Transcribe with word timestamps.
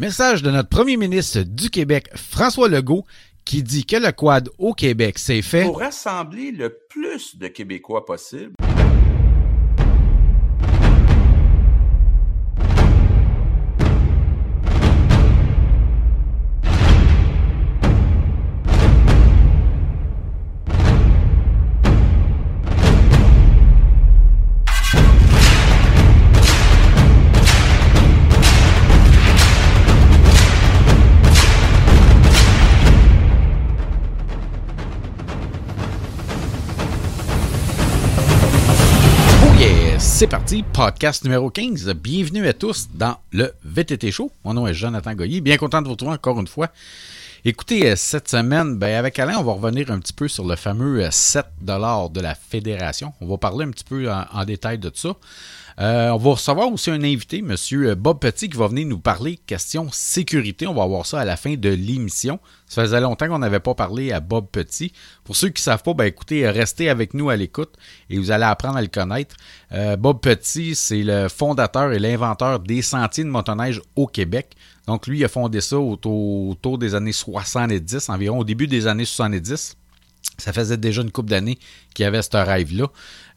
Message 0.00 0.44
de 0.44 0.52
notre 0.52 0.68
premier 0.68 0.96
ministre 0.96 1.40
du 1.40 1.70
Québec, 1.70 2.08
François 2.14 2.68
Legault, 2.68 3.04
qui 3.44 3.64
dit 3.64 3.84
que 3.84 3.96
le 3.96 4.12
quad 4.12 4.48
au 4.56 4.72
Québec, 4.72 5.18
c'est 5.18 5.42
fait 5.42 5.64
pour 5.64 5.80
rassembler 5.80 6.52
le 6.52 6.78
plus 6.88 7.36
de 7.36 7.48
Québécois 7.48 8.04
possible. 8.04 8.52
C'est 40.18 40.26
parti, 40.26 40.64
podcast 40.64 41.22
numéro 41.22 41.48
15. 41.48 41.90
Bienvenue 41.90 42.48
à 42.48 42.52
tous 42.52 42.88
dans 42.92 43.18
le 43.30 43.52
VTT 43.62 44.10
Show. 44.10 44.32
Mon 44.44 44.52
nom 44.52 44.66
est 44.66 44.74
Jonathan 44.74 45.14
Goyer. 45.14 45.40
Bien 45.40 45.56
content 45.56 45.80
de 45.80 45.86
vous 45.86 45.92
retrouver 45.92 46.10
encore 46.10 46.40
une 46.40 46.48
fois. 46.48 46.70
Écoutez, 47.44 47.88
euh, 47.88 47.94
cette 47.94 48.28
semaine, 48.28 48.78
ben 48.78 48.96
avec 48.96 49.16
Alain, 49.20 49.36
on 49.38 49.44
va 49.44 49.52
revenir 49.52 49.92
un 49.92 50.00
petit 50.00 50.12
peu 50.12 50.26
sur 50.26 50.44
le 50.44 50.56
fameux 50.56 51.08
7 51.08 51.46
euh, 51.68 52.08
de 52.08 52.20
la 52.20 52.34
Fédération. 52.34 53.12
On 53.20 53.28
va 53.28 53.38
parler 53.38 53.64
un 53.64 53.70
petit 53.70 53.84
peu 53.84 54.10
en, 54.10 54.44
détail 54.44 54.78
de 54.78 54.90
ça. 54.92 55.10
Euh, 55.80 56.10
on 56.10 56.16
va 56.16 56.30
recevoir 56.30 56.72
aussi 56.72 56.90
un 56.90 57.04
invité, 57.04 57.38
M. 57.38 57.54
Bob 57.94 58.18
Petit, 58.18 58.48
qui 58.48 58.56
va 58.56 58.66
venir 58.66 58.86
nous 58.86 58.98
parler 58.98 59.38
question 59.46 59.88
sécurité. 59.92 60.66
On 60.66 60.74
va 60.74 60.84
voir 60.86 61.06
ça 61.06 61.20
à 61.20 61.24
la 61.24 61.36
fin 61.36 61.54
de 61.54 61.68
l'émission. 61.68 62.40
Ça 62.66 62.82
faisait 62.82 63.00
longtemps 63.00 63.28
qu'on 63.28 63.38
n'avait 63.38 63.60
pas 63.60 63.74
parlé 63.74 64.10
à 64.10 64.18
Bob 64.18 64.48
Petit. 64.50 64.92
Pour 65.22 65.36
ceux 65.36 65.48
qui 65.48 65.60
ne 65.60 65.64
savent 65.64 65.84
pas, 65.84 65.94
ben 65.94 66.04
écoutez, 66.04 66.50
restez 66.50 66.88
avec 66.88 67.14
nous 67.14 67.30
à 67.30 67.36
l'écoute 67.36 67.74
et 68.10 68.18
vous 68.18 68.32
allez 68.32 68.44
apprendre 68.44 68.76
à 68.76 68.82
le 68.82 68.88
connaître. 68.88 69.36
Bob 69.98 70.20
Petit, 70.20 70.74
c'est 70.74 71.02
le 71.02 71.28
fondateur 71.28 71.92
et 71.92 72.00
l'inventeur 72.00 72.58
des 72.58 72.82
sentiers 72.82 73.24
de 73.24 73.28
motoneige 73.28 73.80
au 73.94 74.06
Québec. 74.06 74.56
Donc, 74.88 75.06
lui, 75.06 75.18
il 75.18 75.24
a 75.24 75.28
fondé 75.28 75.60
ça 75.60 75.78
autour, 75.78 76.78
des 76.78 76.94
années 76.94 77.12
70, 77.12 78.08
environ 78.08 78.38
au 78.38 78.44
début 78.44 78.66
des 78.66 78.86
années 78.86 79.04
70. 79.04 79.76
Ça 80.38 80.52
faisait 80.52 80.78
déjà 80.78 81.02
une 81.02 81.10
couple 81.10 81.28
d'années 81.28 81.58
qu'il 81.94 82.06
avait 82.06 82.22
ce 82.22 82.36
rêve-là. 82.36 82.86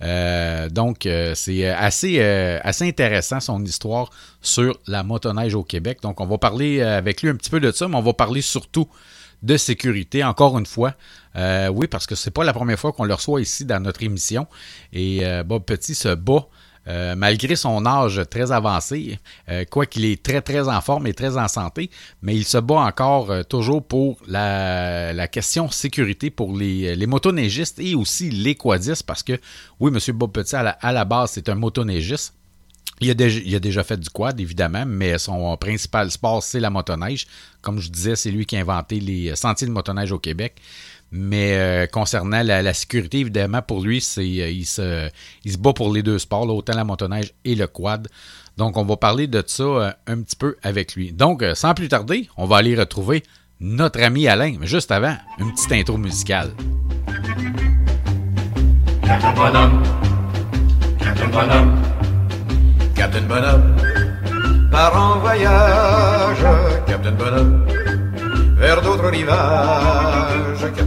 Euh, 0.03 0.69
donc, 0.69 1.05
euh, 1.05 1.33
c'est 1.35 1.67
assez, 1.67 2.17
euh, 2.19 2.59
assez 2.63 2.87
intéressant 2.87 3.39
son 3.39 3.63
histoire 3.63 4.09
sur 4.41 4.79
la 4.87 5.03
motoneige 5.03 5.55
au 5.55 5.63
Québec. 5.63 5.99
Donc, 6.01 6.19
on 6.21 6.25
va 6.25 6.37
parler 6.37 6.81
avec 6.81 7.21
lui 7.21 7.29
un 7.29 7.35
petit 7.35 7.49
peu 7.49 7.59
de 7.59 7.71
ça, 7.71 7.87
mais 7.87 7.95
on 7.95 8.01
va 8.01 8.13
parler 8.13 8.41
surtout 8.41 8.87
de 9.43 9.57
sécurité, 9.57 10.23
encore 10.23 10.57
une 10.59 10.65
fois. 10.65 10.93
oui, 11.35 11.87
parce 11.87 12.05
que 12.05 12.15
c'est 12.15 12.31
pas 12.31 12.43
la 12.43 12.53
première 12.53 12.79
fois 12.79 12.91
qu'on 12.93 13.05
le 13.05 13.13
reçoit 13.13 13.41
ici 13.41 13.65
dans 13.65 13.79
notre 13.79 14.03
émission. 14.03 14.47
Et 14.93 15.23
Bob 15.45 15.63
Petit 15.63 15.95
se 15.95 16.13
bat 16.13 16.47
euh, 16.87 17.15
malgré 17.15 17.55
son 17.55 17.85
âge 17.85 18.21
très 18.29 18.51
avancé, 18.51 19.19
euh, 19.49 19.65
quoi 19.69 19.85
qu'il 19.85 20.03
est 20.03 20.23
très 20.23 20.41
très 20.41 20.67
en 20.67 20.81
forme 20.81 21.05
et 21.05 21.13
très 21.13 21.37
en 21.37 21.47
santé, 21.47 21.91
mais 22.23 22.35
il 22.35 22.43
se 22.43 22.57
bat 22.57 22.79
encore 22.79 23.29
euh, 23.29 23.43
toujours 23.43 23.83
pour 23.83 24.17
la, 24.27 25.27
question 25.27 25.69
sécurité 25.69 26.31
pour 26.31 26.57
les, 26.57 26.95
les 26.95 27.05
motoneigistes 27.05 27.77
et 27.79 27.93
aussi 27.93 28.31
les 28.31 28.55
quadistes, 28.55 29.03
parce 29.03 29.21
que 29.21 29.39
oui, 29.79 29.91
M. 29.93 30.15
Bob 30.17 30.31
Petit, 30.31 30.55
à 30.55 30.91
la, 30.91 31.05
base, 31.05 31.31
c'est 31.33 31.49
un 31.49 31.55
motoneigiste. 31.55 32.33
Il 32.99 33.09
a, 33.09 33.13
déjà, 33.59 33.83
fait 33.83 33.99
du 33.99 34.09
quad, 34.09 34.39
évidemment, 34.39 34.85
mais 34.85 35.17
son 35.17 35.57
principal 35.57 36.11
sport, 36.11 36.43
c'est 36.43 36.59
la 36.59 36.69
motoneige. 36.69 37.25
Comme 37.61 37.79
je 37.79 37.89
disais, 37.89 38.15
c'est 38.15 38.29
lui 38.29 38.45
qui 38.45 38.55
a 38.55 38.59
inventé 38.59 38.99
les 38.99 39.35
sentiers 39.35 39.65
de 39.65 39.71
motoneige 39.71 40.11
au 40.11 40.19
Québec. 40.19 40.61
Mais 41.11 41.57
euh, 41.57 41.87
concernant 41.87 42.41
la, 42.41 42.73
sécurité, 42.73 43.19
évidemment, 43.19 43.61
pour 43.61 43.81
lui, 43.81 43.99
c'est 43.99 44.21
euh, 44.21 44.49
il, 44.49 44.65
se, 44.65 45.09
il 45.43 45.51
se 45.51 45.57
bat 45.57 45.73
pour 45.73 45.93
les 45.93 46.03
deux 46.03 46.19
sports, 46.19 46.47
autant 46.47 46.73
la 46.73 46.85
motoneige 46.85 47.33
et 47.43 47.55
le 47.55 47.67
quad. 47.67 48.07
Donc, 48.57 48.77
on 48.77 48.85
va 48.85 48.95
parler 48.95 49.27
de 49.27 49.43
ça 49.45 49.63
euh, 49.63 49.91
un 50.07 50.21
petit 50.21 50.37
peu 50.37 50.55
avec 50.63 50.95
lui. 50.95 51.11
Donc, 51.11 51.43
sans 51.53 51.73
plus 51.73 51.89
tarder, 51.89 52.29
on 52.37 52.45
va 52.45 52.57
aller 52.57 52.75
retrouver 52.75 53.23
notre 53.59 54.01
ami 54.01 54.27
Alain. 54.27 54.55
Mais 54.59 54.67
juste 54.67 54.91
avant, 54.91 55.17
une 55.37 55.51
petite 55.53 55.71
intro 55.73 55.97
musicale. 55.97 56.51
Captain 59.03 59.33
Bonhomme, 59.33 59.83
Captain 60.97 61.27
Bonhomme, 61.27 61.81
Captain 62.95 63.21
Bonhomme, 63.23 63.75
part 64.71 64.95
en 64.95 65.19
voyage, 65.19 66.45
Captain 66.87 67.11
Bonhomme 67.11 67.67
vers 68.61 68.81
d'autres 68.81 69.09
rivages. 69.09 70.80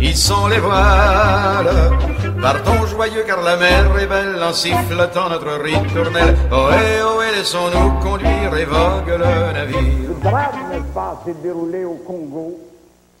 Ils 0.00 0.16
sont 0.16 0.46
les 0.48 0.58
voiles, 0.58 1.90
partons 2.40 2.86
joyeux 2.86 3.24
car 3.26 3.42
la 3.42 3.56
mer 3.56 3.98
est 3.98 4.06
belle 4.06 4.42
en 4.42 4.52
sifflotant 4.52 5.28
notre 5.28 5.62
ritournelle. 5.62 6.36
Ohé, 6.52 7.02
ohé, 7.02 7.36
laissons-nous 7.36 8.00
conduire 8.00 8.54
et 8.56 8.64
vogue 8.64 9.08
le 9.08 9.52
navire. 9.52 10.08
Le 10.08 10.22
drame, 10.22 10.70
n'est-ce 10.70 10.92
pas, 10.92 11.22
s'est 11.24 11.34
déroulé 11.42 11.84
au 11.84 11.94
Congo. 11.94 12.60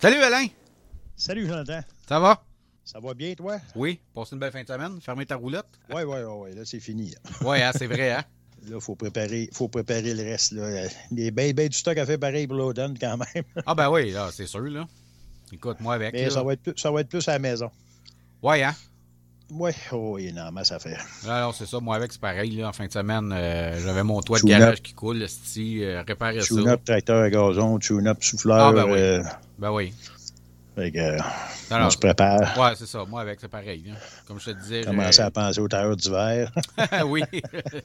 Salut 0.00 0.22
Alain! 0.22 0.46
Salut 1.16 1.46
Jonathan. 1.46 1.80
Ça 2.08 2.20
va? 2.20 2.42
Ça 2.84 3.00
va 3.00 3.14
bien, 3.14 3.34
toi? 3.34 3.56
Oui. 3.74 3.98
Passe 4.14 4.32
une 4.32 4.38
belle 4.38 4.52
fin 4.52 4.62
de 4.62 4.68
semaine. 4.68 4.98
Fermez 5.00 5.24
ta 5.24 5.36
roulotte. 5.36 5.66
Oui, 5.92 6.02
oui, 6.02 6.18
oui. 6.22 6.54
Là, 6.54 6.62
c'est 6.64 6.80
fini. 6.80 7.14
oui, 7.40 7.62
hein, 7.62 7.70
c'est 7.74 7.86
vrai, 7.86 8.10
hein? 8.10 8.24
Là, 8.68 8.76
il 8.76 8.80
faut 8.80 8.94
préparer, 8.94 9.48
faut 9.52 9.68
préparer 9.68 10.12
le 10.12 10.22
reste. 10.22 10.52
Là. 10.52 10.86
Il 11.10 11.20
y 11.20 11.28
a 11.28 11.30
bien, 11.30 11.66
du 11.66 11.76
stock 11.76 11.96
à 11.96 12.04
faire 12.04 12.18
pareil 12.18 12.46
pour 12.46 12.56
l'Oden 12.56 12.94
quand 13.00 13.16
même. 13.16 13.44
ah 13.66 13.74
ben 13.74 13.90
oui, 13.90 14.10
là, 14.10 14.30
c'est 14.32 14.46
sûr. 14.46 14.60
Là. 14.60 14.86
Écoute, 15.52 15.78
moi 15.80 15.94
avec. 15.94 16.12
Mais 16.12 16.30
ça 16.30 16.42
va, 16.42 16.52
être 16.54 16.62
plus, 16.62 16.74
ça 16.76 16.90
va 16.90 17.00
être 17.00 17.08
plus 17.08 17.26
à 17.28 17.32
la 17.32 17.38
maison. 17.38 17.70
Ouais, 18.42 18.62
hein? 18.62 18.74
Oui, 19.50 19.70
oh, 19.92 20.18
énormément 20.18 20.62
à 20.68 20.78
faire. 20.78 21.04
Alors, 21.28 21.54
c'est 21.54 21.66
ça. 21.66 21.78
Moi, 21.78 21.94
avec, 21.94 22.12
c'est 22.12 22.20
pareil. 22.20 22.50
Là, 22.52 22.68
en 22.68 22.72
fin 22.72 22.86
de 22.86 22.92
semaine, 22.92 23.30
euh, 23.32 23.78
j'avais 23.84 24.02
mon 24.02 24.20
toit 24.22 24.38
de 24.40 24.44
garage 24.46 24.80
qui 24.80 24.94
coule. 24.94 25.24
Si, 25.28 25.84
euh, 25.84 26.02
réparer 26.06 26.40
ça. 26.40 26.46
Tune-up, 26.46 26.82
tracteur 26.84 27.22
à 27.22 27.30
gazon, 27.30 27.78
tune-up, 27.78 28.22
souffleur. 28.22 28.68
Ah, 28.68 28.72
ben 28.72 28.84
oui. 28.86 28.98
Euh, 28.98 29.22
ben 29.58 29.70
oui. 29.70 29.92
Fait 30.74 30.90
que, 30.90 31.18
on 31.70 31.90
se 31.90 31.96
prépare. 31.96 32.58
Ouais, 32.58 32.72
c'est 32.76 32.86
ça. 32.86 33.04
Moi, 33.04 33.20
avec, 33.20 33.38
c'est 33.40 33.48
pareil. 33.48 33.94
Comme 34.26 34.40
je 34.40 34.50
te 34.50 34.58
disais. 34.58 34.82
Commencer 34.82 35.22
à 35.22 35.30
penser 35.30 35.60
aux 35.60 35.68
tailleurs 35.68 35.96
d'hiver. 35.96 36.50
oui. 37.06 37.22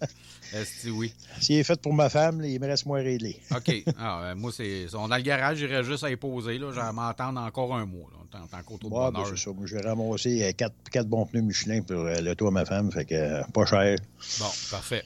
oui. 0.87 1.13
S'il 1.39 1.57
est 1.57 1.63
fait 1.63 1.79
pour 1.79 1.93
ma 1.93 2.09
femme, 2.09 2.41
il 2.43 2.59
me 2.59 2.65
reste 2.65 2.87
moins 2.87 3.01
réglé. 3.01 3.39
OK. 3.55 3.83
Ah, 3.97 4.21
euh, 4.23 4.35
moi, 4.35 4.51
c'est. 4.51 4.87
On 4.95 5.11
a 5.11 5.17
le 5.17 5.23
garage, 5.23 5.57
j'irais 5.57 5.83
juste 5.83 6.03
à 6.03 6.09
y 6.09 6.15
poser. 6.15 6.57
Là. 6.57 6.71
Je 6.71 6.79
vais 6.79 6.91
m'entendre 6.91 7.39
encore 7.41 7.75
un 7.75 7.85
mois. 7.85 8.09
Là. 8.11 8.39
Tant, 8.51 8.63
qu'au 8.63 8.77
de 8.77 8.93
ouais, 8.93 9.11
ben, 9.11 9.23
c'est 9.29 9.37
ça. 9.37 9.51
Moi, 9.51 9.65
je 9.65 9.75
vais 9.75 9.87
ramasser 9.87 10.53
4, 10.55 10.73
euh, 10.95 11.03
bons 11.03 11.25
pneus 11.25 11.41
Michelin 11.41 11.81
pour 11.81 11.97
euh, 11.97 12.21
le 12.21 12.35
toit 12.35 12.49
de 12.49 12.53
ma 12.53 12.65
femme. 12.65 12.91
Fait 12.91 13.05
que 13.05 13.49
pas 13.51 13.65
cher. 13.65 13.97
Bon, 14.39 14.45
parfait. 14.71 15.03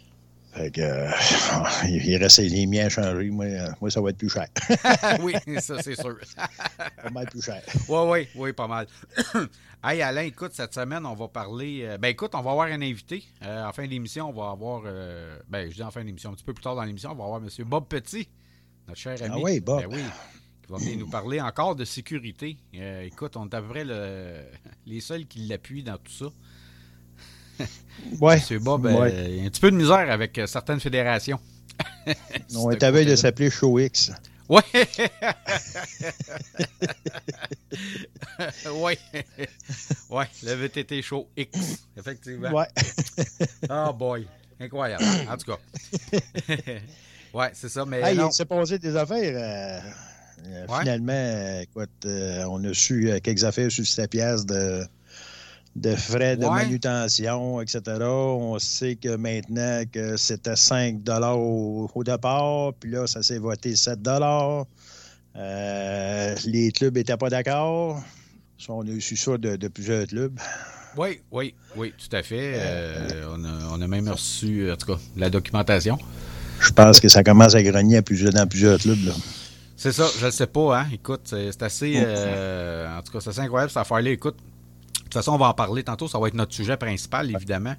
Fait 0.53 0.69
que, 0.69 0.81
euh, 0.81 1.09
il 1.89 2.15
reste 2.17 2.37
les 2.37 2.67
miens 2.67 2.85
à 2.85 2.89
changer. 2.89 3.29
Moi, 3.31 3.45
euh, 3.45 3.69
moi, 3.81 3.89
ça 3.89 4.01
va 4.01 4.11
être 4.11 4.17
plus 4.17 4.29
cher. 4.29 4.47
oui, 5.21 5.33
ça, 5.59 5.81
c'est 5.81 5.99
sûr. 5.99 6.15
pas 6.77 7.09
mal 7.09 7.25
plus 7.27 7.41
cher. 7.41 7.61
Oui, 7.89 7.99
oui, 8.07 8.27
oui, 8.35 8.53
pas 8.53 8.67
mal. 8.67 8.87
hey, 9.83 10.03
Alain, 10.03 10.21
écoute, 10.21 10.51
cette 10.53 10.75
semaine, 10.75 11.07
on 11.07 11.15
va 11.15 11.27
parler. 11.27 11.81
Euh, 11.83 11.97
ben, 11.97 12.09
écoute, 12.09 12.35
on 12.35 12.41
va 12.41 12.51
avoir 12.51 12.67
un 12.67 12.81
invité. 12.81 13.23
en 13.41 13.73
fin 13.73 13.87
d'émission, 13.87 14.29
on 14.29 14.33
va 14.33 14.51
avoir. 14.51 14.83
ben, 15.49 15.69
je 15.71 15.75
dis 15.75 15.83
en 15.83 15.89
fin 15.89 16.03
d'émission, 16.03 16.29
un 16.29 16.33
petit 16.33 16.45
peu 16.45 16.53
plus 16.53 16.63
tard 16.63 16.75
dans 16.75 16.83
l'émission, 16.83 17.11
on 17.11 17.15
va 17.15 17.23
avoir 17.23 17.41
M. 17.41 17.49
Bob 17.65 17.87
Petit, 17.87 18.29
notre 18.87 18.99
cher 18.99 19.19
ami. 19.23 19.33
Ah 19.33 19.39
oui, 19.41 19.59
Bob. 19.59 19.81
Ben, 19.81 19.89
oui 19.91 20.03
qui 20.65 20.71
va 20.71 20.77
venir 20.77 20.97
nous 20.97 21.09
parler 21.09 21.41
encore 21.41 21.75
de 21.75 21.83
sécurité. 21.83 22.57
écoute, 23.01 23.35
on 23.35 23.49
est 23.49 23.53
à 23.53 23.61
peu 23.61 23.67
près 23.67 23.85
les 24.85 25.01
seuls 25.01 25.25
qui 25.25 25.39
l'appuient 25.39 25.83
dans 25.83 25.97
tout 25.97 26.11
ça. 26.11 26.27
Ouais. 28.19 28.35
Monsieur 28.35 28.59
Bob, 28.59 28.85
euh, 28.85 29.09
il 29.27 29.35
y 29.37 29.41
a 29.41 29.45
un 29.45 29.49
petit 29.49 29.61
peu 29.61 29.71
de 29.71 29.75
misère 29.75 30.09
avec 30.11 30.37
euh, 30.37 30.45
certaines 30.47 30.79
fédérations. 30.79 31.39
On 32.55 32.71
est 32.71 32.83
à 32.83 32.91
veille 32.91 33.05
de 33.05 33.15
s'appeler 33.15 33.49
Show 33.49 33.79
X. 33.79 34.11
Oui. 34.49 34.61
oui. 38.73 38.97
Oui, 40.09 40.25
le 40.43 40.53
VTT 40.53 41.01
Show 41.01 41.29
X, 41.35 41.87
effectivement. 41.97 42.51
Ouais. 42.51 42.67
oh 43.69 43.93
boy. 43.93 44.27
Incroyable. 44.59 45.03
En 45.29 45.37
tout 45.37 45.51
cas. 45.51 45.57
ouais, 47.33 47.51
c'est 47.53 47.69
ça. 47.69 47.85
Mais 47.85 48.01
hey, 48.01 48.17
il 48.17 48.31
s'est 48.31 48.45
passé 48.45 48.77
des 48.79 48.95
affaires. 48.95 49.81
Euh, 50.45 50.67
finalement, 50.79 51.61
écoute, 51.61 52.05
on 52.05 52.63
a 52.65 52.73
su 52.73 53.09
quelques 53.23 53.45
affaires 53.45 53.71
sur 53.71 53.87
cette 53.87 54.11
pièce 54.11 54.45
de 54.45 54.85
de 55.75 55.95
frais 55.95 56.37
de 56.37 56.45
manutention, 56.45 57.59
etc. 57.61 57.81
On 58.03 58.59
sait 58.59 58.95
que 58.95 59.15
maintenant 59.15 59.83
que 59.91 60.17
c'était 60.17 60.55
5 60.55 60.97
au, 61.35 61.89
au, 61.93 62.03
départ, 62.03 62.73
puis 62.79 62.91
là, 62.91 63.07
ça 63.07 63.23
s'est 63.23 63.39
voté 63.39 63.75
7 63.75 63.99
euh, 65.35 66.35
Les 66.45 66.71
clubs 66.71 66.95
n'étaient 66.95 67.17
pas 67.17 67.29
d'accord. 67.29 68.01
On 68.69 68.87
a 68.87 68.99
su 68.99 69.17
ça 69.17 69.37
de, 69.37 69.67
plusieurs 69.67 70.07
clubs. 70.07 70.39
Oui, 70.95 71.21
oui, 71.31 71.55
oui, 71.75 71.91
tout 71.97 72.15
à 72.15 72.21
fait. 72.21 72.53
Euh, 72.55 73.25
on, 73.71 73.81
a, 73.81 73.87
même 73.87 74.07
reçu, 74.07 74.71
en 74.71 74.77
tout 74.77 74.93
cas, 74.93 74.99
la 75.17 75.31
documentation. 75.31 75.97
je 76.59 76.69
pense 76.69 76.99
que 76.99 77.09
ça 77.09 77.23
commence 77.23 77.55
à 77.55 77.63
grogner 77.63 77.97
à 77.97 78.01
plusieurs, 78.03 78.31
dans 78.31 78.47
plusieurs 78.47 78.79
clubs. 78.79 79.11
C'est 79.75 79.91
ça, 79.91 80.05
je 80.19 80.27
ne 80.27 80.31
sais 80.31 80.47
pas. 80.47 80.79
Hein? 80.79 80.85
Écoute, 80.93 81.21
c'est 81.25 81.63
assez. 81.63 81.95
Euh, 81.97 82.97
en 82.97 83.01
tout 83.01 83.11
cas, 83.11 83.19
c'est 83.21 83.31
assez 83.31 83.39
incroyable 83.41 83.71
cette 83.71 83.81
affaire-là. 83.81 84.11
Écoute, 84.11 84.37
toute 85.13 85.21
façon, 85.21 85.33
on 85.33 85.37
va 85.37 85.47
en 85.47 85.53
parler 85.53 85.83
tantôt. 85.83 86.07
Ça 86.07 86.19
va 86.19 86.27
être 86.27 86.33
notre 86.33 86.53
sujet 86.53 86.77
principal, 86.77 87.29
évidemment. 87.33 87.75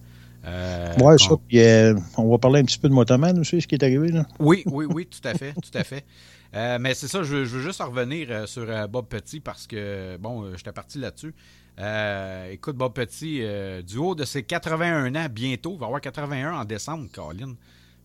Euh, 0.46 0.94
oui, 1.00 1.14
ça. 1.18 1.34
Puis, 1.48 1.60
euh, 1.60 1.94
on 2.16 2.30
va 2.30 2.38
parler 2.38 2.60
un 2.60 2.64
petit 2.64 2.78
peu 2.78 2.88
de 2.88 2.94
Motoman 2.94 3.38
aussi, 3.38 3.60
ce 3.60 3.66
qui 3.66 3.74
est 3.74 3.82
arrivé. 3.82 4.08
Là. 4.08 4.26
Oui, 4.38 4.62
oui, 4.66 4.86
oui, 4.88 5.06
tout 5.06 5.26
à 5.26 5.34
fait. 5.34 5.52
tout 5.54 5.78
à 5.78 5.84
fait. 5.84 6.04
mais 6.52 6.94
c'est 6.94 7.08
ça, 7.08 7.22
je, 7.22 7.36
veux 7.36 7.60
juste 7.60 7.82
revenir 7.82 8.48
sur 8.48 8.66
Bob 8.88 9.06
Petit 9.06 9.40
parce 9.40 9.66
que, 9.66 10.16
bon, 10.18 10.54
j'étais 10.56 10.72
parti 10.72 10.98
là-dessus. 10.98 11.34
écoute, 12.52 12.76
Bob 12.76 12.92
Petit, 12.92 13.42
du 13.86 13.98
haut 13.98 14.14
de 14.14 14.24
ses 14.24 14.42
81 14.42 15.14
ans, 15.14 15.26
bientôt, 15.30 15.72
il 15.74 15.80
va 15.80 15.86
avoir 15.86 16.00
81 16.00 16.52
en 16.52 16.64
décembre, 16.64 17.06
Colin. 17.12 17.54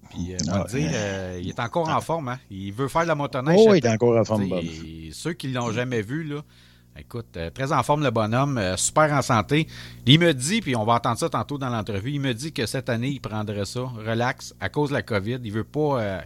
Puis, 0.10 0.34
euh, 0.34 0.38
ah, 0.52 0.66
dire, 0.70 0.90
euh, 0.94 1.40
il 1.42 1.50
est 1.50 1.60
encore 1.60 1.90
en 1.90 2.02
forme. 2.02 2.30
Hein? 2.30 2.40
Il 2.50 2.74
veut 2.74 2.88
faire 2.88 3.04
de 3.04 3.08
la 3.08 3.16
motoneige. 3.16 3.60
Oh, 3.60 3.74
il 3.74 3.86
est 3.86 3.90
encore 3.90 4.18
en 4.18 4.26
forme, 4.26 4.48
Bob. 4.48 4.64
Ceux 5.12 5.34
qui 5.34 5.48
ne 5.48 5.54
l'ont 5.54 5.72
jamais 5.72 6.02
vu, 6.02 6.24
là, 6.24 6.42
écoute, 7.00 7.38
euh, 7.38 7.50
très 7.50 7.72
en 7.72 7.84
forme 7.84 8.04
le 8.04 8.12
bonhomme, 8.12 8.62
super 8.78 9.12
en 9.14 9.22
santé. 9.22 9.68
Il 10.06 10.20
me 10.20 10.34
dit, 10.34 10.62
puis 10.62 10.76
on 10.76 10.84
va 10.86 10.94
entendre 10.94 11.18
ça 11.18 11.30
tantôt 11.30 11.58
dans 11.58 11.70
l'entrevue, 11.70 12.12
il 12.12 12.22
me 12.22 12.34
dit 12.34 12.54
que 12.54 12.66
cette 12.66 12.90
année, 12.90 13.10
il 13.10 13.22
prendrait 13.22 13.66
ça, 13.66 13.82
relax, 13.82 14.54
à 14.60 14.70
cause 14.70 14.90
de 14.90 14.94
la 14.96 15.02
COVID. 15.02 15.40
Il 15.44 15.52
veut 15.52 15.64
pas. 15.64 16.24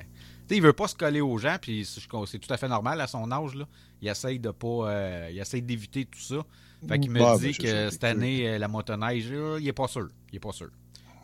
il 0.50 0.62
veut 0.62 0.74
pas 0.74 0.88
se 0.88 0.96
coller 0.96 1.22
aux 1.22 1.38
gens, 1.38 1.58
puis 1.62 1.86
c'est 1.86 2.40
tout 2.40 2.54
à 2.54 2.58
fait 2.58 2.68
normal 2.68 3.00
à 3.02 3.08
son 3.08 3.32
âge. 3.32 3.56
Là. 3.56 3.66
Il 4.02 4.08
essaye 4.08 4.40
de 4.40 4.52
pas. 4.52 5.30
il 5.32 5.40
essaye 5.40 5.62
d'éviter 5.62 6.06
tout 6.06 6.20
ça. 6.20 6.44
Fait 6.88 7.00
qu'il 7.00 7.12
me 7.12 7.20
bah, 7.20 7.38
dit 7.38 7.56
ben, 7.58 7.58
que 7.58 7.90
cette 7.90 8.04
année, 8.04 8.58
la 8.58 8.68
motoneige, 8.68 9.32
il 9.60 9.68
est 9.68 9.74
pas 9.74 9.88
sûr. 9.88 10.10
Il 10.32 10.36
est 10.36 10.40
pas 10.40 10.52
sûr. 10.52 10.70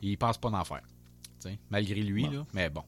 Il 0.02 0.18
pense 0.18 0.38
pas 0.38 0.50
d'en 0.50 0.64
faire 0.64 0.82
malgré 1.70 2.02
lui, 2.02 2.24
là, 2.24 2.46
mais 2.54 2.70
bon. 2.70 2.84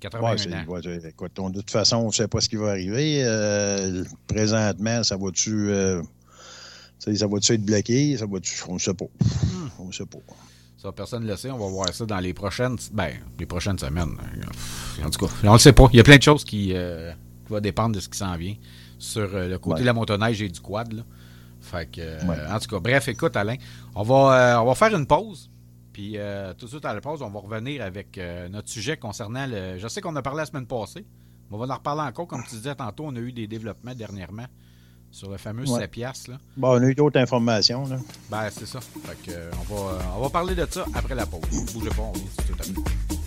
81 0.00 0.64
ans. 0.64 1.50
de 1.50 1.60
toute 1.60 1.70
façon, 1.70 1.96
on 1.96 2.06
ne 2.08 2.12
sait 2.12 2.28
pas 2.28 2.40
ce 2.40 2.48
qui 2.48 2.56
va 2.56 2.70
arriver. 2.70 3.22
Euh, 3.24 4.04
présentement, 4.26 5.02
ça 5.02 5.16
va-tu 5.16 5.70
euh, 5.70 6.02
ça 6.98 7.26
va 7.26 7.38
être 7.38 7.64
bloqué? 7.64 8.16
Ça 8.16 8.26
va 8.26 8.38
on 8.68 8.74
ne 8.74 8.78
sait 8.78 8.94
pas. 8.94 9.04
Hmm. 9.04 9.68
On 9.78 9.86
ne 9.86 9.92
sait 9.92 10.06
pas. 10.06 10.18
Ça, 10.76 10.92
personne 10.92 11.24
ne 11.24 11.28
le 11.28 11.36
sait. 11.36 11.50
On 11.50 11.58
va 11.58 11.68
voir 11.68 11.92
ça 11.92 12.06
dans 12.06 12.18
les 12.18 12.32
prochaines, 12.32 12.76
ben, 12.92 13.12
les 13.38 13.46
prochaines 13.46 13.78
semaines. 13.78 14.16
En 15.04 15.10
tout 15.10 15.26
cas, 15.26 15.32
on 15.44 15.48
ne 15.48 15.52
le 15.52 15.58
sait 15.58 15.72
pas. 15.72 15.88
Il 15.92 15.96
y 15.96 16.00
a 16.00 16.04
plein 16.04 16.16
de 16.16 16.22
choses 16.22 16.44
qui, 16.44 16.72
euh, 16.74 17.12
vont 17.48 17.60
dépendre 17.60 17.94
de 17.94 18.00
ce 18.00 18.08
qui 18.08 18.18
s'en 18.18 18.36
vient 18.36 18.54
sur 18.98 19.28
le 19.28 19.58
côté 19.58 19.80
de 19.80 19.86
la 19.86 19.92
motoneige 19.92 20.40
et 20.42 20.48
du 20.48 20.60
quad. 20.60 20.92
Là. 20.92 21.02
Fait 21.60 21.90
que, 21.90 22.54
En 22.54 22.58
tout 22.58 22.68
cas, 22.68 22.80
bref, 22.80 23.08
écoute, 23.08 23.36
Alain, 23.36 23.56
on 23.94 24.02
va, 24.02 24.62
on 24.62 24.66
va 24.66 24.74
faire 24.74 24.94
une 24.96 25.06
pause. 25.06 25.50
Puis 25.92 26.14
euh, 26.16 26.54
tout 26.54 26.66
de 26.66 26.70
suite 26.70 26.84
à 26.84 26.94
la 26.94 27.00
pause, 27.00 27.22
on 27.22 27.30
va 27.30 27.40
revenir 27.40 27.82
avec 27.82 28.16
euh, 28.18 28.48
notre 28.48 28.68
sujet 28.68 28.96
concernant 28.96 29.46
le. 29.46 29.78
Je 29.78 29.88
sais 29.88 30.00
qu'on 30.00 30.14
a 30.16 30.22
parlé 30.22 30.38
la 30.38 30.46
semaine 30.46 30.66
passée, 30.66 31.04
mais 31.50 31.56
on 31.56 31.58
va 31.58 31.72
en 31.72 31.76
reparler 31.76 32.02
encore. 32.02 32.26
Comme 32.26 32.44
tu 32.44 32.56
disais 32.56 32.74
tantôt, 32.74 33.04
on 33.06 33.16
a 33.16 33.18
eu 33.18 33.32
des 33.32 33.46
développements 33.46 33.94
dernièrement 33.94 34.46
sur 35.10 35.30
le 35.30 35.36
fameux 35.36 35.68
ouais. 35.68 35.90
Là. 36.06 36.38
Bon, 36.56 36.78
on 36.78 36.82
a 36.82 36.86
eu 36.86 36.94
d'autres 36.94 37.18
informations. 37.18 37.84
Là. 37.86 37.98
Ben, 38.30 38.48
c'est 38.50 38.66
ça. 38.66 38.80
Fait 38.80 39.20
que, 39.26 39.30
euh, 39.32 39.50
on, 39.60 39.74
va, 39.74 39.98
on 40.16 40.20
va 40.22 40.30
parler 40.30 40.54
de 40.54 40.66
ça 40.70 40.84
après 40.94 41.14
la 41.16 41.26
pause. 41.26 41.40
Bougez 41.74 41.90
pas, 41.90 42.02
on 42.02 42.12
tout 42.12 42.54
à 42.58 42.66
l'heure. 42.66 43.19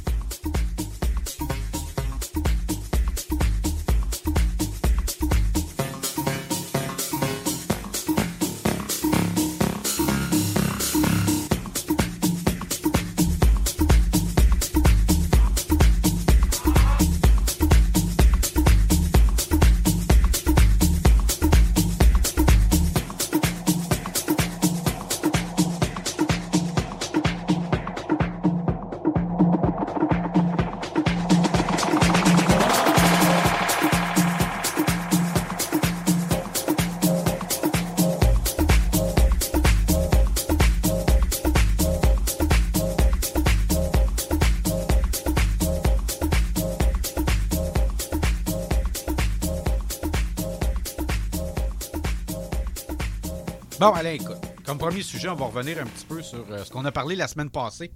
Bon, 53.84 53.92
allez, 53.92 54.14
écoute. 54.14 54.38
Comme 54.66 54.78
premier 54.78 55.02
sujet, 55.02 55.28
on 55.28 55.36
va 55.36 55.48
revenir 55.48 55.78
un 55.78 55.86
petit 55.86 56.06
peu 56.06 56.22
sur 56.22 56.46
euh, 56.50 56.64
ce 56.64 56.72
qu'on 56.72 56.86
a 56.86 56.92
parlé 56.94 57.18
la 57.18 57.28
semaine 57.28 57.50
passée 57.50 57.92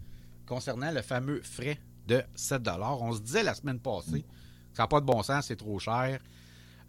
concernant 0.45 0.91
le 0.91 1.01
fameux 1.01 1.39
frais 1.41 1.79
de 2.09 2.21
7 2.35 2.61
On 2.81 3.13
se 3.13 3.21
disait 3.21 3.41
la 3.41 3.53
semaine 3.53 3.79
passée 3.79 4.25
ça 4.73 4.83
n'a 4.83 4.87
pas 4.87 4.99
de 4.99 5.05
bon 5.05 5.23
sens, 5.23 5.45
c'est 5.47 5.55
trop 5.55 5.79
cher. 5.79 6.19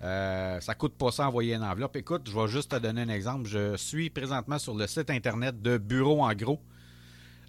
Euh, 0.03 0.59
ça 0.59 0.75
coûte 0.75 0.95
pas 0.95 1.13
ça 1.13 1.29
envoyer 1.29 1.55
une 1.55 1.63
enveloppe. 1.63 1.95
Écoute, 1.95 2.23
je 2.29 2.37
vais 2.37 2.49
juste 2.49 2.73
te 2.73 2.77
donner 2.77 3.03
un 3.03 3.09
exemple. 3.09 3.47
Je 3.47 3.77
suis 3.77 4.11
présentement 4.11 4.59
sur 4.59 4.75
le 4.75 4.89
site 4.89 5.11
internet 5.11 5.63
de 5.63 5.79
Bureau 5.79 6.25
en 6.25 6.35
gros. 6.35 6.61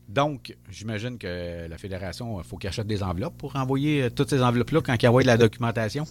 Donc, 0.07 0.55
j'imagine 0.69 1.17
que 1.17 1.67
la 1.67 1.77
fédération, 1.79 2.39
il 2.39 2.45
faut 2.45 2.57
qu'elle 2.57 2.69
achète 2.69 2.85
des 2.85 3.01
enveloppes 3.01 3.39
pour 3.39 3.55
envoyer 3.55 4.03
euh, 4.03 4.09
toutes 4.11 4.29
ces 4.29 4.43
enveloppes-là 4.43 4.81
quand 4.81 5.01
il 5.01 5.07
envoie 5.07 5.23
de 5.23 5.27
la 5.27 5.37
documentation. 5.37 6.03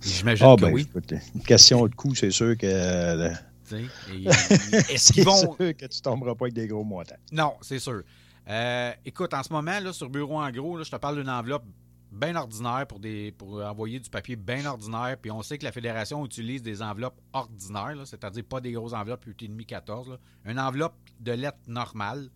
J'imagine 0.00 0.46
ah, 0.48 0.54
que 0.56 0.66
ben, 0.66 0.72
oui. 0.72 0.86
une 1.34 1.42
question 1.42 1.84
de 1.88 1.94
coût, 1.96 2.14
c'est 2.14 2.30
sûr 2.30 2.56
que 2.56 3.32
Est-ce 4.90 5.12
qu'ils 5.12 5.24
vont. 5.24 5.36
sûr 5.36 5.56
que 5.58 5.86
tu 5.86 6.00
tomberas 6.00 6.34
pas 6.34 6.46
avec 6.46 6.54
des 6.54 6.66
gros 6.66 6.84
montants. 6.84 7.16
Non, 7.30 7.54
c'est 7.60 7.78
sûr. 7.78 8.02
Euh, 8.48 8.92
écoute, 9.04 9.34
en 9.34 9.42
ce 9.42 9.52
moment, 9.52 9.78
là, 9.80 9.92
sur 9.92 10.10
Bureau 10.10 10.40
en 10.40 10.50
gros, 10.50 10.76
là, 10.76 10.84
je 10.84 10.90
te 10.90 10.96
parle 10.96 11.16
d'une 11.16 11.30
enveloppe 11.30 11.64
bien 12.10 12.36
ordinaire 12.36 12.86
pour, 12.86 13.00
des, 13.00 13.32
pour 13.32 13.62
envoyer 13.64 13.98
du 13.98 14.10
papier 14.10 14.36
bien 14.36 14.66
ordinaire. 14.66 15.16
Puis 15.20 15.30
on 15.30 15.42
sait 15.42 15.58
que 15.58 15.64
la 15.64 15.72
Fédération 15.72 16.24
utilise 16.24 16.62
des 16.62 16.82
enveloppes 16.82 17.20
ordinaires, 17.32 17.96
c'est-à-dire 18.04 18.44
pas 18.44 18.60
des 18.60 18.72
grosses 18.72 18.92
enveloppes 18.92 19.26
8,5 19.26 19.64
14. 19.64 20.18
Une 20.44 20.60
enveloppe 20.60 20.96
de 21.20 21.32
lettres 21.32 21.58
normale. 21.66 22.28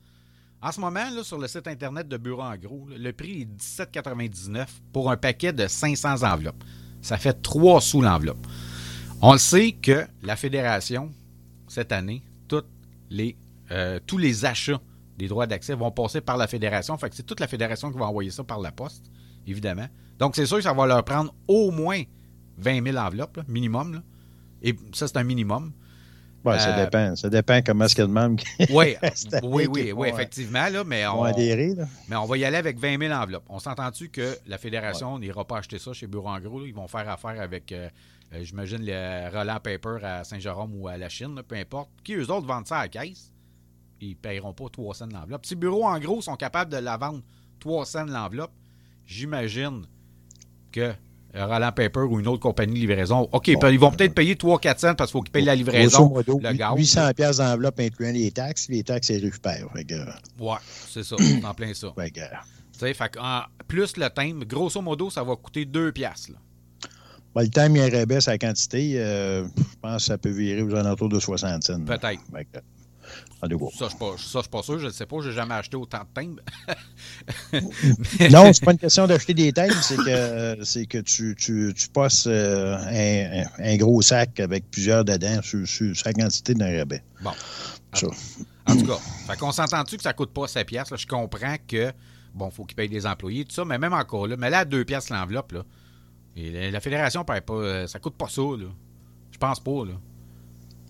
En 0.62 0.72
ce 0.72 0.80
moment, 0.80 1.10
là, 1.10 1.22
sur 1.22 1.38
le 1.38 1.46
site 1.46 1.68
Internet 1.68 2.08
de 2.08 2.16
Bureau 2.16 2.42
en 2.42 2.56
gros, 2.56 2.86
le 2.88 3.12
prix 3.12 3.42
est 3.42 3.60
17,99 3.60 4.66
pour 4.92 5.10
un 5.10 5.16
paquet 5.16 5.52
de 5.52 5.66
500 5.66 6.22
enveloppes. 6.22 6.64
Ça 7.02 7.18
fait 7.18 7.40
3 7.42 7.80
sous 7.82 8.00
l'enveloppe. 8.00 8.46
On 9.20 9.32
le 9.32 9.38
sait 9.38 9.72
que 9.72 10.06
la 10.22 10.36
Fédération 10.36 11.12
cette 11.76 11.92
année, 11.92 12.22
toutes 12.48 12.68
les, 13.10 13.36
euh, 13.70 14.00
tous 14.06 14.16
les 14.16 14.46
achats 14.46 14.80
des 15.18 15.28
droits 15.28 15.46
d'accès 15.46 15.74
vont 15.74 15.90
passer 15.90 16.22
par 16.22 16.38
la 16.38 16.46
fédération. 16.46 16.96
Fait 16.96 17.10
que 17.10 17.16
c'est 17.16 17.22
toute 17.22 17.40
la 17.40 17.46
fédération 17.46 17.92
qui 17.92 17.98
va 17.98 18.06
envoyer 18.06 18.30
ça 18.30 18.44
par 18.44 18.60
la 18.60 18.72
poste, 18.72 19.04
évidemment. 19.46 19.86
Donc, 20.18 20.36
c'est 20.36 20.46
sûr 20.46 20.56
que 20.56 20.62
ça 20.62 20.72
va 20.72 20.86
leur 20.86 21.04
prendre 21.04 21.34
au 21.46 21.70
moins 21.70 22.02
20 22.56 22.82
000 22.82 22.96
enveloppes, 22.96 23.40
minimum. 23.46 24.02
Et 24.62 24.74
ça, 24.94 25.06
c'est 25.06 25.18
un 25.18 25.24
minimum. 25.24 25.72
Oui, 26.46 26.58
ça 26.58 26.78
euh, 26.78 26.84
dépend. 26.84 27.14
Ça 27.14 27.28
dépend 27.28 27.60
comment 27.60 27.84
est-ce 27.84 27.94
qu'il 27.94 28.02
y 28.02 28.04
a 28.04 28.08
de 28.08 28.12
membres 28.12 28.42
Oui, 28.70 28.96
oui, 29.42 29.66
oui, 29.70 29.92
oui, 29.92 30.08
effectivement. 30.08 30.68
Là, 30.70 30.82
mais, 30.82 31.06
on, 31.06 31.24
mais 31.24 32.16
on 32.16 32.24
va 32.24 32.38
y 32.38 32.44
aller 32.44 32.56
avec 32.56 32.78
20 32.78 32.98
000 32.98 33.12
enveloppes. 33.12 33.44
On 33.50 33.58
s'entend-tu 33.58 34.08
que 34.08 34.38
la 34.46 34.56
fédération 34.56 35.18
n'ira 35.18 35.44
pas 35.44 35.58
acheter 35.58 35.78
ça 35.78 35.92
chez 35.92 36.06
Bureau 36.06 36.28
en 36.28 36.40
gros? 36.40 36.64
Ils 36.64 36.74
vont 36.74 36.88
faire 36.88 37.08
affaire 37.10 37.38
avec 37.40 37.72
euh, 37.72 37.90
euh, 38.32 38.42
j'imagine 38.42 38.78
le 38.80 39.30
Roland 39.30 39.60
Paper 39.60 40.04
à 40.04 40.24
Saint-Jérôme 40.24 40.72
ou 40.74 40.88
à 40.88 40.96
la 40.96 41.08
Chine, 41.08 41.40
peu 41.46 41.56
importe, 41.56 41.90
qui 42.02 42.14
eux 42.14 42.30
autres 42.30 42.46
vendent 42.46 42.66
ça 42.66 42.78
à 42.78 42.82
la 42.82 42.88
caisse, 42.88 43.32
ils 44.00 44.10
ne 44.10 44.14
paieront 44.14 44.52
pas 44.52 44.66
3 44.70 44.94
cents 44.94 45.06
l'enveloppe. 45.06 45.46
Si 45.46 45.54
les 45.54 45.60
bureaux, 45.60 45.84
en 45.84 45.98
gros, 45.98 46.20
sont 46.20 46.36
capables 46.36 46.70
de 46.70 46.78
la 46.78 46.96
vendre 46.96 47.22
3 47.60 47.86
cents 47.86 48.04
l'enveloppe, 48.04 48.52
j'imagine 49.06 49.86
que 50.72 50.92
Roland 51.34 51.72
Paper 51.72 52.00
ou 52.00 52.18
une 52.20 52.28
autre 52.28 52.40
compagnie 52.40 52.74
de 52.74 52.80
livraison, 52.80 53.28
OK, 53.32 53.48
ils 53.48 53.78
vont 53.78 53.90
peut-être 53.90 54.14
payer 54.14 54.34
3-4 54.34 54.78
cents 54.78 54.94
parce 54.94 55.10
qu'il 55.10 55.18
faut 55.18 55.22
qu'ils 55.22 55.32
payent 55.32 55.44
la 55.44 55.54
livraison, 55.54 56.14
le 56.16 56.52
gaz. 56.52 56.74
800 56.76 57.10
pièces 57.14 57.36
d'enveloppe 57.38 57.78
incluant 57.80 58.12
les 58.12 58.30
taxes, 58.30 58.68
les 58.68 58.82
taxes, 58.82 59.10
ils 59.10 59.22
récupèrent. 59.24 59.68
Ouais, 60.38 60.56
c'est 60.88 61.02
ça, 61.04 61.16
en 61.44 61.54
plein 61.54 61.74
ça. 61.74 61.92
Fait 61.96 63.18
plus 63.68 63.96
le 63.96 64.08
timbre, 64.10 64.44
grosso 64.44 64.80
modo, 64.82 65.10
ça 65.10 65.22
va 65.22 65.36
coûter 65.36 65.64
2 65.64 65.92
piastres. 65.92 66.32
Ben, 67.36 67.42
le 67.42 67.50
temps, 67.50 67.66
il 67.66 67.94
rabais 67.94 68.22
sa 68.22 68.38
quantité. 68.38 68.94
Euh, 68.96 69.44
je 69.44 69.62
pense 69.82 69.96
que 69.96 70.06
ça 70.06 70.16
peut 70.16 70.30
virer 70.30 70.62
aux 70.62 70.74
alentours 70.74 71.10
de 71.10 71.20
60 71.20 71.62
cents. 71.64 71.84
Peut-être. 71.84 72.22
Ça, 73.42 73.46
je 73.50 73.54
ne 73.54 74.16
suis 74.16 74.50
pas 74.50 74.62
sûr, 74.62 74.78
je 74.78 74.86
ne 74.86 74.90
sais 74.90 75.04
pas, 75.04 75.16
je 75.20 75.28
n'ai 75.28 75.34
jamais 75.34 75.54
acheté 75.54 75.76
autant 75.76 75.98
de 75.98 76.08
timbres. 76.14 76.42
non, 78.32 78.50
c'est 78.54 78.64
pas 78.64 78.72
une 78.72 78.78
question 78.78 79.06
d'acheter 79.06 79.34
des 79.34 79.52
timbres, 79.52 79.80
c'est 79.82 79.96
que, 79.98 80.64
c'est 80.64 80.86
que 80.86 80.98
tu, 80.98 81.36
tu, 81.36 81.74
tu 81.76 81.88
passes 81.90 82.26
euh, 82.26 82.74
un, 82.78 83.44
un, 83.62 83.76
gros 83.76 84.00
sac 84.00 84.40
avec 84.40 84.70
plusieurs 84.70 85.04
dedans 85.04 85.42
sur, 85.42 85.68
sur 85.68 85.94
sa 85.94 86.14
quantité 86.14 86.54
d'un 86.54 86.78
rabais. 86.78 87.02
Bon. 87.20 87.32
En 88.66 88.76
tout 88.76 88.86
cas, 88.86 88.98
fait 89.28 89.36
qu'on 89.38 89.52
s'entend-tu 89.52 89.98
que 89.98 90.02
ça 90.02 90.12
ne 90.12 90.16
coûte 90.16 90.32
pas 90.32 90.48
7 90.48 90.66
piastres? 90.66 90.96
Je 90.96 91.06
comprends 91.06 91.56
que 91.68 91.92
bon, 92.34 92.50
faut 92.50 92.64
qu'ils 92.64 92.76
payent 92.76 92.88
des 92.88 93.06
employés, 93.06 93.44
tout 93.44 93.54
ça, 93.54 93.66
mais 93.66 93.78
même 93.78 93.92
encore 93.92 94.26
là, 94.26 94.36
mais 94.38 94.48
là, 94.48 94.60
à 94.60 94.64
deux 94.64 94.86
piastres 94.86 95.12
l'enveloppe, 95.12 95.52
là. 95.52 95.64
Et 96.36 96.70
la, 96.70 96.80
fédération 96.80 97.24
paye 97.24 97.40
pas, 97.40 97.54
euh, 97.54 97.86
ça 97.86 97.98
coûte 97.98 98.14
pas 98.14 98.28
ça, 98.28 98.42
là. 98.42 98.66
Je 99.30 99.38
pense 99.38 99.60
pas, 99.60 99.84
là. 99.84 99.94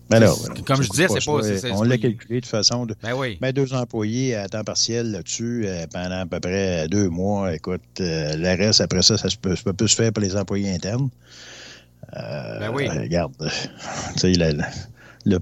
Ben 0.09 0.21
non, 0.21 0.33
comme 0.65 0.81
je 0.81 0.89
disais, 0.89 1.07
c'est 1.09 1.25
pas. 1.25 1.73
on 1.75 1.83
l'a 1.83 1.97
calculé 1.97 2.39
de 2.39 2.45
façon 2.45 2.85
de 2.85 2.95
ben 3.03 3.13
oui. 3.13 3.37
mettre 3.41 3.55
deux 3.55 3.73
employés 3.73 4.35
à 4.35 4.47
temps 4.47 4.63
partiel 4.63 5.11
là-dessus 5.11 5.63
euh, 5.65 5.85
pendant 5.91 6.21
à 6.21 6.25
peu 6.25 6.39
près 6.39 6.87
deux 6.87 7.09
mois. 7.09 7.53
Écoute, 7.53 7.81
euh, 7.99 8.37
le 8.37 8.57
reste, 8.57 8.79
après 8.79 9.01
ça, 9.01 9.17
ça, 9.17 9.27
peut, 9.41 9.55
ça 9.55 9.73
peut 9.73 9.87
se 9.87 9.95
faire 9.95 10.13
pour 10.13 10.23
les 10.23 10.35
employés 10.37 10.73
internes. 10.73 11.09
Euh, 12.15 12.59
ben 12.59 12.71
oui. 12.73 12.87
Regarde, 12.87 13.33
tu 14.13 14.19
sais, 14.19 14.31
le, 15.25 15.39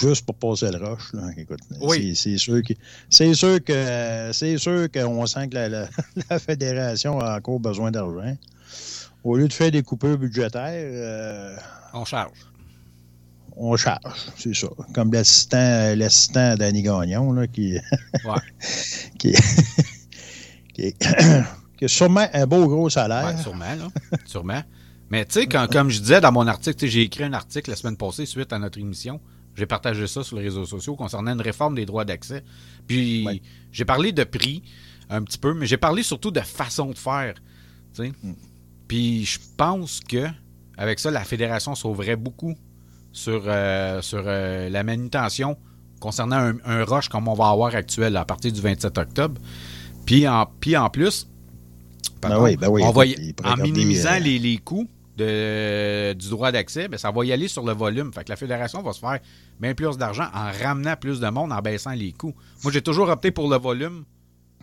juste 0.00 0.24
pour 0.24 0.34
passer 0.36 0.70
le 0.70 0.82
roche. 0.82 1.12
Là. 1.12 1.28
Écoute, 1.36 1.60
oui. 1.82 2.16
c'est 2.16 2.38
sûr 2.38 2.62
que 2.62 2.72
c'est 3.10 3.34
sûr 3.34 3.62
que 3.62 4.30
c'est 4.32 4.56
sûr 4.56 4.90
qu'on 4.90 5.26
sent 5.26 5.48
que 5.48 5.54
la, 5.54 5.68
la, 5.68 6.38
fédération 6.38 7.20
a 7.20 7.36
encore 7.36 7.60
besoin 7.60 7.90
d'argent. 7.90 8.36
Au 9.24 9.36
lieu 9.36 9.48
de 9.48 9.52
faire 9.52 9.70
des 9.70 9.82
coupures 9.82 10.18
budgétaires, 10.18 11.58
on 11.92 12.04
charge 12.04 12.48
on 13.58 13.76
charge, 13.76 14.00
c'est 14.36 14.54
ça. 14.54 14.68
Comme 14.94 15.12
l'assistant, 15.12 15.94
l'assistant 15.96 16.54
Danny 16.54 16.82
Gagnon, 16.82 17.32
là, 17.32 17.46
qui, 17.48 17.76
qui, 19.18 19.32
qui, 20.74 20.94
qui, 21.78 21.84
a 21.84 21.88
sûrement 21.88 22.26
un 22.32 22.46
beau 22.46 22.66
gros 22.68 22.88
salaire. 22.88 23.34
Ouais, 23.34 23.42
sûrement, 23.42 23.74
là. 23.74 23.88
sûrement. 24.24 24.62
Mais 25.10 25.24
tu 25.24 25.40
sais, 25.40 25.46
comme 25.46 25.90
je 25.90 26.00
disais 26.00 26.20
dans 26.20 26.32
mon 26.32 26.46
article, 26.46 26.86
j'ai 26.86 27.02
écrit 27.02 27.24
un 27.24 27.32
article 27.32 27.70
la 27.70 27.76
semaine 27.76 27.96
passée 27.96 28.26
suite 28.26 28.52
à 28.52 28.58
notre 28.58 28.78
émission. 28.78 29.20
J'ai 29.56 29.66
partagé 29.66 30.06
ça 30.06 30.22
sur 30.22 30.36
les 30.36 30.44
réseaux 30.44 30.66
sociaux 30.66 30.94
concernant 30.94 31.32
une 31.32 31.40
réforme 31.40 31.74
des 31.74 31.84
droits 31.84 32.04
d'accès. 32.04 32.44
Puis 32.86 33.42
j'ai 33.72 33.84
parlé 33.84 34.12
de 34.12 34.22
prix 34.22 34.62
un 35.10 35.22
petit 35.22 35.38
peu, 35.38 35.52
mais 35.54 35.66
j'ai 35.66 35.78
parlé 35.78 36.04
surtout 36.04 36.30
de 36.30 36.40
façon 36.40 36.90
de 36.90 36.98
faire. 36.98 37.34
Mm. 37.98 38.12
Puis 38.88 39.24
je 39.24 39.38
pense 39.56 40.00
que 40.00 40.26
avec 40.76 40.98
ça, 40.98 41.10
la 41.10 41.24
fédération 41.24 41.74
sauverait 41.74 42.16
beaucoup 42.16 42.54
sur, 43.12 43.42
euh, 43.46 44.00
sur 44.00 44.22
euh, 44.24 44.68
la 44.68 44.82
manutention 44.84 45.56
concernant 46.00 46.36
un, 46.36 46.54
un, 46.64 46.84
rush 46.84 47.08
comme 47.08 47.26
on 47.26 47.34
va 47.34 47.48
avoir 47.48 47.74
actuel 47.74 48.16
à 48.16 48.24
partir 48.24 48.52
du 48.52 48.60
27 48.60 48.96
octobre. 48.96 49.40
Puis 50.06 50.26
en, 50.28 50.46
puis 50.60 50.76
en 50.76 50.88
plus, 50.88 51.28
ben 52.22 52.40
oui, 52.40 52.56
ben 52.56 52.68
oui, 52.68 52.82
on 52.84 52.92
va 52.92 53.04
en 53.44 53.56
minimisant 53.56 54.14
euh, 54.14 54.18
les, 54.20 54.38
les, 54.38 54.58
coûts 54.58 54.88
de, 55.16 56.12
du 56.14 56.28
droit 56.30 56.52
d'accès, 56.52 56.88
ben 56.88 56.96
ça 56.96 57.10
va 57.10 57.24
y 57.24 57.32
aller 57.32 57.48
sur 57.48 57.64
le 57.64 57.72
volume. 57.72 58.12
Fait 58.12 58.24
que 58.24 58.30
la 58.30 58.36
fédération 58.36 58.82
va 58.82 58.92
se 58.92 59.00
faire 59.00 59.18
bien 59.60 59.74
plus 59.74 59.98
d'argent 59.98 60.28
en 60.32 60.50
ramenant 60.62 60.96
plus 60.96 61.20
de 61.20 61.28
monde, 61.28 61.52
en 61.52 61.60
baissant 61.60 61.92
les 61.92 62.12
coûts. 62.12 62.34
Moi, 62.62 62.72
j'ai 62.72 62.82
toujours 62.82 63.08
opté 63.08 63.30
pour 63.30 63.50
le 63.50 63.56
volume 63.58 64.04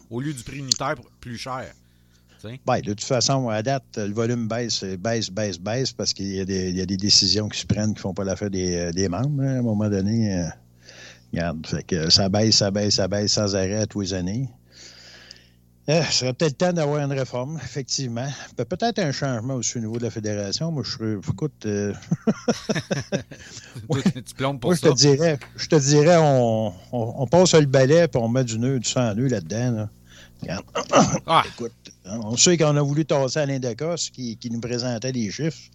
au 0.10 0.22
lieu 0.22 0.34
du 0.34 0.44
prix 0.44 0.60
unitaire 0.60 0.96
plus 1.20 1.38
cher. 1.38 1.74
Ben, 2.66 2.80
de 2.80 2.94
toute 2.94 3.04
façon, 3.04 3.50
à 3.50 3.62
date, 3.62 3.98
le 3.98 4.14
volume 4.14 4.48
baisse, 4.48 4.84
baisse, 4.84 5.30
baisse, 5.30 5.60
baisse, 5.60 5.92
parce 5.92 6.14
qu'il 6.14 6.28
y, 6.28 6.40
a 6.40 6.86
des 6.86 6.98
décisions 6.98 7.50
qui 7.50 7.60
se 7.60 7.66
prennent 7.66 7.94
qui 7.94 8.00
ne 8.00 8.02
font 8.02 8.14
pas 8.14 8.24
l'affaire 8.24 8.50
des, 8.50 8.76
euh, 8.76 8.92
des 8.92 9.10
membres. 9.10 9.42
Hein, 9.42 9.56
à 9.56 9.60
un 9.60 9.62
moment 9.62 9.90
donné, 9.90 10.34
euh, 10.34 10.46
regarde, 11.34 11.66
fait 11.66 11.84
que 11.84 12.10
ça 12.10 12.30
baisse, 12.30 12.58
ça 12.58 12.72
baisse, 12.72 12.96
ça 12.96 13.08
baisse 13.08 13.34
sans 13.34 13.56
arrêt 13.56 13.82
à 13.82 13.88
tous 13.88 14.02
les 14.02 14.14
années. 14.14 14.50
Euh, 15.88 16.02
ce 16.04 16.14
serait 16.14 16.34
peut-être 16.34 16.54
le 16.54 16.68
temps 16.68 16.74
d'avoir 16.74 17.00
une 17.00 17.14
réforme, 17.14 17.60
effectivement. 17.64 18.28
Peut-être 18.56 18.98
un 18.98 19.12
changement 19.12 19.54
aussi 19.54 19.78
au 19.78 19.82
niveau 19.82 20.00
de 20.00 20.04
la 20.04 20.10
fédération. 20.10 20.72
Moi, 20.72 20.82
je 20.84 20.92
serais. 20.92 21.18
Écoute. 21.32 21.54
tu 24.16 24.36
plombes 24.36 24.60
pour 24.60 24.72
moi, 24.72 24.78
ça. 24.78 24.88
Je 24.88 24.94
te 24.94 24.98
dirais, 24.98 25.38
je 25.56 25.68
te 25.68 25.76
dirais 25.76 26.18
on, 26.18 26.74
on, 26.92 27.28
passe 27.28 27.54
le 27.54 27.68
balai 27.68 28.08
et 28.12 28.18
on 28.18 28.30
met 28.30 28.44
du 28.44 28.58
nœud, 28.58 28.80
du 28.80 28.90
sang 28.90 29.14
nœud 29.14 29.28
là-dedans. 29.28 29.72
Là. 29.72 29.90
Ah. 31.26 31.44
Écoute, 31.48 31.74
on 32.06 32.38
sait 32.38 32.58
qu'on 32.58 32.76
a 32.76 32.82
voulu 32.82 33.06
tasser 33.06 33.40
Alain 33.40 33.60
Decosse 33.60 34.10
qui, 34.10 34.38
qui 34.38 34.50
nous 34.50 34.60
présentait 34.60 35.12
les 35.12 35.30
chiffres. 35.32 35.70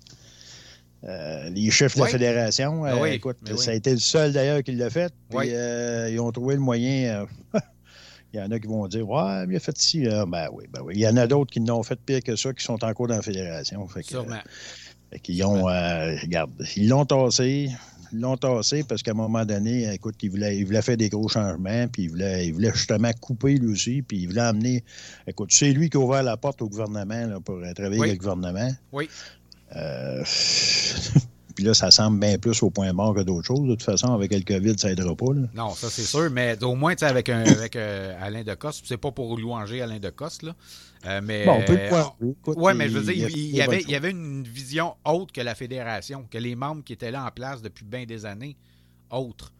Euh, 1.05 1.49
les 1.51 1.71
chiffres 1.71 1.97
de 1.97 2.05
la 2.05 2.09
fédération. 2.09 2.85
Ah 2.85 2.95
euh, 2.95 3.05
écoute, 3.07 3.39
ça 3.57 3.71
a 3.71 3.75
été 3.75 3.93
le 3.93 3.99
seul 3.99 4.33
d'ailleurs 4.33 4.63
qui 4.63 4.73
l'a 4.73 4.91
fait. 4.91 5.13
Puis, 5.31 5.55
euh, 5.55 6.11
ils 6.11 6.21
ont 6.21 6.31
trouvé 6.31 6.55
le 6.55 6.61
moyen. 6.61 7.27
il 8.35 8.39
y 8.39 8.43
en 8.43 8.51
a 8.51 8.59
qui 8.59 8.67
vont 8.67 8.87
dire 8.87 9.09
Ouais, 9.09 9.47
il 9.49 9.57
a 9.57 9.61
fait 9.61 9.77
ci. 9.79 10.03
ben 10.03 10.49
oui, 10.53 10.67
ben 10.71 10.83
oui. 10.85 10.95
Il 10.97 11.01
y 11.01 11.09
en 11.09 11.17
a 11.17 11.27
d'autres 11.27 11.51
qui 11.51 11.61
n'ont 11.61 11.83
fait 11.83 11.99
pire 11.99 12.23
que 12.23 12.37
ça, 12.37 12.53
qui 12.53 12.63
sont 12.63 12.85
encore 12.85 13.07
dans 13.07 13.17
la 13.17 13.23
fédération. 13.23 13.87
Fait 13.89 14.03
que, 14.03 14.09
Sûrement. 14.09 14.41
Fait 15.11 15.45
ont, 15.45 15.65
regarde, 15.65 16.53
ils 16.77 16.89
l'ont 16.89 17.07
tassé 17.07 17.71
ils 17.71 17.77
l'ont 18.13 18.37
tassé 18.37 18.85
parce 18.85 19.03
qu'à 19.03 19.13
un 19.13 19.15
moment 19.15 19.45
donné, 19.45 19.93
écoute, 19.93 20.17
il 20.23 20.31
voulait, 20.31 20.57
il 20.59 20.65
voulait 20.65 20.83
faire 20.83 20.97
des 20.97 21.09
gros 21.09 21.29
changements, 21.29 21.87
puis 21.89 22.05
il 22.05 22.11
voulait, 22.11 22.47
il 22.47 22.55
voulait 22.55 22.73
justement 22.73 23.11
couper 23.21 23.55
lui 23.55 23.73
aussi, 23.73 24.03
puis 24.03 24.19
il 24.19 24.27
voulait 24.29 24.41
amener. 24.41 24.85
Écoute, 25.27 25.51
c'est 25.53 25.73
lui 25.73 25.91
qui 25.91 25.97
a 25.97 26.01
ouvert 26.01 26.23
la 26.23 26.37
porte 26.37 26.63
au 26.63 26.69
gouvernement 26.69 27.27
là, 27.27 27.41
pour 27.41 27.61
travailler 27.75 28.01
avec 28.01 28.13
le 28.13 28.19
gouvernement. 28.19 28.71
Oui. 28.93 29.09
Euh, 29.77 30.23
puis 31.55 31.65
là, 31.65 31.75
ça 31.75 31.91
semble 31.91 32.19
bien 32.21 32.39
plus 32.39 32.63
au 32.63 32.71
point 32.71 32.93
mort 32.93 33.15
que 33.15 33.21
d'autres 33.21 33.47
choses. 33.47 33.69
De 33.69 33.75
toute 33.75 33.83
façon, 33.83 34.13
avec 34.13 34.33
le 34.33 34.41
COVID, 34.41 34.79
ça 34.79 34.91
aidera 34.91 35.15
pas. 35.15 35.33
Là. 35.35 35.43
Non, 35.55 35.75
ça 35.75 35.89
c'est 35.91 36.03
sûr, 36.03 36.31
mais 36.31 36.63
au 36.63 36.75
moins, 36.75 36.95
avec, 37.01 37.29
un, 37.29 37.43
avec 37.43 37.77
euh, 37.77 38.15
Alain 38.21 38.43
Decoste, 38.43 38.85
c'est 38.87 38.97
pas 38.97 39.13
pour 39.13 39.39
louanger 39.39 39.83
Alain 39.83 39.99
Decoste, 39.99 40.43
là. 40.43 40.55
Euh, 41.07 41.21
mais, 41.23 41.47
bon, 41.47 41.53
on 41.53 41.65
peut 41.65 41.79
le 41.79 42.35
Oui, 42.57 42.73
mais 42.75 42.89
je 42.89 42.99
veux 42.99 43.13
dire, 43.13 43.29
il, 43.31 43.57
y 43.57 43.63
avait, 43.63 43.81
il 43.81 43.91
y 43.91 43.95
avait 43.95 44.11
une 44.11 44.43
vision 44.43 44.97
autre 45.05 45.33
que 45.33 45.41
la 45.41 45.55
fédération, 45.55 46.27
que 46.31 46.37
les 46.37 46.55
membres 46.55 46.85
qui 46.85 46.93
étaient 46.93 47.11
là 47.11 47.25
en 47.25 47.31
place 47.31 47.63
depuis 47.63 47.85
bien 47.85 48.05
des 48.05 48.27
années, 48.27 48.57
autre. 49.11 49.53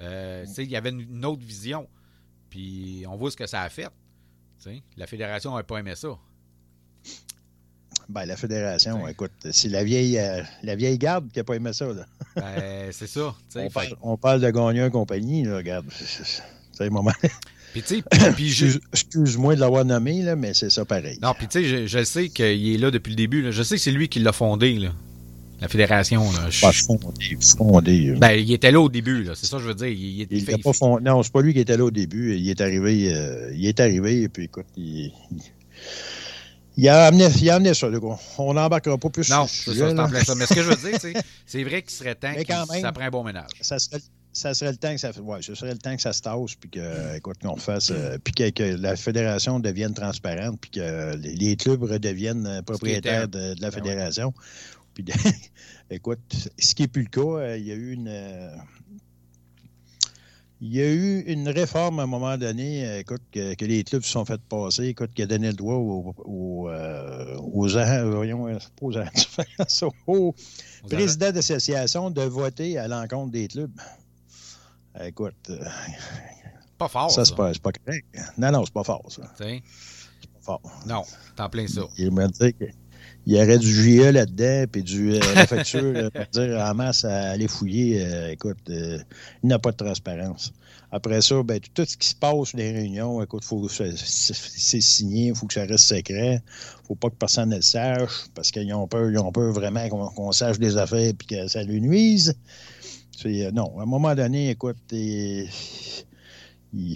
Euh, 0.00 0.44
il 0.58 0.70
y 0.70 0.76
avait 0.76 0.90
une, 0.90 1.24
autre 1.24 1.44
vision. 1.44 1.88
Puis 2.48 3.04
on 3.08 3.16
voit 3.16 3.30
ce 3.30 3.36
que 3.36 3.46
ça 3.46 3.62
a 3.62 3.68
fait. 3.68 3.88
la 4.96 5.06
fédération 5.06 5.56
n'a 5.56 5.64
pas 5.64 5.78
aimé 5.78 5.94
ça. 5.96 6.16
Ben, 8.08 8.26
la 8.26 8.36
fédération, 8.36 9.08
écoute, 9.08 9.32
c'est 9.50 9.70
la 9.70 9.82
vieille, 9.82 10.18
euh, 10.18 10.42
la 10.62 10.76
vieille 10.76 10.98
garde 10.98 11.30
qui 11.32 11.38
n'a 11.38 11.44
pas 11.44 11.54
aimé 11.54 11.72
ça. 11.72 11.86
Ben, 12.36 12.92
c'est 12.92 13.06
ça. 13.06 13.34
On 13.56 13.70
parle, 13.70 13.96
on, 14.02 14.16
parle, 14.16 14.40
de 14.40 14.50
Gagnon 14.50 14.90
compagnie, 14.90 15.44
là, 15.44 15.56
regarde. 15.56 15.86
C'est 16.76 16.86
un 16.86 16.90
moment. 16.90 17.12
Puis, 17.74 17.82
tu 17.82 18.02
sais, 18.52 18.80
Excuse-moi 18.92 19.56
de 19.56 19.60
l'avoir 19.60 19.84
nommé, 19.84 20.22
là, 20.22 20.36
mais 20.36 20.54
c'est 20.54 20.70
ça 20.70 20.84
pareil. 20.84 21.18
Non, 21.20 21.34
puis, 21.36 21.48
tu 21.48 21.64
sais, 21.64 21.88
je, 21.88 22.04
sais 22.04 22.28
qu'il 22.28 22.72
est 22.72 22.78
là 22.78 22.92
depuis 22.92 23.10
le 23.10 23.16
début. 23.16 23.50
Je 23.50 23.62
sais 23.64 23.74
que 23.74 23.82
c'est 23.82 23.90
lui 23.90 24.08
qui 24.08 24.20
l'a 24.20 24.32
fondé, 24.32 24.74
là. 24.78 24.90
La 25.60 25.66
fédération, 25.66 26.22
là. 26.30 26.48
Pas 26.60 26.70
fondé, 26.70 27.36
fondé. 27.58 28.14
Ben, 28.16 28.32
il 28.32 28.52
était 28.52 28.70
là 28.70 28.80
au 28.80 28.88
début, 28.88 29.24
là. 29.24 29.32
C'est 29.34 29.46
ça 29.46 29.56
que 29.56 29.64
je 29.64 29.68
veux 29.68 29.74
dire. 29.74 29.88
Il, 29.88 30.20
il, 30.20 30.28
il 30.30 30.62
pas 30.62 30.72
fondé. 30.72 31.02
Non, 31.02 31.24
c'est 31.24 31.32
pas 31.32 31.42
lui 31.42 31.52
qui 31.52 31.58
était 31.58 31.76
là 31.76 31.84
au 31.84 31.90
début. 31.90 32.36
Il 32.36 32.48
est 32.48 32.60
arrivé, 32.60 33.12
euh, 33.12 33.52
il 33.52 33.66
est 33.66 33.80
arrivé, 33.80 34.22
et 34.22 34.28
puis 34.28 34.44
écoute, 34.44 34.66
il, 34.76 35.10
il 36.76 36.88
a 36.88 37.06
amené, 37.06 37.26
il 37.40 37.50
a 37.50 37.56
amené 37.56 37.74
ça. 37.74 37.88
On 38.38 38.54
n'embarquera 38.54 38.98
pas 38.98 39.10
plus 39.10 39.28
non, 39.30 39.48
sur 39.48 39.74
ça. 39.74 39.92
Non, 39.92 40.06
ça. 40.24 40.34
Mais 40.36 40.46
ce 40.46 40.54
que 40.54 40.62
je 40.62 40.70
veux 40.70 40.90
dire, 40.90 41.22
c'est 41.46 41.64
vrai 41.64 41.82
qu'il 41.82 41.90
serait 41.90 42.14
temps 42.14 42.34
que 42.34 42.80
ça 42.80 42.92
prenne 42.92 43.08
un 43.08 43.10
bon 43.10 43.24
ménage. 43.24 43.50
Ça 43.62 43.80
serait, 43.80 43.98
ça 44.34 44.52
serait 44.52 44.72
le 44.72 44.76
temps 44.76 44.92
que 44.92 45.00
ça 45.00 45.12
ouais, 45.12 45.42
ce 45.42 45.54
serait 45.54 45.72
le 45.72 45.78
temps 45.78 45.94
que 45.94 46.02
ça 46.02 46.12
se 46.12 46.20
tasse 46.20 46.56
puis 46.56 46.68
que 46.68 47.16
écoute 47.16 47.38
qu'on 47.40 47.56
fasse 47.56 47.90
euh, 47.92 48.18
puis 48.22 48.34
que, 48.34 48.74
la 48.74 48.96
fédération 48.96 49.60
devienne 49.60 49.94
transparente 49.94 50.58
puis 50.60 50.72
que 50.72 51.14
les, 51.16 51.56
clubs 51.56 51.84
redeviennent 51.84 52.46
euh, 52.46 52.62
propriétaires 52.62 53.28
de, 53.28 53.54
la 53.60 53.70
ben 53.70 53.70
fédération. 53.70 54.34
Puis 54.92 55.04
écoute, 55.90 56.50
ce 56.58 56.74
qui 56.74 56.82
n'est 56.82 56.88
plus 56.88 57.02
le 57.02 57.08
cas, 57.08 57.20
euh, 57.20 57.56
il 57.56 57.66
y 57.66 57.72
a 57.72 57.76
eu 57.76 57.92
une 57.92 58.50
il 60.60 60.74
y 60.74 60.80
a 60.80 60.90
eu 60.90 61.20
une 61.26 61.48
réforme 61.48 62.00
à 62.00 62.04
un 62.04 62.06
moment 62.06 62.38
donné, 62.38 63.00
écoute, 63.00 63.20
que, 63.30 63.64
les 63.64 63.84
clubs 63.84 64.02
se 64.02 64.10
sont 64.10 64.24
fait 64.24 64.40
passer, 64.40 64.86
écoute, 64.86 65.10
qui 65.12 65.22
a 65.22 65.26
donné 65.26 65.48
le 65.48 65.54
droit 65.54 65.74
aux, 65.74 66.14
aux, 66.24 66.70
aux, 67.38 67.68
voyons, 67.68 68.44
aux, 68.44 69.90
aux 70.06 70.34
présidents 70.88 71.32
d'association 71.32 72.10
de 72.10 72.22
voter 72.22 72.78
à 72.78 72.88
l'encontre 72.88 73.32
des 73.32 73.48
clubs. 73.48 73.72
Écoute. 75.02 75.34
Euh, 75.50 75.64
pas 76.78 76.88
fort. 76.88 77.10
Ça, 77.10 77.24
c'est 77.24 77.34
pas, 77.34 77.52
pas, 77.62 77.72
correct. 77.72 78.06
Non, 78.38 78.52
non, 78.52 78.64
c'est 78.64 78.74
pas 78.74 78.84
fort, 78.84 79.04
ça. 79.08 79.22
C'est 79.38 79.62
pas 80.32 80.40
fort. 80.40 80.60
Non, 80.86 81.02
t'en 81.36 81.48
plein 81.48 81.66
ça. 81.66 81.82
Il 81.98 82.12
m'a 82.12 82.28
dit 82.28 82.52
qu'il 82.54 82.72
y 83.26 83.36
aurait 83.36 83.58
du 83.58 83.66
GE 83.66 84.12
là-dedans, 84.12 84.66
puis 84.70 84.82
du, 84.82 85.14
euh, 85.14 85.20
la 85.34 85.46
facture, 85.46 86.10
pour 86.12 86.26
dire 86.32 86.58
en 86.60 86.74
masse 86.74 87.04
à 87.04 87.30
aller 87.30 87.48
fouiller. 87.48 88.04
Euh, 88.04 88.32
écoute, 88.32 88.58
il 88.68 89.04
n'a 89.42 89.58
pas 89.58 89.72
de 89.72 89.76
transparence. 89.76 90.52
Après 90.92 91.20
ça, 91.22 91.42
ben, 91.42 91.58
tout 91.74 91.84
ce 91.84 91.96
qui 91.96 92.06
se 92.06 92.14
passe 92.14 92.52
dans 92.52 92.58
les 92.58 92.70
réunions, 92.70 93.20
écoute, 93.20 93.44
faut 93.44 93.68
c'est 93.68 94.80
signé, 94.80 95.28
il 95.28 95.34
faut 95.34 95.46
que 95.46 95.54
ça 95.54 95.64
reste 95.64 95.86
secret. 95.86 96.40
faut 96.86 96.94
pas 96.94 97.10
que 97.10 97.16
personne 97.16 97.48
ne 97.48 97.56
le 97.56 97.62
sache, 97.62 98.26
parce 98.32 98.52
qu'ils 98.52 98.72
ont 98.72 98.86
peur, 98.86 99.10
ils 99.10 99.18
ont 99.18 99.32
peur 99.32 99.50
vraiment 99.52 99.88
qu'on 99.88 100.30
sache 100.30 100.60
des 100.60 100.76
affaires 100.76 101.08
et 101.08 101.14
que 101.14 101.48
ça 101.48 101.64
lui 101.64 101.80
nuise. 101.80 102.36
Euh, 103.26 103.50
non, 103.52 103.78
à 103.78 103.82
un 103.82 103.86
moment 103.86 104.14
donné, 104.14 104.50
écoute, 104.50 104.76
il 104.92 105.48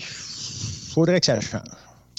faudrait 0.02 1.20
que 1.20 1.26
ça 1.26 1.40
change. 1.40 1.62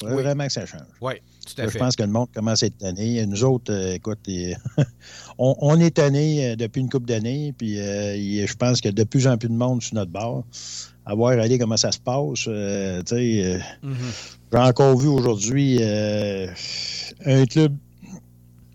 vraiment 0.02 0.46
que 0.46 0.52
ça 0.52 0.66
change. 0.66 0.82
Oui, 1.02 1.14
tout 1.46 1.62
à 1.62 1.66
fait. 1.66 1.74
Je 1.74 1.78
pense 1.78 1.96
que 1.96 2.04
le 2.04 2.10
monde 2.10 2.30
commence 2.34 2.64
à 2.64 2.68
être 2.68 2.78
tanné. 2.78 3.26
Nous 3.26 3.44
autres, 3.44 3.74
euh, 3.74 3.94
écoute, 3.94 4.20
on, 5.38 5.80
est 5.80 5.96
tanné 5.96 6.56
depuis 6.56 6.82
une 6.82 6.90
couple 6.90 7.08
d'années, 7.08 7.54
puis 7.58 7.76
je 7.76 8.56
pense 8.56 8.86
a 8.86 8.92
de 8.92 9.04
plus 9.04 9.28
en 9.28 9.38
plus 9.38 9.50
de 9.50 9.54
monde 9.54 9.82
sur 9.82 9.96
notre 9.96 10.12
bord. 10.12 10.44
À 11.06 11.16
voir 11.16 11.32
aller 11.32 11.58
comment 11.58 11.78
ça 11.78 11.92
se 11.92 12.00
passe. 12.00 12.46
Mm-hmm. 12.48 13.62
J'ai 14.52 14.58
encore 14.58 14.98
vu 14.98 15.08
aujourd'hui 15.08 15.82
un 15.84 17.46
club 17.46 17.76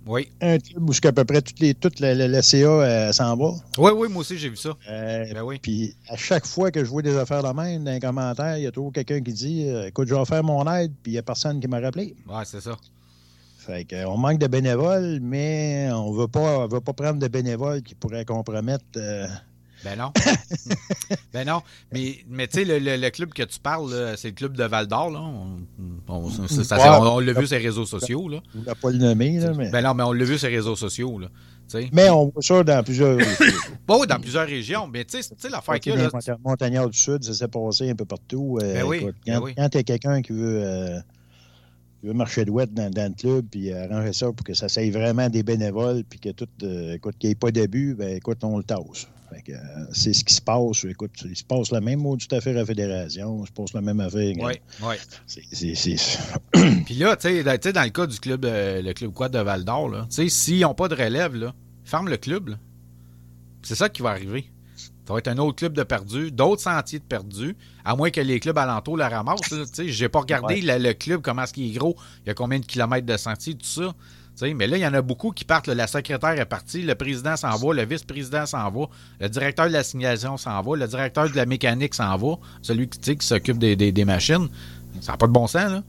oui. 0.07 0.29
Un 0.41 0.59
club 0.59 0.91
où 0.91 0.93
à 1.03 1.13
peu 1.13 1.25
près 1.25 1.41
toutes 1.41 1.61
les, 1.61 1.75
toute 1.75 2.01
la, 2.01 2.15
la, 2.15 2.43
CA 2.43 2.57
euh, 2.57 3.13
s'en 3.13 3.37
va. 3.37 3.53
Oui, 3.79 3.91
oui, 3.95 4.09
moi 4.09 4.21
aussi, 4.21 4.37
j'ai 4.37 4.51
vu 4.51 4.57
ça. 4.57 4.71
Euh, 4.89 5.33
ben 5.33 5.43
oui. 5.43 5.59
Puis 5.63 5.97
à 6.09 6.17
chaque 6.17 6.47
fois 6.47 6.71
que 6.71 6.85
je 6.85 6.91
vois 6.91 7.03
des 7.03 7.17
affaires 7.17 7.43
de 7.43 7.49
même, 7.49 7.85
dans 7.85 7.91
les 7.91 8.01
commentaires, 8.01 8.59
il 8.59 8.65
y 8.65 8.67
a 8.67 8.71
toujours 8.71 8.93
quelqu'un 8.93 9.21
qui 9.21 9.33
dit 9.33 9.69
euh, 9.69 9.87
Écoute, 9.87 10.09
je 10.09 10.15
vais 10.15 10.25
faire 10.25 10.45
mon 10.45 10.71
aide, 10.73 10.93
puis 11.03 11.13
il 11.13 11.15
n'y 11.15 11.19
a 11.19 11.23
personne 11.23 11.61
qui 11.61 11.69
m'a 11.69 11.81
rappelé. 11.81 12.15
Oui, 12.29 12.43
c'est 12.45 12.61
ça. 12.61 12.77
Fait 13.59 13.87
qu'on 13.87 14.19
manque 14.19 14.39
de 14.39 14.47
bénévoles, 14.47 15.21
mais 15.23 15.89
on 15.93 16.13
ne 16.13 16.21
veut 16.21 16.29
pas 16.81 16.93
prendre 16.93 17.19
de 17.19 17.29
bénévoles 17.29 17.83
qui 17.83 17.95
pourraient 17.95 18.27
compromettre 18.27 18.85
ben 19.85 19.99
non. 19.99 20.13
ben 21.33 21.47
non. 21.47 21.63
Mais, 21.93 22.25
mais 22.29 22.49
tu 22.49 22.59
sais, 22.59 22.65
le, 22.65 22.97
le, 22.97 23.11
club 23.11 23.33
que 23.33 23.43
tu 23.43 23.61
parles, 23.61 24.15
c'est 24.17 24.29
le 24.29 24.35
club 24.35 24.57
de 24.57 24.65
Val 24.65 24.87
d'Or. 24.87 25.13
On, 25.15 25.59
on, 26.09 26.31
on, 26.31 27.21
l'a 27.21 27.33
vu 27.33 27.47
sur 27.47 27.59
les 27.59 27.65
réseaux 27.65 27.87
sociaux. 27.87 28.29
Là. 28.29 28.41
On 28.59 28.63
l'a 28.65 28.75
pas 28.75 28.91
le 28.91 28.99
nommé. 28.99 29.39
Là, 29.39 29.53
mais... 29.57 29.71
Ben 29.71 29.83
non, 29.83 29.95
mais 29.95 30.03
on 30.03 30.13
l'a 30.13 30.25
vu 30.25 30.39
sur 30.39 30.49
les 30.49 30.57
réseaux 30.57 30.77
sociaux. 30.77 31.19
Là. 31.19 31.29
Mais 31.93 32.11
on 32.11 32.29
voit 32.29 32.43
ça 32.43 32.63
dans 32.63 32.83
plusieurs 32.83 33.17
oui, 33.89 34.07
dans 34.07 34.21
plusieurs 34.21 34.47
régions. 34.47 34.87
Mais 34.87 35.05
tu 35.05 35.23
sais, 35.23 35.49
l'affaire 35.51 35.81
qu'il 35.81 35.95
y 35.95 35.99
a. 35.99 36.11
Montagnard 36.45 36.89
du 36.89 36.99
Sud, 36.99 37.25
ça 37.25 37.35
s'est 37.35 37.49
passé 37.49 37.91
un 37.91 37.95
peu 37.95 38.05
partout. 38.05 38.59
Euh, 38.63 38.75
ben 38.75 38.85
oui, 38.85 39.01
quand, 39.01 39.13
ben 39.27 39.41
oui. 39.41 39.55
quand 39.57 39.69
tu 39.69 39.79
as 39.79 39.83
quelqu'un 39.83 40.23
qui 40.23 40.33
veut. 40.33 40.63
Euh, 40.63 41.01
veut 42.03 42.13
marcher 42.13 42.45
de 42.45 42.51
dans, 42.51 42.91
dans, 42.91 43.09
le 43.09 43.15
club, 43.15 43.47
puis 43.51 43.73
arranger 43.73 44.13
ça 44.13 44.27
pour 44.27 44.45
que 44.45 44.53
ça 44.53 44.69
soit 44.69 44.91
vraiment 44.91 45.31
des 45.31 45.43
bénévoles, 45.43 46.05
puis 46.05 46.19
que 46.19 46.29
tout, 46.31 46.49
euh, 46.63 46.95
écoute, 46.95 47.17
qu'il 47.19 47.29
n'y 47.29 47.33
ait 47.33 47.35
pas 47.35 47.51
d'abus, 47.51 47.95
ben 47.95 48.17
écoute, 48.17 48.45
on 48.45 48.59
le 48.59 48.63
tasse. 48.63 49.09
Euh, 49.49 49.87
c'est 49.93 50.13
ce 50.13 50.25
qui 50.25 50.35
se 50.35 50.41
passe. 50.41 50.85
Écoute, 50.85 51.13
il 51.25 51.37
se 51.37 51.45
passe 51.45 51.71
la 51.71 51.81
même 51.81 52.01
mot 52.01 52.17
tout 52.17 52.33
à 52.35 52.41
la 52.51 52.65
fédération. 52.67 53.43
Il 53.43 53.47
se 53.47 53.53
passe 53.53 53.73
la 53.73 53.81
même 53.81 54.01
affaire. 54.01 54.35
Oui, 54.39 54.55
oui. 54.83 54.95
C'est. 55.27 55.97
Puis 56.85 56.95
là, 56.95 57.17
tu 57.17 57.29
sais, 57.29 57.73
dans 57.73 57.83
le 57.83 57.89
cas 57.91 58.07
du 58.07 58.19
club, 58.19 58.45
euh, 58.45 58.83
le 58.83 58.93
club 58.93 59.13
quad 59.13 59.33
de 59.33 59.39
Val 59.39 59.65
d'Or, 59.65 60.07
s'ils 60.11 60.61
n'ont 60.61 60.75
pas 60.75 60.89
de 60.89 60.95
relève, 60.95 61.35
là, 61.35 61.55
ferme 61.85 62.09
le 62.09 62.17
club. 62.17 62.57
C'est 63.63 63.75
ça 63.75 63.89
qui 63.89 64.03
va 64.03 64.11
arriver. 64.11 64.51
Ça 65.07 65.13
va 65.13 65.19
être 65.19 65.29
un 65.29 65.37
autre 65.37 65.57
club 65.57 65.75
de 65.75 65.83
perdu, 65.83 66.33
d'autres 66.33 66.63
sentiers 66.63 66.99
de 66.99 67.05
perdu, 67.05 67.57
à 67.85 67.95
moins 67.95 68.11
que 68.11 68.23
les 68.23 68.41
clubs 68.41 68.57
alentours 68.57 68.97
le 68.97 69.05
ramassent. 69.05 69.41
Je 69.51 70.03
n'ai 70.03 70.09
pas 70.09 70.21
regardé 70.21 70.63
le, 70.63 70.93
club, 70.95 71.21
comment 71.21 71.43
est-ce 71.43 71.53
qu'il 71.53 71.71
est 71.71 71.79
gros, 71.79 71.95
il 72.25 72.29
y 72.29 72.31
a 72.31 72.35
combien 72.35 72.59
de 72.59 72.65
kilomètres 72.65 73.07
de 73.07 73.17
sentiers, 73.19 73.55
tout 73.55 73.67
ça 73.67 73.95
mais 74.43 74.67
là, 74.67 74.77
il 74.77 74.81
y 74.81 74.87
en 74.87 74.95
a 74.95 75.03
beaucoup 75.03 75.31
qui 75.31 75.45
partent. 75.45 75.69
la 75.69 75.87
secrétaire 75.87 76.39
est 76.39 76.45
partie, 76.45 76.83
le 76.83 76.95
président 76.95 77.37
s'en 77.37 77.57
va, 77.57 77.75
le 77.75 77.85
vice-président 77.85 78.47
s'en 78.47 78.71
va, 78.71 78.87
le 79.21 79.29
directeur 79.29 79.69
de 79.69 79.73
la 79.73 79.83
signalisation 79.83 80.37
s'en 80.37 80.61
va, 80.61 80.77
le 80.77 80.87
directeur 80.87 81.31
de 81.31 81.37
la 81.37 81.47
mécanique 81.47 81.95
s'en 81.95 82.17
va, 82.17 82.37
celui 82.63 82.89
qui, 82.89 83.17
qui 83.17 83.27
s'occupe 83.27 83.59
des, 83.59 84.05
machines. 84.05 84.49
Ça 85.01 85.13
n'a 85.13 85.19
pas 85.19 85.27
de 85.27 85.33
bon 85.33 85.47
sens, 85.47 85.71
là. 85.71 85.83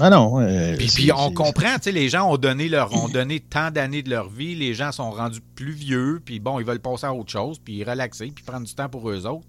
Ah 0.00 0.10
non. 0.10 0.40
Euh, 0.40 0.76
puis, 0.76 1.10
on 1.12 1.32
comprend, 1.32 1.76
les 1.86 2.08
gens 2.08 2.30
ont 2.30 2.36
donné 2.36 2.68
leur 2.68 2.92
ont 2.92 3.08
donné 3.12 3.40
tant 3.40 3.70
d'années 3.70 4.02
de 4.02 4.10
leur 4.10 4.28
vie, 4.28 4.54
les 4.54 4.74
gens 4.74 4.92
sont 4.92 5.10
rendus 5.10 5.40
plus 5.54 5.72
vieux, 5.72 6.20
puis 6.24 6.40
bon, 6.40 6.60
ils 6.60 6.66
veulent 6.66 6.80
passer 6.80 7.06
à 7.06 7.14
autre 7.14 7.30
chose, 7.30 7.58
puis 7.58 7.82
relaxer, 7.84 8.32
puis 8.34 8.44
prendre 8.44 8.66
du 8.66 8.74
temps 8.74 8.88
pour 8.88 9.08
eux 9.10 9.26
autres. 9.26 9.46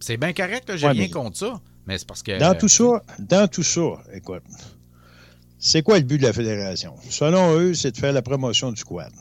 C'est 0.00 0.16
bien 0.16 0.32
correct, 0.32 0.70
j'ai 0.76 0.88
rien 0.88 1.08
contre 1.08 1.38
ça, 1.38 1.60
mais 1.86 1.96
c'est 1.96 2.06
parce 2.06 2.22
que... 2.22 2.38
Dans 2.38 2.54
tout 2.54 2.68
ça, 2.68 3.02
dans 3.18 3.48
tout 3.48 3.62
ça, 3.62 4.02
écoute, 4.12 4.42
c'est 5.64 5.82
quoi 5.82 5.96
le 5.98 6.04
but 6.04 6.18
de 6.18 6.24
la 6.24 6.32
fédération? 6.32 6.96
Selon 7.08 7.56
eux, 7.56 7.72
c'est 7.72 7.92
de 7.92 7.96
faire 7.96 8.12
la 8.12 8.20
promotion 8.20 8.72
du 8.72 8.82
quad. 8.82 9.12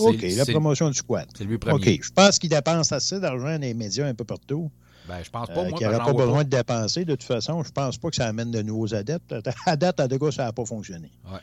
OK, 0.00 0.22
la 0.36 0.44
promotion 0.44 0.90
du 0.90 1.00
quad. 1.04 1.28
C'est 1.36 1.44
lui 1.44 1.56
premier. 1.56 1.74
OK, 1.74 2.00
je 2.02 2.10
pense 2.10 2.40
qu'ils 2.40 2.50
dépensent 2.50 2.92
assez 2.94 3.20
d'argent 3.20 3.52
dans 3.52 3.60
les 3.60 3.74
médias 3.74 4.04
un 4.04 4.14
peu 4.14 4.24
partout. 4.24 4.72
Ben, 5.08 5.22
je 5.22 5.30
pense 5.30 5.46
pas, 5.46 5.60
euh, 5.60 5.68
moi. 5.68 5.78
Qu'il 5.78 5.88
n'y 5.88 5.96
pas 5.96 6.12
besoin 6.12 6.42
de 6.42 6.48
dépenser. 6.48 7.04
De 7.04 7.12
toute 7.12 7.22
façon, 7.22 7.62
je 7.62 7.70
pense 7.70 7.96
pas 7.96 8.10
que 8.10 8.16
ça 8.16 8.26
amène 8.26 8.50
de 8.50 8.60
nouveaux 8.60 8.92
adeptes. 8.92 9.32
À 9.66 9.76
date, 9.76 10.00
à 10.00 10.08
deux 10.08 10.18
cas, 10.18 10.32
ça 10.32 10.44
n'a 10.46 10.52
pas 10.52 10.64
fonctionné. 10.64 11.12
Ouais. 11.24 11.38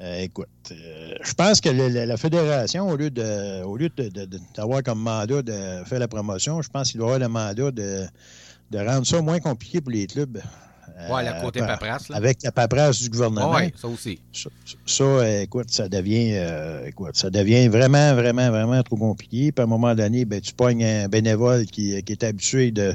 Euh, 0.00 0.22
écoute, 0.22 0.48
euh, 0.70 1.14
je 1.22 1.34
pense 1.34 1.60
que 1.60 1.68
la, 1.68 2.16
fédération, 2.16 2.88
au 2.88 2.96
lieu 2.96 3.10
de, 3.10 3.62
au 3.62 3.76
lieu 3.76 3.90
d'avoir 4.54 4.82
comme 4.82 5.00
mandat 5.00 5.42
de 5.42 5.84
faire 5.84 5.98
la 5.98 6.08
promotion, 6.08 6.62
je 6.62 6.70
pense 6.70 6.90
qu'il 6.90 6.98
doit 6.98 7.14
avoir 7.14 7.20
le 7.20 7.28
mandat 7.28 7.70
de, 7.70 8.06
de 8.70 8.78
rendre 8.78 9.06
ça 9.06 9.20
moins 9.20 9.40
compliqué 9.40 9.82
pour 9.82 9.92
les 9.92 10.06
clubs. 10.06 10.40
Oui, 11.10 11.24
la 11.24 11.40
côté 11.40 11.60
euh, 11.60 11.66
paperasse. 11.66 12.10
Avec 12.10 12.42
la 12.42 12.52
paperasse 12.52 13.02
du 13.02 13.10
gouvernement. 13.10 13.54
Oui, 13.54 13.72
ça 13.76 13.86
aussi. 13.86 14.18
Ça, 14.86 15.04
euh, 15.04 15.42
écoute, 15.42 15.70
ça 15.70 15.88
devient, 15.88 16.32
euh, 16.34 16.86
écoute, 16.86 17.16
ça 17.16 17.28
devient 17.28 17.68
vraiment, 17.68 18.14
vraiment, 18.14 18.50
vraiment 18.50 18.82
trop 18.82 18.96
compliqué. 18.96 19.52
Puis 19.52 19.60
à 19.60 19.64
un 19.64 19.66
moment 19.66 19.94
donné, 19.94 20.24
ben, 20.24 20.40
tu 20.40 20.54
pognes 20.54 20.84
un 20.84 21.08
bénévole 21.08 21.66
qui, 21.66 22.02
qui 22.02 22.12
est 22.12 22.24
habitué 22.24 22.70
de, 22.70 22.94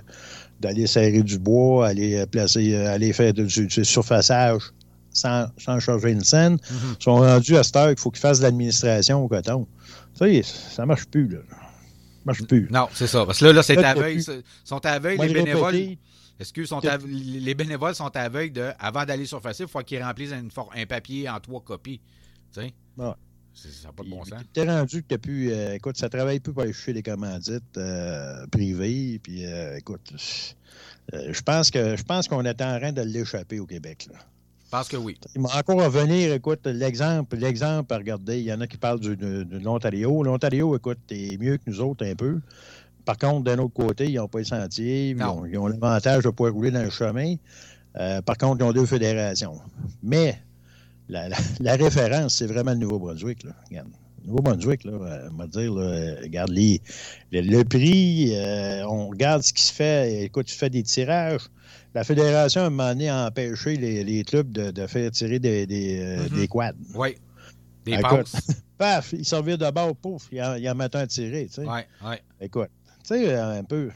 d'aller 0.59 0.87
serrer 0.87 1.21
du 1.21 1.37
bois, 1.37 1.89
aller 1.89 2.25
placer, 2.25 2.75
aller 2.75 3.13
faire 3.13 3.33
du, 3.33 3.69
surfaçage 3.69 4.61
sans, 5.13 5.45
sans 5.57 5.79
changer 5.79 6.11
une 6.11 6.23
scène. 6.23 6.55
Mm-hmm. 6.55 6.95
Ils 6.99 7.03
sont 7.03 7.15
rendus 7.17 7.57
à 7.57 7.63
cette 7.63 7.75
heure 7.75 7.89
qu'il 7.89 7.99
faut 7.99 8.11
qu'ils 8.11 8.21
fassent 8.21 8.39
de 8.39 8.43
l'administration 8.43 9.23
au 9.23 9.27
coton. 9.27 9.67
Ça 10.15 10.25
ça 10.43 10.85
marche 10.87 11.05
plus, 11.05 11.27
là. 11.27 11.39
Ça 11.49 11.57
marche 12.25 12.43
plus. 12.43 12.67
Non, 12.71 12.87
c'est 12.93 13.07
ça. 13.07 13.25
Parce 13.25 13.39
que 13.39 13.45
là, 13.45 13.53
là 13.53 13.63
c'est 13.63 13.77
à 13.77 13.93
veille. 13.93 14.23
Ils 14.27 14.43
sont 14.63 14.83
à 14.85 14.97
veille, 14.97 15.19
les 15.19 15.33
bénévoles. 15.33 15.97
Est-ce 16.41 16.53
que 16.53 16.65
sont 16.65 16.81
les 17.05 17.53
bénévoles 17.53 17.93
sont 17.93 18.09
aveugles 18.17 18.53
de, 18.53 18.71
avant 18.79 19.05
d'aller 19.05 19.27
sur 19.27 19.39
Facile, 19.43 19.67
il 19.67 19.71
faut 19.71 19.79
qu'ils 19.81 20.01
remplissent 20.01 20.33
un 20.33 20.85
papier 20.87 21.29
en 21.29 21.39
trois 21.39 21.61
copies. 21.61 22.01
Tu 22.51 22.61
sais? 22.61 22.73
Ouais. 22.97 23.11
Ça 23.53 23.87
n'a 23.87 23.93
pas 23.93 24.03
de 24.03 24.09
bon 24.09 24.23
sens. 24.25 24.41
T'es 24.51 24.65
rendu 24.65 25.03
que 25.03 25.13
tu 25.13 25.19
pu. 25.19 25.51
Euh, 25.51 25.75
écoute, 25.75 25.97
ça 25.97 26.09
travaille 26.09 26.39
plus 26.39 26.51
pour 26.51 26.63
aller 26.63 26.73
chercher 26.73 26.93
des 26.93 27.03
commandites 27.03 27.77
euh, 27.77 28.47
privées. 28.47 29.19
Puis, 29.21 29.45
euh, 29.45 29.77
écoute, 29.77 30.13
je 31.13 31.41
pense 31.41 31.69
que 31.69 31.95
je 31.95 32.03
pense 32.03 32.27
qu'on 32.27 32.43
est 32.43 32.61
en 32.61 32.79
train 32.79 32.91
de 32.91 33.01
l'échapper 33.01 33.59
au 33.59 33.67
Québec. 33.67 34.07
Là. 34.11 34.17
Je 34.65 34.69
pense 34.71 34.87
que 34.87 34.97
oui. 34.97 35.19
Encore 35.53 35.81
à 35.81 35.89
venir, 35.89 36.33
écoute, 36.33 36.65
l'exemple, 36.65 37.35
l'exemple 37.35 37.93
à 37.93 37.97
regarder. 37.97 38.39
Il 38.39 38.45
y 38.45 38.53
en 38.53 38.61
a 38.61 38.67
qui 38.67 38.77
parlent 38.77 39.01
du, 39.01 39.15
de, 39.15 39.43
de 39.43 39.59
l'Ontario. 39.59 40.23
L'Ontario, 40.23 40.75
écoute, 40.75 40.99
est 41.11 41.37
mieux 41.37 41.57
que 41.57 41.63
nous 41.67 41.81
autres 41.81 42.05
un 42.05 42.15
peu. 42.15 42.39
Par 43.11 43.17
contre, 43.17 43.43
d'un 43.43 43.57
autre 43.57 43.73
côté, 43.73 44.05
ils 44.05 44.15
n'ont 44.15 44.29
pas 44.29 44.39
les 44.39 44.45
sentiers, 44.45 45.09
ils 45.09 45.21
ont, 45.21 45.67
l'avantage 45.67 46.23
de 46.23 46.29
pouvoir 46.29 46.53
rouler 46.53 46.71
dans 46.71 46.81
le 46.83 46.89
chemin. 46.89 47.35
Euh, 47.99 48.21
par 48.21 48.37
contre, 48.37 48.61
ils 48.61 48.63
ont 48.63 48.71
deux 48.71 48.85
fédérations. 48.85 49.59
Mais 50.01 50.41
la, 51.09 51.27
référence, 51.75 52.35
c'est 52.35 52.45
vraiment 52.45 52.71
le 52.71 52.77
Nouveau-Brunswick. 52.77 53.43
Le 53.43 53.81
Nouveau-Brunswick, 54.23 54.85
là, 54.85 54.93
euh, 54.93 55.29
on 55.29 55.35
va 55.35 55.47
dire, 55.47 55.73
regarde 56.23 56.51
le, 56.51 57.63
prix, 57.63 58.31
euh, 58.33 58.85
on 58.87 59.09
regarde 59.09 59.41
ce 59.41 59.51
qui 59.51 59.63
se 59.63 59.73
fait. 59.73 60.23
Écoute, 60.23 60.45
tu 60.45 60.55
fais 60.55 60.69
des 60.69 60.83
tirages. 60.83 61.49
La 61.93 62.05
fédération, 62.05 62.61
a 62.61 62.65
un 62.67 62.69
moment 62.69 62.93
donné, 62.93 63.09
a 63.09 63.27
empêché 63.27 63.75
les, 63.75 64.23
clubs 64.23 64.49
de, 64.53 64.87
faire 64.87 65.11
tirer 65.11 65.39
des, 65.39 65.67
des, 65.67 66.47
quads. 66.49 66.71
Oui. 66.95 67.17
Des 67.83 67.97
passes. 67.97 68.63
Paf, 68.77 69.11
ils 69.11 69.25
servirent 69.25 69.57
de 69.57 69.69
bord, 69.69 69.95
pouf, 69.97 70.29
ils 70.31 70.41
en, 70.41 70.55
en 70.55 70.75
mettent 70.75 70.95
un 70.95 71.05
tiré. 71.05 71.47
Tu 71.47 71.55
sais. 71.55 71.67
Oui, 71.67 71.81
oui. 72.05 72.15
Écoute, 72.39 72.69
tu 73.03 73.15
sais, 73.15 73.35
un 73.35 73.63
peu. 73.63 73.89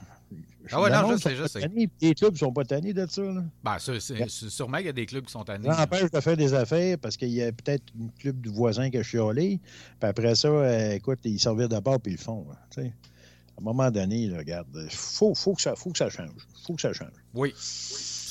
Ah 0.71 0.81
ouais, 0.81 0.89
non, 0.89 1.11
je 1.11 1.17
sais, 1.17 1.35
je 1.35 1.47
sais. 1.47 1.69
Les 2.01 2.15
clubs 2.15 2.33
ne 2.33 2.37
sont 2.37 2.51
pas 2.51 2.63
tannés 2.63 2.93
de 2.93 3.05
ça. 3.07 3.21
Là. 3.21 3.43
Ben, 3.63 3.77
sûrement 3.79 4.77
qu'il 4.77 4.87
y 4.87 4.89
a 4.89 4.93
des 4.93 5.05
clubs 5.05 5.25
qui 5.25 5.31
sont 5.31 5.43
tannés. 5.43 5.69
Ça 5.69 5.83
empêche 5.83 6.09
de 6.09 6.19
faire 6.19 6.37
des 6.37 6.53
affaires 6.53 6.97
parce 6.97 7.17
qu'il 7.17 7.29
y 7.29 7.43
a 7.43 7.51
peut-être 7.51 7.83
un 8.01 8.07
club 8.19 8.41
du 8.41 8.49
voisin 8.49 8.89
qui 8.89 8.97
a 8.97 9.03
chiolé. 9.03 9.59
Puis 9.99 10.09
après 10.09 10.33
ça, 10.35 10.47
euh, 10.47 10.93
écoute, 10.93 11.19
ils 11.23 11.39
servirent 11.39 11.69
d'abord 11.69 11.99
puis 11.99 12.13
ils 12.13 12.17
le 12.17 12.21
font. 12.21 12.47
À 12.77 12.81
un 12.81 13.63
moment 13.63 13.91
donné, 13.91 14.27
là, 14.27 14.39
regarde, 14.39 14.67
il 14.73 14.89
faut, 14.89 15.35
faut, 15.35 15.53
que 15.53 15.61
ça, 15.61 15.75
faut 15.75 15.91
que 15.91 15.97
ça 15.97 16.09
change. 16.09 16.47
faut 16.65 16.73
que 16.73 16.81
ça 16.81 16.93
change. 16.93 17.13
Oui 17.33 17.53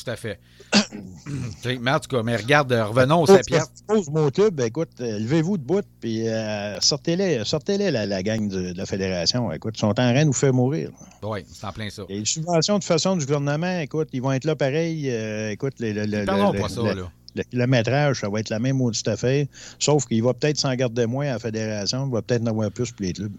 tout 0.04 0.10
à 0.10 0.16
fait. 0.16 0.38
mais 1.80 1.90
en 1.90 1.98
tout 1.98 2.08
cas, 2.08 2.22
mais 2.22 2.36
regarde, 2.36 2.72
euh, 2.72 2.86
revenons 2.86 3.22
au 3.22 3.26
Saint-Pierre. 3.26 3.66
Pose 3.86 4.10
mon 4.10 4.30
club, 4.30 4.60
écoute, 4.60 4.90
euh, 5.00 5.18
levez-vous 5.18 5.56
de 5.56 5.62
bout, 5.62 5.84
puis 6.00 6.28
euh, 6.28 6.78
sortez-les, 6.80 7.44
sortez-les 7.44 7.90
la, 7.90 8.06
la, 8.06 8.22
gang 8.22 8.48
de, 8.48 8.74
la 8.76 8.86
Fédération. 8.86 9.50
Écoute, 9.52 9.74
ils 9.76 9.80
sont 9.80 9.88
en 9.88 9.94
train 9.94 10.12
de 10.12 10.24
nous 10.24 10.32
faire 10.32 10.52
mourir. 10.52 10.90
Oui, 11.22 11.40
c'est 11.50 11.66
en 11.66 11.72
plein 11.72 11.88
ça. 11.90 12.02
Et 12.08 12.18
les 12.18 12.24
subventions 12.24 12.78
de 12.78 12.84
façon 12.84 13.16
du 13.16 13.24
gouvernement, 13.24 13.80
écoute, 13.80 14.08
ils 14.12 14.20
vont 14.20 14.32
être 14.32 14.44
là 14.44 14.56
pareil. 14.56 15.08
écoute, 15.50 15.74
le, 15.80 15.92
le, 15.92 16.06
le, 16.06 16.24
pas 16.24 16.68
ça, 16.68 16.82
là. 16.82 17.10
Le 17.52 17.66
métrage, 17.66 18.20
ça 18.20 18.28
va 18.28 18.38
être 18.38 18.50
la 18.50 18.60
même 18.60 18.76
maudite 18.76 19.08
affaire, 19.08 19.46
sauf 19.80 20.06
qu'il 20.06 20.22
va 20.22 20.34
peut-être 20.34 20.56
s'en 20.56 20.72
garder 20.76 21.06
moins 21.06 21.26
à 21.26 21.32
la 21.32 21.38
fédération, 21.40 22.06
il 22.06 22.12
va 22.12 22.22
peut-être 22.22 22.42
en 22.42 22.46
avoir 22.46 22.70
plus 22.70 22.92
pour 22.92 23.04
les 23.04 23.12
clubs. 23.12 23.32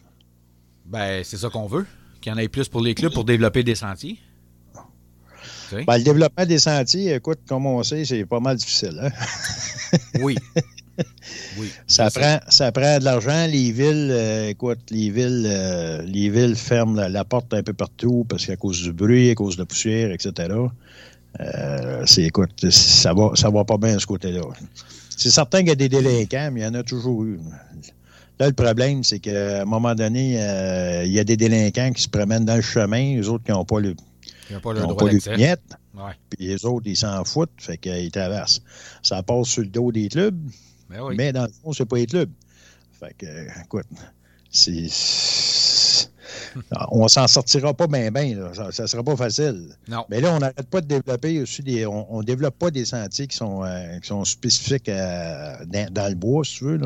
Ben, 0.85 1.23
c'est 1.23 1.37
ça 1.37 1.49
qu'on 1.49 1.65
veut, 1.65 1.85
qu'il 2.19 2.29
y 2.33 2.35
en 2.35 2.37
ait 2.37 2.49
plus 2.49 2.67
pour 2.67 2.81
les 2.81 2.93
clubs 2.93 3.13
pour 3.13 3.23
développer 3.23 3.63
des 3.63 3.75
sentiers. 3.75 4.19
Ben, 5.71 5.97
le 5.97 6.03
développement 6.03 6.45
des 6.45 6.59
sentiers, 6.59 7.15
écoute, 7.15 7.39
comme 7.47 7.65
on 7.65 7.81
sait, 7.83 8.05
c'est 8.05 8.25
pas 8.25 8.39
mal 8.39 8.57
difficile. 8.57 8.99
Hein? 9.01 9.09
oui. 10.21 10.35
Oui. 11.57 11.71
Ça 11.87 12.09
prend, 12.09 12.39
ça 12.49 12.71
prend 12.71 12.99
de 12.99 13.03
l'argent. 13.03 13.47
Les 13.47 13.71
villes, 13.71 14.09
euh, 14.11 14.49
écoute, 14.49 14.79
les 14.91 15.09
villes, 15.09 15.45
euh, 15.47 16.01
les 16.03 16.29
villes 16.29 16.55
ferment 16.55 17.07
la, 17.07 17.25
porte 17.25 17.53
un 17.53 17.63
peu 17.63 17.73
partout 17.73 18.25
parce 18.27 18.45
qu'à 18.45 18.55
cause 18.55 18.81
du 18.81 18.93
bruit, 18.93 19.31
à 19.31 19.35
cause 19.35 19.55
de 19.55 19.61
la 19.61 19.65
poussière, 19.65 20.11
etc. 20.11 20.49
Euh, 21.39 22.03
c'est, 22.05 22.23
écoute, 22.23 22.69
ça 22.69 23.13
va, 23.13 23.31
ça 23.35 23.49
va 23.49 23.63
pas 23.65 23.77
bien 23.77 23.95
de 23.95 23.99
ce 23.99 24.05
côté-là. 24.05 24.41
C'est 25.09 25.29
certain 25.29 25.59
qu'il 25.59 25.69
y 25.69 25.71
a 25.71 25.75
des 25.75 25.89
délinquants, 25.89 26.49
mais 26.51 26.61
il 26.61 26.63
y 26.63 26.67
en 26.67 26.73
a 26.73 26.83
toujours 26.83 27.23
eu. 27.23 27.39
Là, 28.39 28.47
le 28.47 28.53
problème, 28.53 29.03
c'est 29.03 29.19
qu'à 29.19 29.61
un 29.61 29.65
moment 29.65 29.95
donné, 29.95 30.33
il 31.05 31.11
y 31.11 31.19
a 31.19 31.23
des 31.23 31.37
délinquants 31.37 31.91
qui 31.93 32.03
se 32.03 32.09
promènent 32.09 32.45
dans 32.45 32.55
le 32.55 32.61
chemin, 32.61 33.15
les 33.15 33.27
autres 33.29 33.43
qui 33.43 33.51
n'ont 33.51 33.65
pas 33.65 33.79
le. 33.79 33.95
Ils 34.49 34.53
n'ont 34.53 34.59
pas 34.61 34.73
le 34.73 34.81
droit 34.81 35.09
de 35.09 35.19
Ouais. 35.95 36.11
Puis 36.29 36.47
les 36.47 36.65
autres, 36.65 36.85
ils 36.87 36.97
s'en 36.97 37.23
foutent, 37.23 37.49
fait 37.57 37.77
qu'ils 37.77 38.11
traversent. 38.11 38.61
Ça 39.01 39.23
passe 39.23 39.47
sur 39.47 39.61
le 39.63 39.69
dos 39.69 39.91
des 39.91 40.09
clubs, 40.09 40.37
ben 40.89 41.01
mais 41.15 41.31
dans 41.31 41.45
le 41.45 41.51
fond, 41.51 41.71
c'est 41.71 41.85
pas 41.85 41.95
les 41.97 42.05
clubs. 42.05 42.29
Fait 42.99 43.15
que, 43.17 43.61
écoute, 43.61 43.85
c'est 44.49 44.87
on 46.91 47.07
s'en 47.07 47.27
sortira 47.27 47.73
pas 47.73 47.87
bien, 47.87 48.11
bien. 48.11 48.53
Ça 48.53 48.83
ne 48.83 48.87
sera 48.87 49.03
pas 49.03 49.15
facile. 49.15 49.69
Non. 49.87 50.05
Mais 50.09 50.21
là, 50.21 50.33
on 50.33 50.39
n'arrête 50.39 50.69
pas 50.69 50.81
de 50.81 50.87
développer 50.87 51.41
aussi 51.41 51.61
des. 51.63 51.85
On 51.85 52.19
ne 52.19 52.25
développe 52.25 52.57
pas 52.57 52.71
des 52.71 52.85
sentiers 52.85 53.27
qui 53.27 53.37
sont, 53.37 53.63
euh, 53.63 53.99
qui 53.99 54.07
sont 54.07 54.23
spécifiques 54.25 54.89
euh, 54.89 55.55
dans, 55.91 56.09
le 56.09 56.15
bois, 56.15 56.43
si 56.43 56.59
tu 56.59 56.65
veux. 56.65 56.79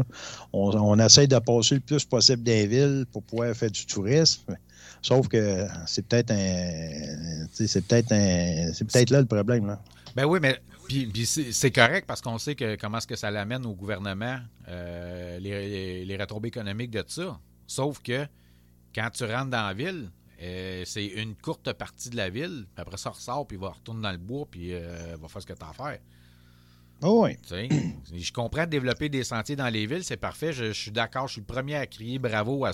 On, 0.54 0.72
on, 0.76 1.00
essaie 1.00 1.28
de 1.28 1.40
passer 1.40 1.76
le 1.76 1.82
plus 1.82 2.06
possible 2.06 2.44
des 2.44 2.68
villes 2.68 3.06
pour 3.12 3.24
pouvoir 3.24 3.56
faire 3.56 3.72
du 3.72 3.86
tourisme. 3.86 4.56
Sauf 5.02 5.28
que 5.28 5.66
c'est 5.86 6.06
peut-être 6.06 6.32
un. 6.32 7.48
C'est 7.54 7.86
peut-être 7.86 8.12
un. 8.12 8.74
C'est 8.74 8.86
peut-être 8.86 9.10
là 9.12 9.22
le 9.22 9.28
problème. 9.28 9.68
Là. 9.68 9.80
Ben 10.16 10.26
oui, 10.26 10.40
mais 10.42 10.60
puis, 10.90 11.26
c'est 11.26 11.72
correct 11.72 12.06
parce 12.08 12.20
qu'on 12.20 12.40
sait 12.40 12.56
que 12.56 12.76
comment 12.76 12.98
est-ce 12.98 13.06
que 13.06 13.16
ça 13.16 13.30
l'amène 13.30 13.64
au 13.66 13.74
gouvernement, 13.74 14.38
euh, 14.68 15.38
les, 15.38 16.04
les, 16.04 16.18
retombées 16.18 16.48
économiques 16.48 16.90
de 16.90 17.04
ça. 17.06 17.40
Sauf 17.68 18.02
que 18.02 18.26
quand 18.94 19.10
tu 19.12 19.24
rentres 19.26 19.50
dans 19.50 19.68
la 19.68 19.74
ville, 19.74 20.12
euh, 20.42 20.84
c'est 20.86 21.06
une 21.06 21.36
courte 21.36 21.74
partie 21.74 22.10
de 22.10 22.16
la 22.16 22.30
ville. 22.30 22.66
Puis 22.74 22.82
après 22.82 22.98
ça, 22.98 23.10
ressort, 23.10 23.48
puis 23.48 23.58
va 23.58 23.70
retourner 23.70 24.02
dans 24.02 24.12
le 24.12 24.18
bois, 24.18 24.48
puis 24.50 24.74
euh, 24.74 25.18
va 25.20 25.28
faire 25.28 25.42
ce 25.42 25.48
que 25.48 25.54
tu 25.54 25.64
as 25.64 25.70
à 25.70 25.74
faire. 25.74 26.00
Oh 27.02 27.26
oui. 27.26 27.38
je 28.14 28.32
comprends 28.34 28.66
développer 28.66 29.08
des 29.08 29.24
sentiers 29.24 29.56
dans 29.56 29.70
les 29.70 29.86
villes, 29.86 30.04
c'est 30.04 30.18
parfait. 30.18 30.52
Je, 30.52 30.72
suis 30.74 30.92
d'accord. 30.92 31.28
Je 31.28 31.34
suis 31.34 31.42
le 31.42 31.46
premier 31.46 31.76
à 31.76 31.88
crier 31.88 32.20
bravo 32.20 32.66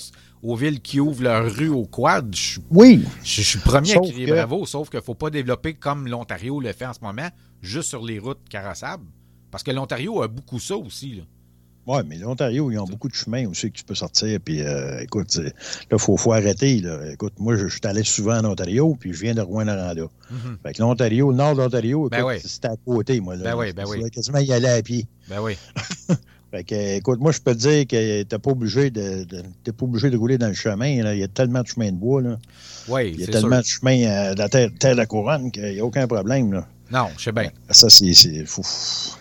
aux 0.41 0.56
villes 0.56 0.82
qui 0.82 0.99
ouvrent 0.99 1.23
leur 1.23 1.51
rue 1.51 1.69
au 1.69 1.86
quad. 1.86 2.36
Je, 2.36 2.60
oui. 2.71 3.04
Je, 3.23 3.41
suis 3.41 3.60
le 3.60 3.63
premier 3.63 3.95
à 3.95 3.99
crier 3.99 4.25
bravo, 4.25 4.65
sauf 4.65 4.89
qu'il 4.89 4.99
ne 4.99 5.04
faut 5.04 5.15
pas 5.15 5.30
développer 5.30 5.75
comme 5.75 6.08
l'Ontario 6.08 6.60
le 6.60 6.73
fait 6.73 6.88
en 6.88 6.93
ce 6.93 7.01
moment, 7.01 7.30
juste 7.62 7.89
sur 7.89 8.04
les 8.04 8.17
routes 8.17 8.49
carassables. 8.49 9.06
Parce 9.51 9.63
que 9.63 9.71
l'Ontario 9.71 10.21
a 10.23 10.28
beaucoup 10.28 10.60
ça 10.60 10.75
aussi. 10.75 11.15
Là. 11.15 11.23
Oui, 11.88 12.00
mais 12.08 12.17
l'Ontario, 12.17 12.71
ils 12.71 12.80
ont 12.80 12.86
beaucoup 12.86 13.08
de 13.08 13.13
chemins 13.13 13.48
aussi 13.48 13.71
que 13.71 13.78
tu 13.78 13.84
peux 13.84 13.93
sortir. 13.93 14.39
Puis, 14.43 14.62
euh, 14.62 15.02
écoute, 15.02 15.36
là, 15.36 15.52
il 15.91 16.00
faut, 16.00 16.17
faut, 16.17 16.34
arrêter. 16.34 16.80
Là. 16.80 17.12
Écoute, 17.12 17.34
moi, 17.38 17.56
je, 17.56 17.67
suis 17.67 17.80
allé 17.84 18.04
souvent 18.04 18.39
en 18.39 18.45
Ontario, 18.45 18.98
puis 19.00 19.13
je 19.13 19.21
viens 19.21 19.36
de 19.36 19.41
Rouen-Noranda. 19.41 20.06
Mm 20.32 20.36
Fait 20.63 20.74
que 20.74 20.82
l'Ontario, 20.82 21.30
le 21.30 21.38
nord 21.38 21.56
de 21.56 21.62
l'Ontario, 21.62 22.10
ben 22.10 22.24
oui. 22.24 22.39
c'était 22.43 22.69
à 22.69 22.76
côté, 22.84 23.19
moi. 23.19 23.36
Là. 23.36 23.43
Ben 23.52 23.58
oui, 23.58 23.74
ben 23.74 23.86
oui. 23.88 24.10
quasiment 24.10 24.39
y 24.39 24.52
aller 24.52 24.67
à 24.67 24.82
pied. 24.82 25.08
Ben 25.30 25.39
oui. 25.41 25.58
fait 26.52 26.63
que, 26.63 26.98
écoute, 26.98 27.19
moi, 27.19 27.32
je 27.32 27.39
peux 27.39 27.54
te 27.54 27.60
dire 27.60 27.86
que 27.86 28.24
t'es 28.24 28.39
pas 28.39 28.52
obligé 28.52 28.89
de, 28.89 29.24
de 29.24 29.71
pas 29.71 29.86
obligé 29.86 30.10
de 30.10 30.17
rouler 30.17 30.39
dans 30.39 30.48
le 30.48 30.54
chemin. 30.54 31.04
Là. 31.04 31.13
Il 31.13 31.19
y 31.19 31.24
a 31.24 31.28
tellement 31.28 31.62
de 31.62 31.67
chemins 31.67 31.91
de 31.91 31.98
bois. 31.98 32.24
Là. 32.24 32.39
Oui, 32.88 33.12
Il 33.13 33.21
y 33.21 33.24
a 33.26 33.28
tellement 33.28 33.60
de 33.60 33.65
chemins 33.65 34.02
euh, 34.02 34.34
de 34.34 34.39
la 34.39 34.50
terre, 34.50 34.69
terre 34.80 34.93
de 34.93 34.98
la 34.98 35.06
couronne 35.06 35.52
qu'il 35.52 35.71
n'y 35.71 35.80
a 35.80 35.86
aucun 35.86 36.08
problème. 36.08 36.52
Là. 36.52 36.67
Non, 36.91 37.08
je 37.17 37.24
sais 37.24 37.32
bien. 37.32 37.50
Ça, 37.69 37.89
c'est 37.89 38.45
fou. 38.45 38.62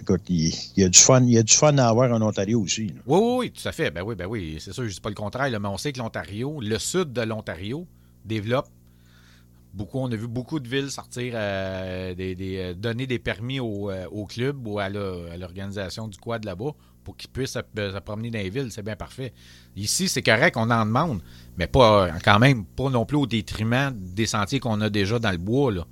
Écoute, 0.00 0.22
il, 0.29 0.53
y 0.77 0.85
a 0.85 0.88
du 0.88 0.98
fun, 0.98 1.22
il 1.22 1.33
y 1.33 1.38
a 1.38 1.42
du 1.42 1.53
fun 1.53 1.77
à 1.79 1.88
avoir 1.88 2.12
en 2.12 2.20
Ontario 2.20 2.61
aussi. 2.61 2.92
Oui, 3.07 3.18
oui, 3.20 3.37
oui, 3.38 3.50
tout 3.50 3.66
à 3.66 3.72
fait. 3.72 3.90
Ben 3.90 4.03
oui, 4.03 4.14
ben 4.14 4.27
oui. 4.27 4.59
C'est 4.61 4.72
sûr, 4.72 4.87
je 4.87 4.92
dis 4.92 5.00
pas 5.00 5.09
le 5.09 5.14
contraire, 5.14 5.59
mais 5.59 5.68
on 5.68 5.79
sait 5.79 5.92
que 5.92 5.98
l'Ontario, 5.98 6.61
le 6.61 6.79
sud 6.79 7.12
de 7.12 7.22
l'Ontario, 7.22 7.87
développe 8.24 8.68
beaucoup. 9.74 9.98
On 9.98 10.11
a 10.11 10.16
vu 10.16 10.29
beaucoup 10.29 10.61
de 10.61 10.68
villes 10.68 10.90
sortir, 10.90 11.33
euh, 11.37 12.14
des, 12.14 12.37
euh, 12.59 12.74
donner 12.74 13.07
des 13.07 13.18
permis 13.18 13.61
au, 13.61 13.90
euh, 13.90 14.07
au 14.11 14.27
club 14.27 14.66
ou 14.66 14.79
à 14.79 14.88
l'organisation 14.88 16.09
du 16.09 16.18
quad 16.18 16.44
là-bas 16.44 16.72
pour 17.03 17.16
qu'ils 17.16 17.31
puissent 17.31 17.53
se, 17.53 17.98
promener 18.00 18.31
dans 18.31 18.38
les 18.38 18.50
villes. 18.50 18.70
C'est 18.70 18.83
bien 18.83 18.96
parfait. 18.96 19.33
Ici, 19.77 20.09
c'est 20.09 20.22
correct, 20.22 20.57
on 20.57 20.70
en 20.70 20.87
demande, 20.87 21.20
mais 21.59 21.66
pas 21.66 22.11
quand 22.24 22.38
même, 22.38 22.64
pas 22.64 22.88
non 22.88 23.05
plus 23.05 23.18
au 23.18 23.27
détriment 23.27 23.92
des 23.94 24.27
sentiers 24.27 24.61
qu'on 24.61 24.81
a 24.81 24.88
déjà 24.88 25.18
dans 25.18 25.33
le 25.33 25.38
bois. 25.38 25.72
Là. 25.72 25.87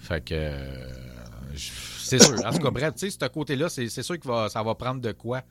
Fait 0.00 0.24
que. 0.24 0.34
Euh, 0.34 0.92
c'est 1.56 2.22
sûr. 2.22 2.44
En 2.44 2.52
tout 2.52 2.58
cas, 2.58 2.70
bref, 2.70 2.94
tu 2.94 3.10
sais, 3.10 3.18
ce 3.18 3.28
côté-là, 3.28 3.68
c'est 3.68 3.88
sûr 3.88 4.18
que 4.18 4.48
ça 4.48 4.62
va 4.62 4.74
prendre 4.74 5.00
de 5.00 5.12
quoi. 5.12 5.42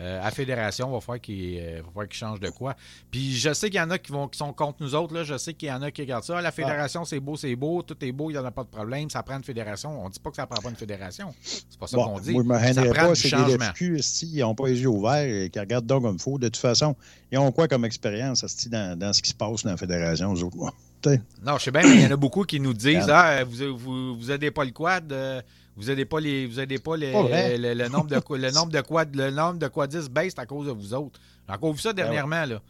Euh, 0.00 0.20
à 0.20 0.32
Fédération, 0.32 0.90
va 0.90 1.00
falloir 1.00 1.20
qu'il 1.20 1.56
euh, 1.60 2.06
qu 2.10 2.16
change 2.16 2.40
de 2.40 2.50
quoi. 2.50 2.74
Puis 3.12 3.32
je 3.36 3.52
sais 3.52 3.70
qu'il 3.70 3.78
y 3.78 3.82
en 3.82 3.90
a 3.90 3.98
qui, 3.98 4.10
vont, 4.10 4.26
qui 4.26 4.36
sont 4.36 4.52
contre 4.52 4.78
nous 4.80 4.92
autres. 4.96 5.14
Là. 5.14 5.22
Je 5.22 5.38
sais 5.38 5.54
qu'il 5.54 5.68
y 5.68 5.72
en 5.72 5.82
a 5.82 5.92
qui 5.92 6.02
regardent 6.02 6.24
ça. 6.24 6.40
La 6.40 6.50
Fédération, 6.50 7.04
c'est 7.04 7.20
beau, 7.20 7.36
c'est 7.36 7.54
beau. 7.54 7.80
Tout 7.82 7.96
est 8.04 8.10
beau, 8.10 8.28
il 8.28 8.32
n'y 8.32 8.38
en 8.40 8.44
a 8.44 8.50
pas 8.50 8.64
de 8.64 8.68
problème. 8.68 9.08
Ça 9.08 9.22
prend 9.22 9.36
une 9.36 9.44
fédération. 9.44 10.02
On 10.02 10.08
ne 10.08 10.12
dit 10.12 10.18
pas 10.18 10.30
que 10.30 10.36
ça 10.36 10.48
prend 10.48 10.60
pas 10.60 10.70
une 10.70 10.76
fédération. 10.76 11.32
C'est 11.42 11.78
pas 11.78 11.86
ça 11.86 11.96
qu'on 11.96 12.18
dit. 12.18 12.32
Moi, 12.32 12.58
je 12.58 12.72
ça 12.72 12.82
prend 12.82 12.92
pas, 12.92 13.12
du 13.12 13.20
changement. 13.20 13.72
Des 13.78 14.24
ils 14.24 14.40
n'ont 14.40 14.54
pas 14.56 14.66
les 14.66 14.80
yeux 14.80 14.88
ouverts 14.88 15.28
et 15.28 15.48
qui 15.48 15.60
regardent 15.60 15.86
donc 15.86 16.02
comme 16.02 16.16
il 16.16 16.20
faut. 16.22 16.38
De 16.38 16.48
toute 16.48 16.56
façon, 16.56 16.96
ils 17.30 17.38
ont 17.38 17.52
quoi 17.52 17.68
comme 17.68 17.84
expérience 17.84 18.44
dans, 18.68 18.98
dans 18.98 19.12
ce 19.12 19.22
qui 19.22 19.30
se 19.30 19.34
passe 19.34 19.62
dans 19.62 19.70
la 19.70 19.76
Fédération, 19.76 20.32
aux 20.32 20.42
autres? 20.42 20.74
Non, 21.44 21.58
je 21.58 21.64
sais 21.64 21.70
bien, 21.70 21.82
mais 21.82 21.94
il 21.94 22.02
y 22.02 22.06
en 22.06 22.12
a 22.12 22.16
beaucoup 22.16 22.44
qui 22.44 22.60
nous 22.60 22.74
disent 22.74 23.08
Ah, 23.10 23.44
vous, 23.44 23.76
vous, 23.76 24.16
vous 24.16 24.50
pas 24.52 24.64
le 24.64 24.70
quad, 24.70 25.12
euh, 25.12 25.42
vous 25.76 25.84
n'aidez 25.84 26.04
pas 26.04 26.20
les. 26.20 26.46
Vous 26.46 26.60
aidez 26.60 26.78
pas 26.78 26.96
les, 26.96 27.12
le, 27.12 27.88
nombre 27.88 28.08
de 28.08 28.20
le 28.36 28.50
nombre 28.50 28.72
de 28.72 28.80
quad, 28.80 29.14
le 29.14 29.30
nombre 29.30 29.58
de 29.58 29.68
quadis 29.68 30.08
baisse 30.10 30.34
à 30.38 30.46
cause 30.46 30.66
de 30.66 30.72
vous 30.72 30.94
autres. 30.94 31.20
J'ai 31.48 31.54
encore 31.54 31.72
vu 31.72 31.80
ça 31.80 31.92
ben 31.92 32.04
dernièrement, 32.04 32.44
là. 32.44 32.60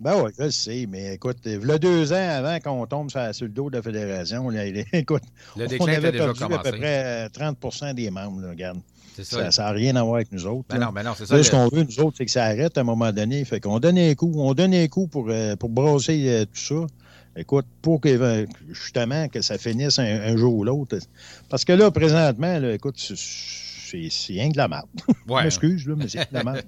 Ben 0.00 0.14
oui, 0.22 0.30
je 0.38 0.44
le 0.44 0.50
sais, 0.50 0.86
mais 0.88 1.14
écoute, 1.14 1.36
a 1.46 1.78
deux 1.78 2.12
ans 2.14 2.28
avant 2.30 2.58
qu'on 2.58 2.86
tombe 2.86 3.10
sur, 3.10 3.20
le 3.20 3.48
dos 3.48 3.68
de 3.68 3.76
la 3.76 3.82
fédération, 3.82 4.48
là, 4.48 4.64
écoute, 4.94 5.22
le 5.58 5.66
on 5.78 5.86
avait 5.86 6.10
déjà 6.10 6.32
perdu 6.32 6.54
à 6.54 6.58
peu 6.58 6.72
près 6.72 7.26
30% 7.26 7.84
euh, 7.84 7.92
des 7.92 8.10
membres, 8.10 8.40
là, 8.40 8.48
regarde. 8.48 8.80
Ça 9.22 9.50
n'a 9.50 9.70
rien 9.72 9.96
à 9.96 10.02
voir 10.02 10.14
avec 10.16 10.32
nous 10.32 10.46
autres. 10.46 10.64
Ben 10.70 10.78
non, 10.78 10.90
ben 10.90 11.02
non, 11.02 11.12
c'est 11.14 11.26
ça. 11.26 11.42
ce 11.42 11.50
qu'on 11.50 11.68
veut, 11.68 11.82
nous 11.82 12.00
autres, 12.00 12.16
c'est 12.16 12.24
que 12.24 12.30
ça 12.30 12.44
arrête 12.44 12.78
à 12.78 12.80
un 12.80 12.84
moment 12.84 13.12
donné. 13.12 13.44
Fait 13.44 13.60
qu'on 13.60 13.78
donne 13.78 13.98
un 13.98 14.14
coup, 14.14 14.32
on 14.36 14.54
donne 14.54 14.72
un 14.72 14.88
coup 14.88 15.06
pour, 15.06 15.26
euh, 15.28 15.56
pour 15.56 15.68
brosser 15.68 16.46
tout 16.50 16.58
ça. 16.58 16.86
Écoute, 17.36 17.66
pour 17.80 18.00
que 18.00 18.46
justement 18.70 19.28
que 19.28 19.40
ça 19.40 19.56
finisse 19.56 19.98
un, 19.98 20.36
jour 20.36 20.54
ou 20.54 20.64
l'autre. 20.64 20.98
Parce 21.48 21.64
que 21.64 21.72
là, 21.72 21.90
présentement, 21.90 22.58
là, 22.58 22.74
écoute, 22.74 22.96
c'est 22.98 24.32
rien 24.32 24.48
de 24.48 24.56
la 24.56 24.68
merde. 24.68 24.88
Ouais. 25.28 25.44
m'excuse, 25.44 25.86
mais 25.86 26.08
c'est 26.08 26.30
de 26.30 26.34
la 26.34 26.44
merde. 26.44 26.64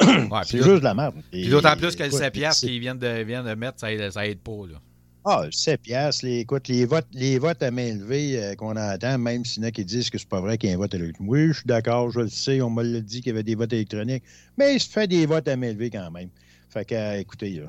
c'est 0.44 0.58
juste 0.58 0.80
de 0.80 0.84
la 0.84 0.94
merde. 0.94 1.14
Puis 1.30 1.48
d'autant 1.48 1.76
plus 1.76 1.94
que 1.94 2.02
le 2.02 2.10
7 2.10 2.32
piastres 2.32 2.66
qu'ils 2.66 2.80
viennent 2.80 2.98
de, 2.98 3.22
viennent 3.22 3.46
de 3.46 3.54
mettre, 3.54 3.78
ça 3.78 3.92
aide, 3.92 4.10
ça 4.10 4.26
aide 4.26 4.40
pas. 4.40 4.66
Là. 4.70 4.80
Ah, 5.24 5.46
7 5.50 5.80
piastres, 5.82 6.24
les, 6.24 6.38
écoute, 6.40 6.68
les 6.68 6.84
votes, 6.84 7.06
les 7.12 7.38
votes 7.38 7.62
à 7.62 7.70
main 7.70 7.94
levée 7.94 8.42
euh, 8.42 8.54
qu'on 8.54 8.76
entend, 8.76 9.18
même 9.18 9.44
s'il 9.44 9.62
y 9.62 9.66
en 9.66 9.68
a 9.68 9.70
qui 9.70 9.84
disent 9.84 10.10
que 10.10 10.18
c'est 10.18 10.28
pas 10.28 10.40
vrai 10.40 10.58
qu'il 10.58 10.70
y 10.70 10.72
a 10.72 10.76
un 10.76 10.78
vote 10.78 10.94
électronique. 10.94 11.30
Oui, 11.30 11.48
je 11.48 11.52
suis 11.58 11.66
d'accord, 11.66 12.10
je 12.10 12.20
le 12.20 12.28
sais, 12.28 12.60
on 12.62 12.70
m'a 12.70 12.82
dit 12.84 13.20
qu'il 13.20 13.28
y 13.28 13.30
avait 13.30 13.42
des 13.42 13.54
votes 13.54 13.72
électroniques, 13.72 14.24
mais 14.56 14.74
il 14.74 14.80
se 14.80 14.88
fait 14.88 15.06
des 15.06 15.26
votes 15.26 15.46
à 15.46 15.56
main 15.56 15.72
levée 15.72 15.90
quand 15.90 16.10
même. 16.10 16.30
Fait 16.70 16.84
que, 16.84 16.94
euh, 16.94 17.18
écoutez, 17.18 17.62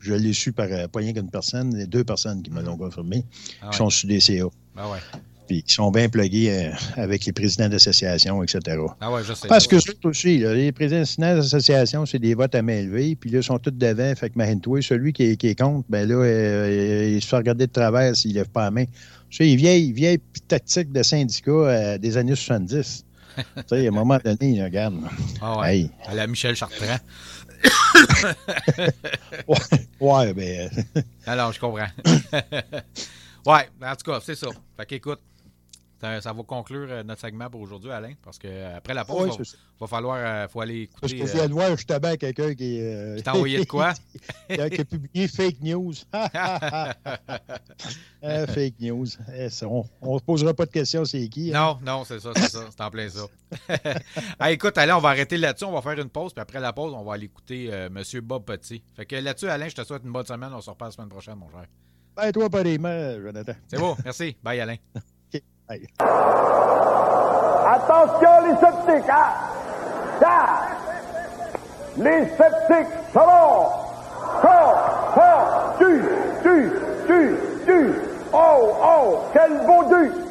je 0.00 0.14
l'ai 0.14 0.32
su 0.32 0.52
par 0.52 0.66
euh, 0.70 0.86
pas 0.88 1.00
rien 1.00 1.12
qu'une 1.12 1.30
personne, 1.30 1.76
les 1.76 1.86
deux 1.86 2.04
personnes 2.04 2.42
qui 2.42 2.50
me 2.50 2.62
l'ont 2.62 2.76
confirmé, 2.76 3.24
ah 3.62 3.70
qui 3.70 3.78
sont 3.78 3.90
sur 3.90 4.08
des 4.08 4.20
CA. 4.20 4.44
Ah 4.76 4.90
ouais. 4.90 4.98
Puis 5.48 5.62
qui 5.62 5.74
sont 5.74 5.92
bien 5.92 6.08
plugués 6.08 6.50
euh, 6.50 6.70
avec 6.96 7.24
les 7.24 7.32
présidents 7.32 7.68
d'associations, 7.68 8.42
etc. 8.42 8.78
Ah 9.00 9.12
ouais, 9.12 9.22
je 9.22 9.32
sais. 9.32 9.46
Parce 9.46 9.66
que 9.66 9.78
c'est 9.78 10.04
aussi, 10.04 10.38
les 10.38 10.72
présidents 10.72 11.36
d'associations, 11.36 12.04
c'est 12.04 12.18
des 12.18 12.34
votes 12.34 12.54
à 12.54 12.62
main 12.62 12.82
levée, 12.82 13.14
puis 13.14 13.30
là, 13.30 13.38
ils 13.38 13.44
sont 13.44 13.58
tous 13.58 13.70
devant. 13.70 14.12
Fait 14.16 14.30
que 14.30 14.54
toi, 14.58 14.82
celui 14.82 15.12
qui 15.12 15.22
est, 15.22 15.36
qui 15.36 15.48
est 15.48 15.58
contre, 15.58 15.86
ben 15.88 16.08
là, 16.08 16.16
euh, 16.16 17.12
il 17.14 17.22
se 17.22 17.28
fait 17.28 17.36
regarder 17.36 17.66
de 17.66 17.72
travers 17.72 18.16
s'il 18.16 18.32
ne 18.32 18.38
lève 18.38 18.48
pas 18.48 18.64
la 18.64 18.70
main. 18.72 18.84
C'est 19.30 19.48
une 19.48 19.56
vieille, 19.56 19.92
vieille 19.92 20.18
tactique 20.48 20.92
de 20.92 21.02
syndicat 21.02 21.98
des 21.98 22.16
années 22.16 22.34
70. 22.34 23.04
tu 23.36 23.62
sais, 23.66 23.86
à 23.86 23.88
un 23.88 23.92
moment 23.92 24.18
donné, 24.24 24.62
regarde. 24.62 24.96
Ah 25.40 25.60
ouais. 25.60 25.90
À 26.06 26.14
la 26.14 26.26
Michel 26.26 26.56
Chartrand. 26.56 26.96
ouais, 30.00 30.34
mais. 30.34 30.66
Euh, 30.66 31.02
Alors, 31.26 31.52
je 31.52 31.60
comprends. 31.60 31.86
ouais, 33.46 33.68
en 33.82 33.96
tout 33.96 34.10
cas, 34.10 34.20
c'est 34.24 34.34
ça. 34.34 34.48
Fait 34.76 34.86
qu'écoute, 34.86 35.20
ça, 36.00 36.32
va 36.32 36.42
conclure 36.42 36.88
euh, 36.90 37.02
notre 37.02 37.20
segment 37.20 37.48
pour 37.48 37.60
aujourd'hui, 37.60 37.90
Alain, 37.90 38.12
parce 38.22 38.38
qu'après 38.38 38.94
la 38.94 39.04
pause, 39.04 39.36
il 39.38 39.44
va, 39.80 39.86
falloir 39.86 40.16
euh, 40.18 40.48
faut 40.48 40.60
aller 40.60 40.82
écouter. 40.82 41.00
Parce 41.00 41.12
qu'il 41.14 41.26
faut 41.26 41.40
aller 41.40 41.52
voir 41.52 41.70
justement 41.70 42.14
quelqu'un 42.16 42.54
qui. 42.54 42.80
Euh, 42.80 43.16
qui 43.16 43.22
t'a 43.22 43.34
envoyé 43.34 43.60
de 43.60 43.64
quoi? 43.64 43.94
Qui 44.48 44.60
a 44.60 44.84
publié 44.84 45.28
fake 45.28 45.60
news. 45.62 45.94
fake 48.22 48.74
news. 48.80 49.06
Eh, 49.34 49.48
on 49.64 49.84
ne 50.02 50.18
posera 50.20 50.54
pas 50.54 50.66
de 50.66 50.70
questions, 50.70 51.04
c'est 51.04 51.28
qui 51.28 51.54
hein? 51.54 51.78
Non, 51.82 51.98
non, 51.98 52.04
c'est 52.04 52.20
ça, 52.20 52.30
c'est 52.36 52.48
ça. 52.48 52.60
C'est 52.70 52.80
en 52.80 52.90
plein 52.90 53.08
ça. 53.08 53.26
écoute, 54.50 54.78
Alain, 54.78 54.96
on 54.96 55.00
va 55.00 55.10
arrêter 55.10 55.36
là-dessus. 55.36 55.64
On 55.64 55.72
va 55.72 55.82
faire 55.82 56.00
une 56.00 56.10
pause, 56.10 56.32
puis 56.32 56.42
après 56.42 56.60
la 56.60 56.72
pause, 56.72 56.92
on 56.94 57.04
va 57.04 57.14
aller 57.14 57.26
écouter 57.26 57.66
M. 57.66 58.02
Bob 58.22 58.44
Petit. 58.44 58.82
Fait 58.94 59.06
que 59.06 59.16
là-dessus, 59.16 59.48
Alain, 59.48 59.68
je 59.68 59.74
te 59.74 59.84
souhaite 59.84 60.02
une 60.04 60.12
bonne 60.12 60.26
semaine. 60.26 60.50
On 60.52 60.60
se 60.60 60.70
reparle 60.70 60.90
la 60.90 60.94
semaine 60.94 61.08
prochaine, 61.08 61.36
mon 61.36 61.50
cher. 61.50 61.66
Ben, 62.16 62.32
toi, 62.32 62.48
pas 62.48 62.62
des 62.62 62.78
mains, 62.78 63.20
Jonathan. 63.20 63.52
C'est 63.68 63.78
beau, 63.78 63.96
merci. 64.04 64.36
Bye, 64.42 64.60
Alain. 64.60 64.76
Attention 67.68 68.46
les 68.46 68.54
sceptiques, 68.56 69.10
hein? 69.10 69.32
Car 70.20 70.68
les 71.96 72.26
sceptiques 72.36 72.94
seront, 73.12 73.70
sont, 74.42 74.74
sont, 75.14 75.40
tu, 75.78 75.90
tu, 76.42 76.72
tu, 77.06 77.36
tu, 77.66 77.94
Oh, 78.32 78.76
oh, 78.82 79.18
quel 79.32 79.66
beau 79.66 79.82
but! 79.88 80.25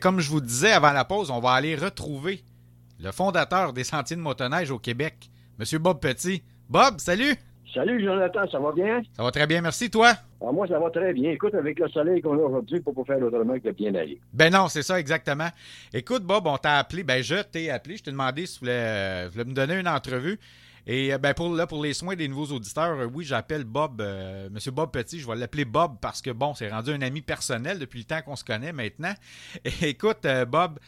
Comme 0.00 0.20
je 0.20 0.30
vous 0.30 0.40
disais 0.40 0.72
avant 0.72 0.92
la 0.92 1.04
pause, 1.04 1.30
on 1.30 1.40
va 1.40 1.52
aller 1.52 1.76
retrouver 1.76 2.42
le 2.98 3.12
fondateur 3.12 3.72
des 3.72 3.84
Sentiers 3.84 4.16
de 4.16 4.20
motoneige 4.20 4.70
au 4.70 4.78
Québec, 4.78 5.30
M. 5.58 5.78
Bob 5.78 6.00
Petit. 6.00 6.42
Bob, 6.68 6.98
salut! 6.98 7.36
Salut 7.72 8.02
Jonathan, 8.02 8.48
ça 8.50 8.58
va 8.58 8.72
bien? 8.72 9.00
Ça 9.16 9.22
va 9.22 9.30
très 9.30 9.46
bien, 9.46 9.60
merci. 9.60 9.90
Toi? 9.90 10.14
Ah, 10.40 10.50
moi, 10.50 10.66
ça 10.66 10.78
va 10.80 10.90
très 10.90 11.12
bien. 11.12 11.30
Écoute, 11.30 11.54
avec 11.54 11.78
le 11.78 11.88
soleil 11.88 12.20
qu'on 12.20 12.34
a 12.34 12.42
aujourd'hui, 12.42 12.80
pour 12.80 12.94
pas 12.94 13.14
faire 13.14 13.24
autrement 13.24 13.58
que 13.60 13.68
de 13.68 13.70
bien 13.70 13.94
aller. 13.94 14.20
Ben 14.32 14.52
non, 14.52 14.66
c'est 14.66 14.82
ça, 14.82 14.98
exactement. 14.98 15.48
Écoute, 15.94 16.24
Bob, 16.24 16.48
on 16.48 16.56
t'a 16.56 16.78
appelé. 16.78 17.04
Ben, 17.04 17.22
je 17.22 17.36
t'ai 17.42 17.70
appelé. 17.70 17.96
Je 17.96 18.02
t'ai 18.02 18.10
demandé 18.10 18.46
si 18.46 18.54
tu 18.54 18.60
voulais, 18.60 19.28
euh, 19.28 19.30
me 19.36 19.54
donner 19.54 19.78
une 19.78 19.86
entrevue. 19.86 20.40
Et 20.86 21.12
euh, 21.12 21.18
ben 21.18 21.34
pour, 21.34 21.54
là, 21.54 21.66
pour 21.66 21.82
les 21.82 21.94
soins 21.94 22.16
des 22.16 22.28
nouveaux 22.28 22.54
auditeurs, 22.54 22.98
euh, 22.98 23.06
oui, 23.06 23.24
j'appelle 23.24 23.64
Bob, 23.64 24.00
M. 24.00 24.48
Monsieur 24.52 24.70
Bob 24.70 24.90
Petit. 24.90 25.20
Je 25.20 25.26
vais 25.26 25.36
l'appeler 25.36 25.64
Bob 25.64 25.96
parce 26.00 26.22
que, 26.22 26.30
bon, 26.30 26.54
c'est 26.54 26.70
rendu 26.70 26.92
un 26.92 27.02
ami 27.02 27.20
personnel 27.20 27.78
depuis 27.78 28.00
le 28.00 28.04
temps 28.04 28.22
qu'on 28.22 28.36
se 28.36 28.44
connaît 28.44 28.72
maintenant. 28.72 29.14
écoute, 29.82 30.26
Bob, 30.48 30.78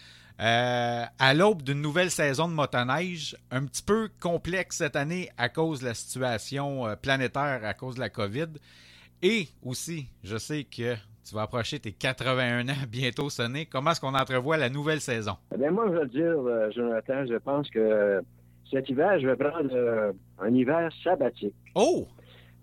euh, 0.40 1.04
à 1.18 1.34
l'aube 1.34 1.62
d'une 1.62 1.80
nouvelle 1.80 2.10
saison 2.10 2.48
de 2.48 2.54
motoneige, 2.54 3.36
un 3.50 3.64
petit 3.64 3.82
peu 3.82 4.08
complexe 4.20 4.78
cette 4.78 4.96
année 4.96 5.28
à 5.36 5.48
cause 5.48 5.80
de 5.80 5.86
la 5.86 5.94
situation 5.94 6.86
euh, 6.86 6.96
planétaire, 6.96 7.60
à 7.64 7.74
cause 7.74 7.96
de 7.96 8.00
la 8.00 8.08
COVID. 8.08 8.48
Et 9.22 9.46
aussi, 9.62 10.08
je 10.24 10.36
sais 10.36 10.64
que 10.64 10.94
tu 11.24 11.34
vas 11.34 11.42
approcher 11.42 11.78
tes 11.78 11.92
81 11.92 12.68
ans 12.68 12.72
bientôt 12.88 13.30
sonner. 13.30 13.66
Comment 13.66 13.92
est-ce 13.92 14.00
qu'on 14.00 14.14
entrevoit 14.14 14.56
la 14.56 14.68
nouvelle 14.68 15.00
saison? 15.00 15.36
Eh 15.54 15.70
moi, 15.70 15.86
je 15.88 15.98
veux 15.98 16.08
dire, 16.08 16.40
euh, 16.40 16.70
Jonathan, 16.72 17.24
je 17.24 17.36
pense 17.36 17.70
que 17.70 18.20
cet 18.72 18.88
hiver, 18.88 19.20
je 19.20 19.28
vais 19.28 19.36
prendre 19.36 20.14
un 20.40 20.54
hiver 20.54 20.90
sabbatique. 21.04 21.54
Oh! 21.74 22.06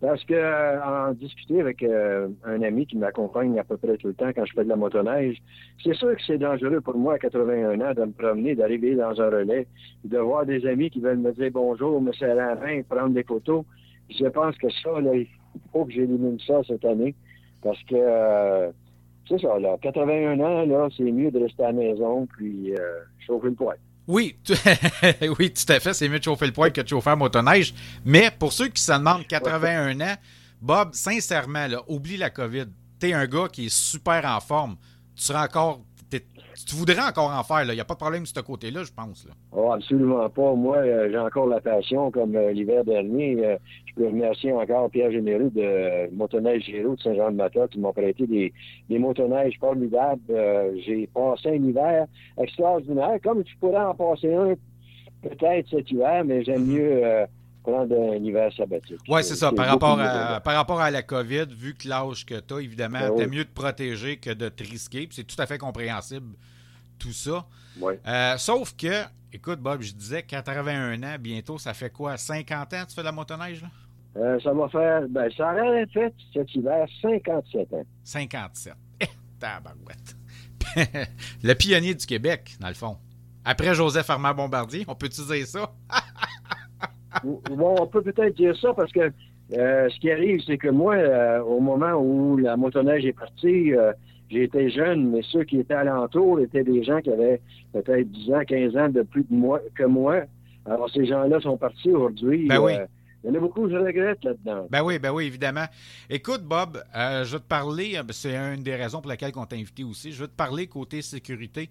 Parce 0.01 0.23
que 0.23 0.33
euh, 0.33 0.81
en 0.81 1.11
discuter 1.11 1.59
avec 1.59 1.83
euh, 1.83 2.29
un 2.45 2.61
ami 2.61 2.85
qui 2.85 2.95
m'accompagne 2.95 3.59
à 3.59 3.65
peu 3.65 3.75
près 3.75 3.97
tout 3.97 4.07
le 4.07 4.13
temps 4.13 4.29
quand 4.33 4.45
je 4.45 4.53
fais 4.53 4.63
de 4.63 4.69
la 4.69 4.77
motoneige, 4.77 5.37
c'est 5.83 5.93
sûr 5.93 6.15
que 6.15 6.21
c'est 6.25 6.37
dangereux 6.37 6.79
pour 6.79 6.97
moi 6.97 7.15
à 7.15 7.19
81 7.19 7.81
ans 7.81 7.93
de 7.93 8.05
me 8.05 8.11
promener, 8.11 8.55
d'arriver 8.55 8.95
dans 8.95 9.19
un 9.19 9.29
relais, 9.29 9.67
de 10.05 10.17
voir 10.17 10.45
des 10.45 10.65
amis 10.65 10.89
qui 10.89 11.01
veulent 11.01 11.17
me 11.17 11.33
dire 11.33 11.51
bonjour, 11.51 12.01
me 12.01 12.13
serrer 12.13 12.35
la 12.35 12.55
main, 12.55 12.81
prendre 12.83 13.13
des 13.13 13.23
photos. 13.23 13.65
Je 14.09 14.25
pense 14.27 14.57
que 14.57 14.69
ça, 14.69 15.01
là, 15.01 15.15
il 15.15 15.27
faut 15.73 15.83
que 15.83 15.91
j'élimine 15.91 16.39
ça 16.47 16.61
cette 16.65 16.85
année. 16.85 17.13
Parce 17.61 17.81
que 17.83 17.95
euh, 17.95 18.71
c'est 19.27 19.41
ça, 19.41 19.59
là, 19.59 19.75
81 19.81 20.39
ans, 20.39 20.65
là, 20.65 20.87
c'est 20.95 21.11
mieux 21.11 21.29
de 21.29 21.39
rester 21.39 21.63
à 21.63 21.67
la 21.67 21.73
maison 21.73 22.25
puis 22.37 22.73
chauffer 23.19 23.49
le 23.49 23.55
poêle. 23.55 23.77
Oui, 24.09 24.37
oui, 25.37 25.53
tout 25.53 25.71
à 25.71 25.79
fait. 25.79 25.93
C'est 25.93 26.09
mieux 26.09 26.17
de 26.17 26.23
chauffer 26.23 26.47
le 26.47 26.51
poêle 26.51 26.73
que 26.73 26.81
de 26.81 26.87
chauffer 26.87 27.11
la 27.11 27.15
motoneige. 27.15 27.75
Mais 28.03 28.31
pour 28.31 28.51
ceux 28.51 28.67
qui 28.67 28.81
se 28.81 28.91
demandent 28.91 29.27
81 29.27 30.01
ans, 30.01 30.15
Bob, 30.59 30.95
sincèrement, 30.95 31.67
là, 31.67 31.83
oublie 31.87 32.17
la 32.17 32.31
COVID. 32.31 32.65
T'es 32.97 33.13
un 33.13 33.27
gars 33.27 33.47
qui 33.51 33.67
est 33.67 33.69
super 33.69 34.25
en 34.25 34.39
forme. 34.39 34.77
Tu 35.15 35.21
seras 35.21 35.45
encore 35.45 35.85
tu 36.65 36.75
voudrais 36.75 36.99
encore 36.99 37.31
en 37.31 37.43
faire. 37.43 37.63
Il 37.63 37.73
n'y 37.73 37.79
a 37.79 37.85
pas 37.85 37.93
de 37.93 37.99
problème 37.99 38.23
de 38.23 38.27
ce 38.27 38.39
côté-là, 38.39 38.83
je 38.83 38.91
pense. 38.91 39.25
Là. 39.25 39.33
Oh, 39.51 39.71
absolument 39.71 40.29
pas. 40.29 40.53
Moi, 40.53 40.77
euh, 40.77 41.09
j'ai 41.09 41.17
encore 41.17 41.47
la 41.47 41.61
passion, 41.61 42.11
comme 42.11 42.35
euh, 42.35 42.51
l'hiver 42.51 42.83
dernier. 42.83 43.37
Euh, 43.45 43.57
je 43.85 43.93
peux 43.93 44.07
remercier 44.07 44.51
encore 44.51 44.89
Pierre 44.89 45.11
Généreux 45.11 45.51
de 45.53 46.13
Motoneige 46.13 46.65
Géraud 46.65 46.95
de 46.95 47.01
Saint-Jean-de-Mata 47.01 47.67
qui 47.67 47.79
m'a 47.79 47.91
prêté 47.93 48.27
des, 48.27 48.53
des 48.89 48.99
motoneiges 48.99 49.57
formidables. 49.59 50.21
j'ai 50.85 51.07
passé 51.13 51.49
un 51.49 51.63
hiver 51.63 52.05
extraordinaire. 52.37 53.17
Comme 53.23 53.43
tu 53.43 53.55
pourrais 53.57 53.83
en 53.83 53.95
passer 53.95 54.33
un 54.33 54.53
peut-être 55.21 55.69
cet 55.69 55.91
hiver, 55.91 56.23
mais 56.23 56.43
j'aime 56.43 56.65
mm-hmm. 56.65 56.79
mieux 56.79 57.25
prendre 57.63 58.13
un 58.13 58.15
hiver 58.15 58.51
sabbatique. 58.55 58.99
Oui, 59.07 59.23
c'est 59.23 59.35
ça. 59.35 59.51
Par 59.51 59.67
rapport, 59.67 59.99
à, 59.99 60.39
par 60.41 60.55
rapport 60.55 60.81
à 60.81 60.91
la 60.91 61.01
COVID, 61.01 61.47
vu 61.51 61.75
que 61.75 61.87
l'âge 61.87 62.25
que 62.25 62.39
tu 62.39 62.53
as, 62.53 62.59
évidemment, 62.59 63.15
ben 63.15 63.29
mieux 63.29 63.45
de 63.45 63.49
protéger 63.49 64.17
que 64.17 64.31
de 64.31 64.49
te 64.49 64.63
risquer. 64.63 65.07
C'est 65.11 65.25
tout 65.25 65.39
à 65.39 65.45
fait 65.45 65.57
compréhensible, 65.57 66.35
tout 66.97 67.13
ça. 67.13 67.45
Euh, 67.81 68.37
sauf 68.37 68.75
que, 68.75 69.03
écoute, 69.31 69.59
Bob, 69.59 69.81
je 69.81 69.93
disais 69.93 70.23
81 70.23 71.01
ans, 71.03 71.15
bientôt, 71.19 71.57
ça 71.57 71.73
fait 71.73 71.89
quoi? 71.89 72.17
50 72.17 72.73
ans 72.73 72.83
tu 72.87 72.95
fais 72.95 73.01
de 73.01 73.05
la 73.05 73.11
motoneige, 73.11 73.61
là? 73.61 73.69
Euh, 74.17 74.39
ça 74.39 74.51
va 74.53 74.67
faire, 74.69 75.07
ben, 75.07 75.29
ça 75.37 75.53
aurait 75.53 75.85
fait 75.87 76.13
cet 76.33 76.53
hiver 76.55 76.87
57 77.01 77.73
ans. 77.73 77.83
57. 78.03 78.73
Eh, 78.99 79.05
tabarouette. 79.39 80.17
le 81.43 81.53
pionnier 81.53 81.93
du 81.93 82.05
Québec, 82.05 82.55
dans 82.59 82.67
le 82.67 82.73
fond. 82.73 82.97
Après 83.45 83.73
Joseph 83.73 84.09
Armand 84.09 84.33
Bombardier, 84.33 84.83
on 84.87 84.95
peut 84.95 85.05
utiliser 85.05 85.45
ça? 85.45 85.71
bon, 87.23 87.75
on 87.79 87.87
peut 87.87 88.01
peut-être 88.01 88.35
dire 88.35 88.55
ça 88.57 88.73
parce 88.73 88.91
que 88.91 89.11
euh, 89.57 89.89
ce 89.89 89.99
qui 89.99 90.11
arrive, 90.11 90.41
c'est 90.45 90.57
que 90.57 90.69
moi, 90.69 90.95
euh, 90.95 91.41
au 91.41 91.59
moment 91.59 91.93
où 91.93 92.37
la 92.37 92.55
motoneige 92.55 93.05
est 93.05 93.13
partie, 93.13 93.73
euh, 93.73 93.91
j'étais 94.29 94.69
jeune, 94.69 95.09
mais 95.09 95.21
ceux 95.23 95.43
qui 95.43 95.59
étaient 95.59 95.73
alentour 95.73 96.39
étaient 96.39 96.63
des 96.63 96.83
gens 96.83 97.01
qui 97.01 97.11
avaient 97.11 97.41
peut-être 97.73 98.09
10 98.11 98.33
ans, 98.33 98.41
15 98.47 98.77
ans 98.77 98.89
de 98.89 99.01
plus 99.01 99.23
de 99.23 99.33
moi, 99.33 99.59
que 99.75 99.83
moi. 99.83 100.21
Alors, 100.65 100.89
ces 100.91 101.05
gens-là 101.05 101.39
sont 101.39 101.57
partis 101.57 101.89
aujourd'hui. 101.89 102.47
Ben 102.47 102.59
oui. 102.59 102.73
Il 103.23 103.29
y 103.29 103.31
en 103.33 103.35
a 103.35 103.39
beaucoup 103.39 103.67
je 103.67 103.75
regrette 103.75 104.23
là-dedans. 104.23 104.67
Ben 104.69 104.81
oui, 104.81 104.97
ben 104.97 105.11
oui, 105.11 105.25
évidemment. 105.25 105.65
Écoute, 106.09 106.43
Bob, 106.43 106.81
je 106.95 107.29
vais 107.29 107.39
te 107.39 107.47
parler, 107.47 107.99
c'est 108.11 108.33
une 108.33 108.63
des 108.63 108.75
raisons 108.75 109.01
pour 109.01 109.09
laquelle 109.09 109.31
on 109.35 109.45
t'a 109.45 109.57
invité 109.57 109.83
aussi. 109.83 110.13
Je 110.13 110.21
vais 110.21 110.27
te 110.27 110.35
parler 110.35 110.67
côté 110.67 111.01
sécurité. 111.01 111.69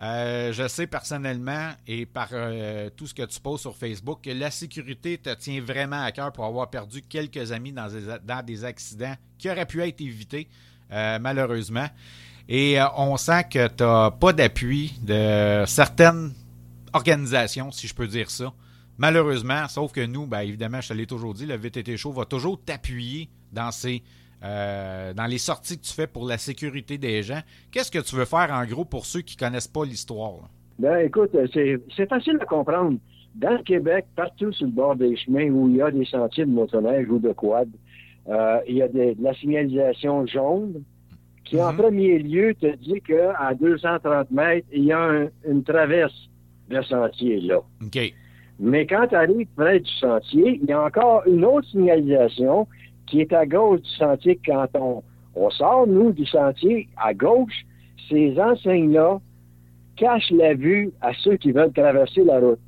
Euh, 0.00 0.52
je 0.52 0.68
sais 0.68 0.86
personnellement 0.86 1.72
et 1.88 2.06
par 2.06 2.28
euh, 2.32 2.88
tout 2.96 3.08
ce 3.08 3.14
que 3.14 3.24
tu 3.24 3.40
poses 3.40 3.60
sur 3.60 3.76
Facebook 3.76 4.20
que 4.22 4.30
la 4.30 4.52
sécurité 4.52 5.18
te 5.18 5.34
tient 5.34 5.60
vraiment 5.60 6.00
à 6.00 6.12
cœur 6.12 6.32
pour 6.32 6.44
avoir 6.44 6.70
perdu 6.70 7.02
quelques 7.02 7.50
amis 7.50 7.72
dans 7.72 7.88
des, 8.44 8.64
accidents 8.64 9.14
qui 9.38 9.50
auraient 9.50 9.66
pu 9.66 9.82
être 9.82 10.00
évités, 10.00 10.48
euh, 10.92 11.18
malheureusement. 11.18 11.88
Et 12.48 12.78
on 12.96 13.16
sent 13.16 13.44
que 13.50 13.66
tu 13.66 13.82
n'as 13.82 14.12
pas 14.12 14.32
d'appui 14.32 14.94
de 15.02 15.64
certaines 15.66 16.32
organisations, 16.92 17.72
si 17.72 17.88
je 17.88 17.94
peux 17.94 18.06
dire 18.06 18.30
ça. 18.30 18.54
Malheureusement, 18.98 19.68
sauf 19.68 19.92
que 19.92 20.00
nous, 20.00 20.26
ben, 20.26 20.40
évidemment, 20.40 20.80
je 20.80 20.88
te 20.88 20.94
l'ai 20.94 21.06
toujours 21.06 21.34
dit, 21.34 21.44
le 21.44 21.56
VTT 21.56 21.96
Show 21.96 22.12
va 22.12 22.24
toujours 22.24 22.58
t'appuyer 22.64 23.28
dans 23.52 23.70
ces 23.70 24.02
euh, 24.42 25.12
dans 25.14 25.26
les 25.26 25.38
sorties 25.38 25.78
que 25.78 25.84
tu 25.84 25.92
fais 25.92 26.06
pour 26.06 26.26
la 26.26 26.38
sécurité 26.38 26.96
des 26.96 27.22
gens. 27.22 27.40
Qu'est-ce 27.72 27.90
que 27.90 27.98
tu 27.98 28.14
veux 28.14 28.24
faire 28.24 28.50
en 28.52 28.64
gros 28.64 28.84
pour 28.84 29.04
ceux 29.04 29.20
qui 29.20 29.36
ne 29.36 29.46
connaissent 29.46 29.68
pas 29.68 29.84
l'histoire? 29.84 30.48
Ben 30.78 30.98
écoute, 30.98 31.36
c'est 31.52 32.08
facile 32.08 32.38
à 32.40 32.44
comprendre. 32.44 32.98
Dans 33.34 33.52
le 33.52 33.62
Québec, 33.62 34.06
partout 34.14 34.52
sur 34.52 34.66
le 34.66 34.72
bord 34.72 34.96
des 34.96 35.16
chemins 35.16 35.48
où 35.50 35.68
il 35.68 35.76
y 35.76 35.82
a 35.82 35.90
des 35.90 36.04
sentiers 36.04 36.44
de 36.44 36.50
motoneige 36.50 37.08
ou 37.08 37.18
de 37.18 37.32
quad, 37.32 37.68
euh, 38.28 38.58
il 38.68 38.76
y 38.76 38.82
a 38.82 38.88
de, 38.88 39.14
la 39.20 39.34
signalisation 39.34 40.26
jaune 40.26 40.82
qui, 41.44 41.60
en 41.60 41.72
mhm. 41.72 41.78
premier 41.78 42.18
lieu, 42.18 42.54
te 42.54 42.76
dit 42.76 43.00
qu'à 43.00 43.54
230 43.54 44.30
mètres, 44.30 44.66
il 44.72 44.84
y 44.84 44.92
a 44.92 45.28
une 45.48 45.64
traverse 45.64 46.28
de 46.68 46.80
sentier 46.82 47.40
là. 47.40 47.60
Mais 48.60 48.86
quand 48.86 49.06
tu 49.08 49.14
arrives 49.14 49.46
près 49.56 49.80
du 49.80 49.90
sentier, 49.92 50.60
il 50.62 50.68
y 50.68 50.72
a 50.72 50.82
encore 50.82 51.22
une 51.26 51.44
autre 51.44 51.66
signalisation 51.68 52.66
qui 53.08 53.20
est 53.20 53.32
à 53.32 53.46
gauche 53.46 53.80
du 53.80 53.90
sentier 53.90 54.38
quand 54.44 54.68
on, 54.74 55.50
sort, 55.50 55.86
nous, 55.86 56.12
du 56.12 56.26
sentier, 56.26 56.88
à 56.96 57.14
gauche, 57.14 57.64
ces 58.08 58.38
enseignes-là 58.40 59.18
cachent 59.96 60.30
la 60.30 60.54
vue 60.54 60.90
à 61.00 61.12
ceux 61.22 61.36
qui 61.36 61.52
veulent 61.52 61.72
traverser 61.72 62.24
la 62.24 62.40
route. 62.40 62.58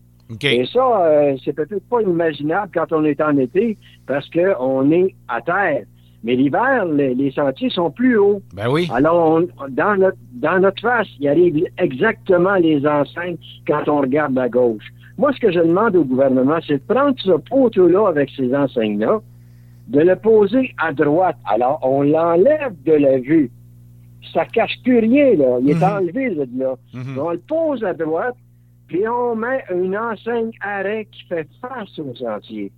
Et 0.42 0.64
ça, 0.66 1.06
euh, 1.06 1.36
c'est 1.44 1.52
peut-être 1.52 1.88
pas 1.88 2.02
imaginable 2.02 2.70
quand 2.72 2.92
on 2.92 3.04
est 3.04 3.20
en 3.20 3.36
été 3.36 3.76
parce 4.06 4.28
qu'on 4.30 4.90
est 4.92 5.14
à 5.28 5.40
terre. 5.40 5.84
Mais 6.22 6.36
l'hiver, 6.36 6.84
les, 6.84 7.14
les, 7.14 7.30
sentiers 7.32 7.70
sont 7.70 7.90
plus 7.90 8.18
hauts. 8.18 8.42
Ben 8.54 8.68
oui. 8.68 8.88
Alors, 8.92 9.40
dans, 9.70 9.96
notre, 9.96 10.18
dans 10.34 10.60
notre 10.60 10.80
face, 10.82 11.08
il 11.18 11.28
arrive 11.28 11.64
exactement 11.78 12.56
les 12.56 12.86
enseignes 12.86 13.38
quand 13.66 13.88
on 13.88 14.02
regarde 14.02 14.38
à 14.38 14.48
gauche. 14.48 14.84
Moi, 15.16 15.32
ce 15.34 15.40
que 15.40 15.50
je 15.50 15.60
demande 15.60 15.96
au 15.96 16.04
gouvernement, 16.04 16.58
c'est 16.66 16.78
de 16.78 16.94
prendre 16.94 17.14
ce 17.18 17.32
poteau-là 17.32 18.08
avec 18.08 18.30
ces 18.36 18.54
enseignes-là, 18.54 19.20
de 19.90 20.00
le 20.00 20.16
poser 20.16 20.72
à 20.78 20.92
droite. 20.92 21.36
Alors, 21.44 21.80
on 21.82 22.02
l'enlève 22.02 22.74
de 22.84 22.92
la 22.92 23.18
vue. 23.18 23.50
Ça 24.32 24.44
cache 24.44 24.76
plus 24.84 24.98
rien, 25.00 25.34
là. 25.34 25.58
Il 25.60 25.70
est 25.70 25.74
Mhm. 25.74 25.82
enlevé, 25.82 26.30
là. 26.30 26.44
là. 26.56 26.74
Mhm. 26.94 27.18
On 27.18 27.30
le 27.30 27.38
pose 27.38 27.82
à 27.84 27.92
droite, 27.94 28.36
puis 28.86 29.06
on 29.08 29.34
met 29.34 29.64
une 29.72 29.96
enseigne 29.96 30.52
arrêt 30.60 31.06
qui 31.10 31.24
fait 31.24 31.48
face 31.60 31.98
au 31.98 32.14
sentier. 32.14 32.70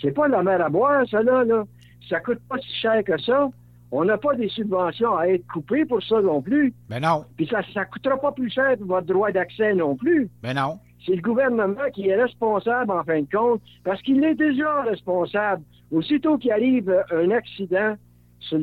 C'est 0.00 0.12
pas 0.12 0.28
la 0.28 0.42
mer 0.42 0.60
à 0.64 0.68
boire, 0.68 1.04
ça, 1.10 1.22
là, 1.22 1.44
là. 1.44 1.64
Ça 2.08 2.20
coûte 2.20 2.40
pas 2.48 2.58
si 2.58 2.72
cher 2.80 3.02
que 3.04 3.18
ça. 3.20 3.48
On 3.92 4.04
n'a 4.04 4.16
pas 4.18 4.34
des 4.34 4.48
subventions 4.48 5.16
à 5.16 5.28
être 5.28 5.46
coupées 5.52 5.84
pour 5.84 6.02
ça 6.02 6.20
non 6.20 6.40
plus. 6.42 6.72
Ben 6.88 7.00
non. 7.00 7.24
Puis 7.36 7.46
ça 7.48 7.58
ne 7.60 7.84
coûtera 7.84 8.16
pas 8.20 8.32
plus 8.32 8.50
cher 8.50 8.76
pour 8.78 8.86
votre 8.88 9.06
droit 9.06 9.30
d'accès 9.30 9.74
non 9.74 9.94
plus. 9.96 10.28
Ben 10.42 10.54
non. 10.54 10.78
C'est 11.04 11.14
le 11.14 11.22
gouvernement 11.22 11.88
qui 11.94 12.08
est 12.08 12.20
responsable, 12.20 12.90
en 12.90 13.04
fin 13.04 13.20
de 13.20 13.26
compte, 13.32 13.60
parce 13.84 14.02
qu'il 14.02 14.22
est 14.24 14.34
déjà 14.34 14.82
responsable. 14.82 15.62
Aussitôt 15.92 16.36
qu'il 16.38 16.52
arrive 16.52 16.90
euh, 16.90 17.02
un 17.12 17.30
accident 17.30 17.94
sur 18.40 18.58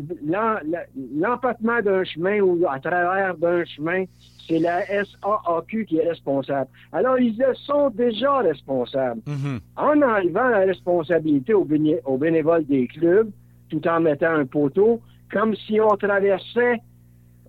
l'empattement 1.16 1.82
d'un 1.82 2.04
chemin 2.04 2.40
ou 2.42 2.66
à 2.70 2.80
travers 2.80 3.36
d'un 3.38 3.66
chemin, 3.66 4.06
c'est 4.48 4.60
la 4.60 4.82
SAAQ 4.86 5.86
qui 5.86 5.98
est 5.98 6.08
responsable. 6.08 6.70
Alors, 6.92 7.18
ils 7.20 7.36
sont 7.66 7.90
déjà 7.90 8.38
responsables. 8.40 9.22
Mhm. 9.28 9.60
En 9.78 10.02
enlevant 10.02 10.50
la 10.50 10.60
responsabilité 10.60 11.54
aux, 11.54 11.66
béné- 11.66 12.00
aux 12.06 12.18
bénévoles 12.18 12.66
des 12.66 12.88
clubs, 12.88 13.30
tout 13.70 13.86
en 13.88 14.00
mettant 14.02 14.32
un 14.34 14.46
poteau, 14.46 15.02
comme 15.32 15.56
si 15.56 15.80
on 15.82 15.96
traversait, 15.98 16.80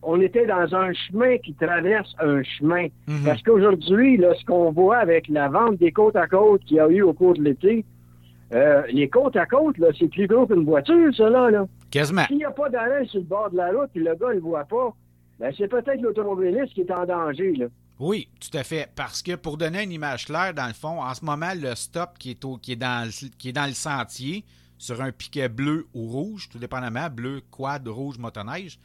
on 0.02 0.20
était 0.20 0.46
dans 0.46 0.74
un 0.74 0.92
chemin 0.92 1.38
qui 1.38 1.52
traverse 1.54 2.14
un 2.20 2.42
chemin. 2.42 2.86
Mhm. 3.08 3.24
Parce 3.26 3.42
qu'aujourd'hui, 3.42 4.18
ce 4.38 4.44
qu'on 4.44 4.70
voit 4.70 4.98
avec 4.98 5.28
la 5.28 5.48
vente 5.48 5.76
des 5.78 5.92
côtes 5.92 6.16
à 6.16 6.26
côte 6.26 6.62
qu'il 6.64 6.76
y 6.76 6.80
a 6.80 6.88
eu 6.88 7.02
au 7.02 7.12
cours 7.12 7.34
de 7.34 7.42
l'été, 7.42 7.84
euh, 8.52 8.82
les 8.92 9.08
côtes 9.08 9.36
à 9.36 9.46
côte, 9.46 9.78
là, 9.78 9.88
c'est 9.98 10.08
plus 10.08 10.26
gros 10.26 10.46
qu'une 10.46 10.64
voiture, 10.64 11.14
ça, 11.16 11.28
là. 11.30 11.50
là. 11.50 11.66
Quasiment. 11.90 12.26
S'il 12.26 12.38
n'y 12.38 12.44
a 12.44 12.50
pas 12.50 12.68
d'arrêt 12.68 13.06
sur 13.06 13.20
le 13.20 13.26
bord 13.26 13.50
de 13.50 13.56
la 13.56 13.68
route, 13.70 13.90
puis 13.92 14.02
le 14.02 14.14
gars 14.14 14.28
ne 14.28 14.34
le 14.34 14.40
voit 14.40 14.64
pas, 14.64 14.94
ben, 15.38 15.52
c'est 15.56 15.68
peut-être 15.68 16.00
l'automobiliste 16.00 16.74
qui 16.74 16.82
est 16.82 16.90
en 16.90 17.06
danger, 17.06 17.52
là. 17.56 17.66
Oui, 18.00 18.28
tout 18.40 18.56
à 18.58 18.64
fait. 18.64 18.88
Parce 18.96 19.22
que 19.22 19.36
pour 19.36 19.56
donner 19.56 19.84
une 19.84 19.92
image 19.92 20.26
claire, 20.26 20.52
dans 20.52 20.66
le 20.66 20.72
fond, 20.72 21.00
en 21.00 21.14
ce 21.14 21.24
moment, 21.24 21.52
le 21.56 21.74
stop 21.76 22.18
qui 22.18 22.30
est, 22.30 22.44
au, 22.44 22.56
qui 22.56 22.72
est, 22.72 22.76
dans, 22.76 23.06
le, 23.06 23.28
qui 23.38 23.50
est 23.50 23.52
dans 23.52 23.66
le 23.66 23.72
sentier, 23.72 24.44
sur 24.78 25.00
un 25.00 25.12
piquet 25.12 25.48
bleu 25.48 25.86
ou 25.94 26.08
rouge, 26.08 26.48
tout 26.50 26.58
dépendamment, 26.58 27.08
bleu, 27.08 27.40
quad, 27.50 27.86
rouge, 27.86 28.18
motoneige, 28.18 28.78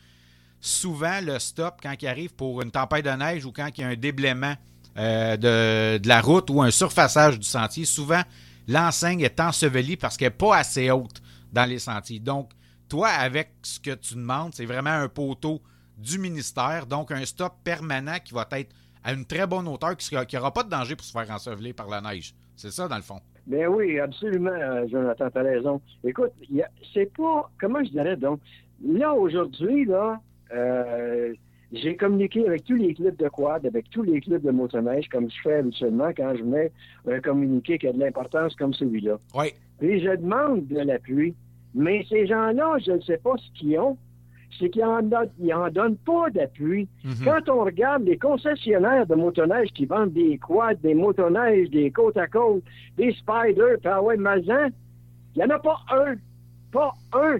souvent 0.62 1.20
le 1.24 1.40
stop, 1.40 1.80
quand 1.82 1.94
il 2.02 2.08
arrive 2.08 2.34
pour 2.34 2.62
une 2.62 2.72
tempête 2.72 3.06
de 3.06 3.12
neige 3.12 3.46
ou 3.46 3.52
quand 3.52 3.70
il 3.78 3.82
y 3.82 3.84
a 3.84 3.88
un 3.88 3.96
déblaiement 3.96 4.54
euh, 4.98 5.38
de, 5.38 5.98
de 5.98 6.08
la 6.08 6.22
route 6.22 6.50
ou 6.50 6.62
un 6.62 6.72
surfaçage 6.72 7.40
du 7.40 7.48
sentier, 7.48 7.86
souvent 7.86 8.22
l'enseigne 8.70 9.22
est 9.22 9.40
ensevelie 9.40 9.98
parce 9.98 10.16
qu'elle 10.16 10.30
n'est 10.30 10.38
pas 10.38 10.58
assez 10.58 10.92
haute 10.92 11.22
dans 11.52 11.66
les 11.68 11.80
sentiers. 11.80 12.20
Donc, 12.20 12.52
toi, 12.88 13.10
avec 13.10 13.50
ce 13.64 13.80
que 13.80 13.96
tu 13.96 14.16
demandes, 14.16 14.54
c'est 14.54 14.66
vraiment 14.66 14.92
un 14.92 15.10
poteau 15.10 15.62
du 15.98 16.18
ministère, 16.18 16.86
donc 16.86 17.12
un 17.12 17.26
stop 17.26 17.54
permanent 17.64 18.18
qui 18.24 18.34
va 18.34 18.48
être 18.52 18.74
à 19.04 19.14
une 19.14 19.26
très 19.26 19.48
bonne 19.48 19.68
hauteur, 19.68 19.98
qui 19.98 20.16
n'aura 20.34 20.54
pas 20.54 20.64
de 20.64 20.70
danger 20.70 20.96
pour 20.96 21.06
se 21.06 21.12
faire 21.12 21.30
ensevelir 21.32 21.74
par 21.74 21.90
la 21.90 22.02
neige. 22.02 22.34
C'est 22.56 22.72
ça, 22.72 22.88
dans 22.88 22.96
le 22.96 23.02
fond. 23.02 23.20
Ben 23.48 23.68
oui, 23.68 24.00
absolument, 24.00 24.52
euh, 24.52 24.88
Jonathan, 24.88 25.30
t'as 25.34 25.42
raison. 25.42 25.82
Écoute, 26.04 26.32
c'est 26.94 27.12
pas, 27.16 27.50
comment 27.60 27.84
je 27.84 27.90
dirais 27.90 28.16
donc, 28.16 28.40
là, 28.86 29.14
aujourd'hui, 29.14 29.86
là, 29.86 30.22
euh, 30.54 31.34
j'ai 31.72 31.96
communiqué 31.96 32.48
avec 32.48 32.64
tous 32.66 32.76
les 32.76 32.94
clubs 32.94 33.16
de 33.16 33.28
quad, 33.30 33.66
avec 33.66 33.90
tous 33.92 34.02
les 34.04 34.22
clubs 34.22 34.42
de 34.42 34.52
motoneige, 34.52 35.08
comme 35.10 35.30
je 35.30 35.36
fais 35.44 35.56
habituellement 35.56 36.10
quand 36.16 36.34
je 36.36 36.44
mets 36.44 36.72
un 37.08 37.20
communiqué 37.20 37.78
qui 37.78 37.88
a 37.88 37.94
de 37.94 38.00
l'importance 38.00 38.56
comme 38.56 38.74
celui-là. 38.74 39.18
Oui. 39.36 39.48
Puis 39.80 40.02
je 40.02 40.16
demande 40.16 40.68
de 40.68 40.80
l'appui. 40.80 41.36
Mais 41.76 42.04
ces 42.10 42.26
gens-là, 42.26 42.78
je 42.84 42.94
ne 42.94 43.02
sais 43.02 43.18
pas 43.18 43.36
ce 43.38 43.60
qu'ils 43.60 43.78
ont, 43.78 43.96
c'est 44.60 44.72
qu'ils 44.72 44.84
en, 44.84 45.04
don- 45.04 45.30
ils 45.40 45.54
en 45.54 45.70
donnent 45.70 45.98
pas 45.98 46.32
d'appui. 46.32 46.88
Mhm. 47.04 47.14
Quand 47.24 47.50
on 47.50 47.64
regarde 47.64 48.04
les 48.04 48.18
concessionnaires 48.18 49.06
de 49.06 49.14
motoneige 49.14 49.70
qui 49.74 49.86
vendent 49.86 50.12
des 50.14 50.40
quads, 50.40 50.74
des 50.82 50.96
motoneiges, 50.96 51.70
des 51.70 51.92
côtes 51.92 52.18
à 52.18 52.26
côte, 52.26 52.64
des 52.98 53.12
spiders, 53.14 53.78
puis 53.80 53.86
ah 53.92 54.02
ouais, 54.02 54.18
Mazan, 54.18 54.70
il 55.36 55.38
n'y 55.38 55.44
en 55.44 55.56
a 55.56 55.60
pas 55.60 55.78
un, 55.92 56.16
pas 56.72 56.92
un, 57.14 57.38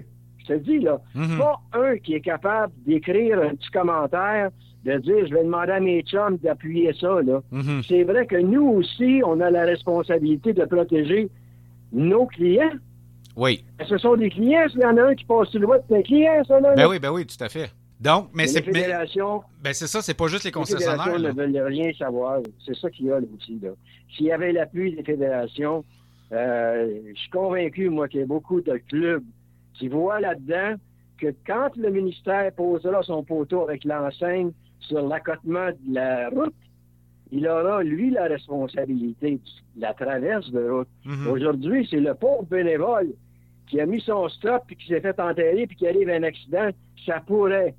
te 0.54 0.58
dis 0.58 0.78
là, 0.80 1.00
Mhm. 1.14 1.38
pas 1.38 1.60
un 1.72 1.96
qui 1.98 2.14
est 2.14 2.20
capable 2.20 2.72
d'écrire 2.86 3.38
un 3.40 3.50
petit 3.54 3.70
commentaire, 3.70 4.50
de 4.84 4.96
dire 4.98 5.26
je 5.26 5.34
vais 5.34 5.44
demander 5.44 5.72
à 5.72 5.80
mes 5.80 6.02
chums 6.02 6.38
d'appuyer 6.38 6.92
ça. 7.00 7.20
Là. 7.22 7.40
Mhm. 7.50 7.82
C'est 7.86 8.02
vrai 8.04 8.26
que 8.26 8.36
nous 8.36 8.66
aussi, 8.66 9.20
on 9.24 9.40
a 9.40 9.50
la 9.50 9.64
responsabilité 9.64 10.52
de 10.52 10.64
protéger 10.64 11.28
nos 11.92 12.26
clients. 12.26 12.72
Oui. 13.36 13.64
Ce 13.88 13.96
sont 13.98 14.16
des 14.16 14.30
clients, 14.30 14.68
s'il 14.70 14.80
y 14.80 14.84
en 14.84 14.96
a 14.96 15.02
un 15.02 15.14
qui 15.14 15.24
passe 15.24 15.48
sur 15.48 15.60
le 15.60 15.66
voie, 15.66 15.78
c'est 15.88 15.96
un 15.96 16.02
client, 16.02 16.42
ça, 16.46 16.60
là. 16.60 16.70
Ben 16.74 16.82
là. 16.82 16.88
oui, 16.88 16.98
ben 16.98 17.10
oui, 17.12 17.26
tout 17.26 17.42
à 17.42 17.48
fait. 17.48 17.70
Donc, 18.00 18.28
mais 18.34 18.46
c'est. 18.46 18.62
ben 18.66 19.74
c'est 19.74 19.86
ça, 19.86 20.00
c'est 20.00 20.14
pas 20.14 20.26
juste 20.28 20.44
les 20.44 20.50
les 20.50 20.52
fédérations 20.52 20.60
concessionnaires. 20.60 21.18
là. 21.18 21.32
ne 21.32 21.52
veulent 21.52 21.66
rien 21.66 21.92
savoir. 21.98 22.40
C'est 22.64 22.74
ça 22.76 22.88
qu'il 22.90 23.06
y 23.06 23.12
a 23.12 23.20
là 23.20 23.26
aussi. 23.36 23.58
Là. 23.62 23.70
S'il 24.16 24.26
y 24.26 24.32
avait 24.32 24.52
l'appui 24.52 24.94
des 24.96 25.02
fédérations, 25.02 25.84
euh, 26.32 26.88
je 27.14 27.20
suis 27.20 27.30
convaincu, 27.30 27.90
moi, 27.90 28.08
qu'il 28.08 28.20
y 28.20 28.22
a 28.22 28.26
beaucoup 28.26 28.60
de 28.62 28.80
clubs 28.88 29.22
qui 29.80 29.88
voient 29.88 30.20
là-dedans 30.20 30.74
que 31.18 31.34
quand 31.46 31.70
le 31.76 31.90
ministère 31.90 32.52
posera 32.52 33.02
son 33.02 33.24
poteau 33.24 33.62
avec 33.62 33.84
l'enseigne 33.84 34.52
sur 34.80 35.06
l'accotement 35.08 35.70
de 35.70 35.94
la 35.94 36.28
route, 36.28 36.54
il 37.32 37.46
aura, 37.48 37.82
lui, 37.82 38.10
la 38.10 38.24
responsabilité 38.24 39.40
de 39.76 39.80
la 39.80 39.94
traverse 39.94 40.50
de 40.50 40.68
route. 40.70 40.88
Mhm. 41.04 41.28
Aujourd'hui, 41.28 41.86
c'est 41.90 42.00
le 42.00 42.14
pauvre 42.14 42.44
bénévole 42.44 43.12
qui 43.68 43.80
a 43.80 43.86
mis 43.86 44.00
son 44.00 44.28
stop 44.28 44.64
puis 44.66 44.76
qui 44.76 44.86
s'est 44.88 45.00
fait 45.00 45.18
enterrer 45.18 45.66
puis 45.66 45.76
qui 45.76 45.86
arrive 45.88 46.08
à 46.10 46.14
un 46.14 46.24
accident. 46.24 46.68
Ça 47.06 47.20
pourrait, 47.26 47.74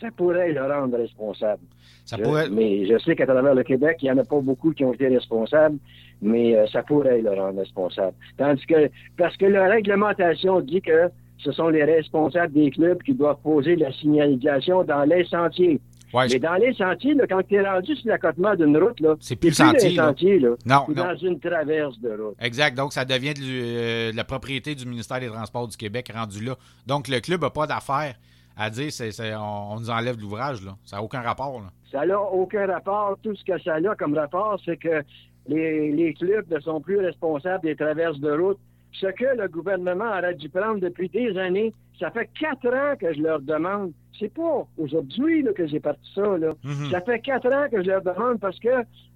ça 0.00 0.08
pourrait 0.16 0.52
le 0.52 0.62
rendre 0.66 0.96
responsable. 0.96 1.62
Ça 2.06 2.16
Je- 2.16 2.22
pourrait. 2.22 2.48
Mais 2.48 2.86
je 2.86 2.98
sais 2.98 3.14
qu'à 3.14 3.26
travers 3.26 3.54
le 3.54 3.62
Québec, 3.62 3.98
il 4.02 4.06
n'y 4.06 4.10
en 4.12 4.18
a 4.18 4.24
pas 4.24 4.40
beaucoup 4.40 4.72
qui 4.72 4.84
ont 4.84 4.94
été 4.94 5.08
responsables, 5.08 5.78
mais 6.22 6.54
euh, 6.56 6.66
ça 6.68 6.82
pourrait 6.82 7.20
le 7.20 7.30
rendre 7.30 7.58
responsable. 7.58 8.16
Tandis 8.36 8.64
que, 8.66 8.90
parce 9.16 9.36
que 9.36 9.46
la 9.46 9.68
réglementation 9.68 10.60
dit 10.60 10.80
que 10.82 11.08
ce 11.38 11.52
sont 11.52 11.68
les 11.68 11.84
responsables 11.84 12.52
des 12.52 12.70
clubs 12.70 13.02
qui 13.02 13.14
doivent 13.14 13.40
poser 13.42 13.76
la 13.76 13.92
signalisation 13.92 14.84
dans 14.84 15.04
les 15.04 15.24
sentiers. 15.24 15.80
Ouais, 16.12 16.26
Mais 16.28 16.40
dans 16.40 16.54
les 16.54 16.74
sentiers, 16.74 17.14
là, 17.14 17.24
quand 17.28 17.40
tu 17.46 17.54
es 17.54 17.62
rendu 17.62 17.94
sur 17.94 18.08
l'accotement 18.08 18.56
d'une 18.56 18.76
route, 18.76 18.98
C'est 19.20 19.36
t'es 19.36 19.48
plus 19.48 19.54
sentier, 19.54 19.90
là. 19.90 20.08
sentiers, 20.08 20.38
là. 20.40 20.56
Non, 20.66 20.84
non. 20.88 20.94
dans 21.04 21.14
une 21.16 21.38
traverse 21.38 21.98
de 22.00 22.10
route. 22.10 22.34
Exact. 22.40 22.76
Donc, 22.76 22.92
ça 22.92 23.04
devient 23.04 23.32
de, 23.32 23.40
euh, 23.42 24.10
de 24.12 24.16
la 24.16 24.24
propriété 24.24 24.74
du 24.74 24.86
ministère 24.86 25.20
des 25.20 25.28
Transports 25.28 25.68
du 25.68 25.76
Québec 25.76 26.10
rendu 26.12 26.44
là. 26.44 26.56
Donc, 26.86 27.06
le 27.06 27.20
club 27.20 27.42
n'a 27.42 27.50
pas 27.50 27.68
d'affaire 27.68 28.16
à 28.56 28.70
dire 28.70 28.90
c'est, 28.92 29.12
on, 29.36 29.72
on 29.74 29.80
nous 29.80 29.88
enlève 29.90 30.16
de 30.16 30.22
l'ouvrage. 30.22 30.64
Là. 30.64 30.72
Ça 30.84 30.96
n'a 30.96 31.02
aucun 31.04 31.20
rapport. 31.20 31.60
Là. 31.60 31.68
Ça 31.92 32.04
n'a 32.04 32.20
aucun 32.20 32.66
rapport. 32.66 33.16
Tout 33.22 33.34
ce 33.36 33.44
que 33.44 33.58
ça 33.62 33.74
a 33.76 33.94
comme 33.94 34.14
rapport, 34.14 34.60
c'est 34.64 34.76
que 34.76 35.02
les, 35.48 35.90
les 35.92 36.14
clubs 36.14 36.48
ne 36.50 36.60
sont 36.60 36.80
plus 36.80 36.98
responsables 36.98 37.62
des 37.64 37.76
traverses 37.76 38.18
de 38.20 38.30
route. 38.30 38.58
Ce 38.92 39.06
que 39.06 39.36
le 39.40 39.48
gouvernement 39.48 40.08
aurait 40.08 40.34
dû 40.34 40.48
prendre 40.48 40.80
depuis 40.80 41.08
des 41.08 41.36
années, 41.38 41.72
ça 41.98 42.10
fait 42.10 42.28
quatre 42.38 42.66
ans 42.68 42.94
que 42.98 43.12
je 43.12 43.20
leur 43.22 43.40
demande. 43.40 43.92
C'est 44.18 44.32
pas 44.34 44.66
aujourd'hui 44.76 45.44
que 45.56 45.66
j'ai 45.66 45.80
parti 45.80 46.10
ça. 46.14 46.36
Là. 46.38 46.52
Mhm. 46.64 46.90
Ça 46.90 47.00
fait 47.00 47.20
quatre 47.20 47.46
ans 47.52 47.68
que 47.70 47.82
je 47.82 47.88
leur 47.88 48.02
demande 48.02 48.40
parce 48.40 48.58
que 48.58 48.68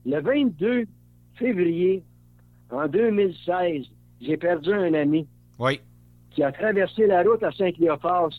le 0.06 0.20
22 0.20 0.84
février, 1.34 2.02
en 2.70 2.86
2016, 2.86 3.84
j'ai 4.22 4.36
perdu 4.36 4.72
un 4.72 4.94
ami 4.94 5.26
Oui. 5.58 5.80
qui 6.30 6.42
a 6.42 6.52
traversé 6.52 7.06
la 7.06 7.22
route 7.22 7.42
à 7.42 7.50
Saint-Cléophas. 7.52 8.30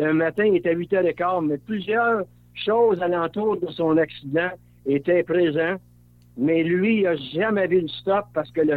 Un 0.00 0.12
matin, 0.12 0.44
il 0.44 0.56
était 0.56 0.70
à 0.70 0.74
8h15, 0.74 1.46
mais 1.46 1.58
plusieurs 1.58 2.24
choses 2.54 3.00
alentour 3.00 3.56
de 3.58 3.68
son 3.68 3.96
accident 3.96 4.50
étaient 4.86 5.22
présentes. 5.22 5.80
Mais 6.36 6.62
lui, 6.62 6.98
il 6.98 7.02
n'a 7.04 7.16
jamais 7.16 7.66
vu 7.66 7.80
le 7.82 7.88
stop 7.88 8.24
parce 8.34 8.50
que 8.50 8.60
le, 8.62 8.76